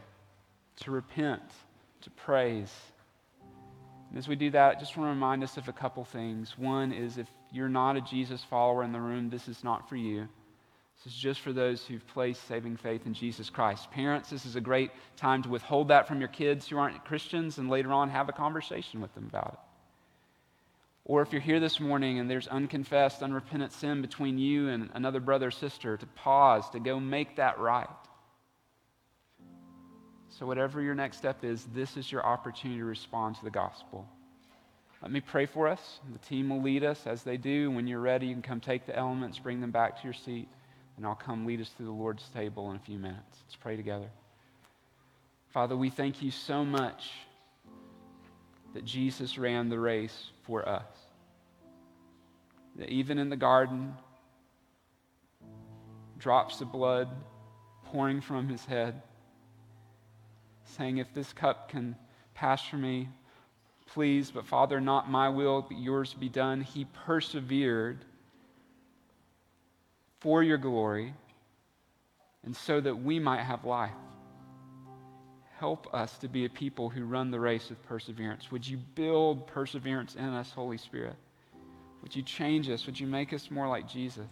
to 0.80 0.90
repent, 0.90 1.42
to 2.02 2.10
praise. 2.10 2.72
And 4.10 4.18
as 4.18 4.28
we 4.28 4.36
do 4.36 4.50
that, 4.50 4.76
I 4.76 4.80
just 4.80 4.96
want 4.96 5.08
to 5.08 5.14
remind 5.14 5.42
us 5.42 5.56
of 5.56 5.68
a 5.68 5.72
couple 5.72 6.04
things. 6.04 6.56
One 6.56 6.92
is 6.92 7.18
if 7.18 7.28
you're 7.52 7.68
not 7.68 7.96
a 7.96 8.00
Jesus 8.00 8.42
follower 8.44 8.82
in 8.82 8.92
the 8.92 9.00
room, 9.00 9.30
this 9.30 9.48
is 9.48 9.64
not 9.64 9.88
for 9.88 9.96
you. 9.96 10.28
This 11.04 11.12
is 11.12 11.18
just 11.18 11.40
for 11.40 11.52
those 11.52 11.84
who've 11.84 12.06
placed 12.08 12.46
saving 12.48 12.76
faith 12.78 13.06
in 13.06 13.14
Jesus 13.14 13.50
Christ. 13.50 13.90
Parents, 13.90 14.30
this 14.30 14.46
is 14.46 14.56
a 14.56 14.60
great 14.60 14.90
time 15.16 15.42
to 15.42 15.48
withhold 15.48 15.88
that 15.88 16.08
from 16.08 16.20
your 16.20 16.28
kids 16.28 16.68
who 16.68 16.78
aren't 16.78 17.04
Christians 17.04 17.58
and 17.58 17.68
later 17.68 17.92
on 17.92 18.08
have 18.08 18.28
a 18.28 18.32
conversation 18.32 19.00
with 19.00 19.14
them 19.14 19.26
about 19.26 19.52
it. 19.52 19.58
Or 21.04 21.22
if 21.22 21.32
you're 21.32 21.42
here 21.42 21.60
this 21.60 21.78
morning 21.78 22.18
and 22.18 22.28
there's 22.28 22.48
unconfessed, 22.48 23.22
unrepentant 23.22 23.72
sin 23.72 24.02
between 24.02 24.38
you 24.38 24.68
and 24.68 24.90
another 24.94 25.20
brother 25.20 25.48
or 25.48 25.52
sister, 25.52 25.96
to 25.96 26.06
pause, 26.06 26.68
to 26.70 26.80
go 26.80 26.98
make 26.98 27.36
that 27.36 27.60
right. 27.60 27.86
So, 30.38 30.44
whatever 30.44 30.82
your 30.82 30.94
next 30.94 31.16
step 31.16 31.44
is, 31.44 31.64
this 31.74 31.96
is 31.96 32.12
your 32.12 32.24
opportunity 32.24 32.80
to 32.80 32.84
respond 32.84 33.36
to 33.36 33.44
the 33.44 33.50
gospel. 33.50 34.06
Let 35.00 35.10
me 35.10 35.20
pray 35.20 35.46
for 35.46 35.66
us. 35.66 36.00
The 36.12 36.18
team 36.18 36.50
will 36.50 36.60
lead 36.60 36.84
us 36.84 37.06
as 37.06 37.22
they 37.22 37.38
do. 37.38 37.70
When 37.70 37.86
you're 37.86 38.00
ready, 38.00 38.26
you 38.26 38.34
can 38.34 38.42
come 38.42 38.60
take 38.60 38.86
the 38.86 38.94
elements, 38.94 39.38
bring 39.38 39.60
them 39.60 39.70
back 39.70 39.96
to 39.98 40.04
your 40.04 40.12
seat, 40.12 40.48
and 40.96 41.06
I'll 41.06 41.14
come 41.14 41.46
lead 41.46 41.62
us 41.62 41.70
to 41.78 41.84
the 41.84 41.90
Lord's 41.90 42.28
table 42.34 42.70
in 42.70 42.76
a 42.76 42.80
few 42.80 42.98
minutes. 42.98 43.38
Let's 43.46 43.56
pray 43.56 43.76
together. 43.76 44.10
Father, 45.54 45.74
we 45.74 45.88
thank 45.88 46.20
you 46.20 46.30
so 46.30 46.66
much 46.66 47.12
that 48.74 48.84
Jesus 48.84 49.38
ran 49.38 49.70
the 49.70 49.78
race 49.78 50.30
for 50.42 50.68
us. 50.68 50.84
That 52.76 52.90
even 52.90 53.18
in 53.18 53.30
the 53.30 53.36
garden, 53.36 53.94
drops 56.18 56.60
of 56.60 56.72
blood 56.72 57.08
pouring 57.84 58.20
from 58.20 58.48
his 58.48 58.64
head, 58.66 59.00
saying, 60.68 60.98
If 60.98 61.12
this 61.14 61.32
cup 61.32 61.68
can 61.68 61.96
pass 62.34 62.64
from 62.64 62.82
me, 62.82 63.08
please, 63.86 64.30
but 64.30 64.46
Father, 64.46 64.80
not 64.80 65.10
my 65.10 65.28
will, 65.28 65.62
but 65.62 65.78
yours 65.78 66.14
be 66.14 66.28
done. 66.28 66.60
He 66.60 66.84
persevered 67.06 68.04
for 70.20 70.42
your 70.42 70.58
glory 70.58 71.14
and 72.44 72.56
so 72.56 72.80
that 72.80 73.02
we 73.02 73.18
might 73.18 73.42
have 73.42 73.64
life. 73.64 73.90
Help 75.58 75.92
us 75.94 76.18
to 76.18 76.28
be 76.28 76.44
a 76.44 76.48
people 76.48 76.88
who 76.88 77.04
run 77.04 77.30
the 77.30 77.40
race 77.40 77.70
with 77.70 77.82
perseverance. 77.84 78.50
Would 78.52 78.66
you 78.66 78.76
build 78.76 79.46
perseverance 79.46 80.14
in 80.14 80.24
us, 80.24 80.50
Holy 80.52 80.76
Spirit? 80.76 81.16
Would 82.02 82.14
you 82.14 82.22
change 82.22 82.68
us? 82.68 82.86
Would 82.86 83.00
you 83.00 83.06
make 83.06 83.32
us 83.32 83.50
more 83.50 83.66
like 83.66 83.88
Jesus? 83.88 84.28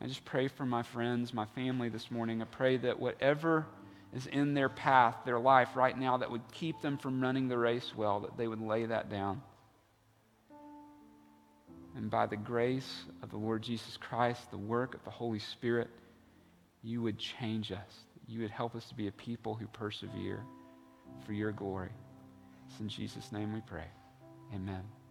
I 0.00 0.06
just 0.06 0.24
pray 0.24 0.48
for 0.48 0.64
my 0.64 0.82
friends, 0.82 1.32
my 1.34 1.44
family 1.54 1.90
this 1.90 2.10
morning. 2.10 2.42
I 2.42 2.46
pray 2.46 2.76
that 2.78 2.98
whatever 2.98 3.66
is 4.14 4.26
in 4.26 4.54
their 4.54 4.68
path, 4.68 5.16
their 5.24 5.38
life 5.38 5.70
right 5.74 5.98
now, 5.98 6.18
that 6.18 6.30
would 6.30 6.42
keep 6.52 6.80
them 6.82 6.98
from 6.98 7.20
running 7.20 7.48
the 7.48 7.58
race 7.58 7.92
well, 7.96 8.20
that 8.20 8.36
they 8.36 8.46
would 8.46 8.60
lay 8.60 8.86
that 8.86 9.10
down. 9.10 9.42
And 11.96 12.10
by 12.10 12.26
the 12.26 12.36
grace 12.36 13.04
of 13.22 13.30
the 13.30 13.36
Lord 13.36 13.62
Jesus 13.62 13.96
Christ, 13.96 14.50
the 14.50 14.58
work 14.58 14.94
of 14.94 15.04
the 15.04 15.10
Holy 15.10 15.38
Spirit, 15.38 15.88
you 16.82 17.02
would 17.02 17.18
change 17.18 17.70
us, 17.70 18.04
you 18.26 18.40
would 18.40 18.50
help 18.50 18.74
us 18.74 18.86
to 18.86 18.94
be 18.94 19.08
a 19.08 19.12
people 19.12 19.54
who 19.54 19.66
persevere 19.66 20.42
for 21.26 21.32
your 21.32 21.52
glory. 21.52 21.90
It's 22.68 22.80
in 22.80 22.88
Jesus' 22.88 23.30
name 23.32 23.52
we 23.52 23.60
pray. 23.60 23.86
Amen. 24.54 25.01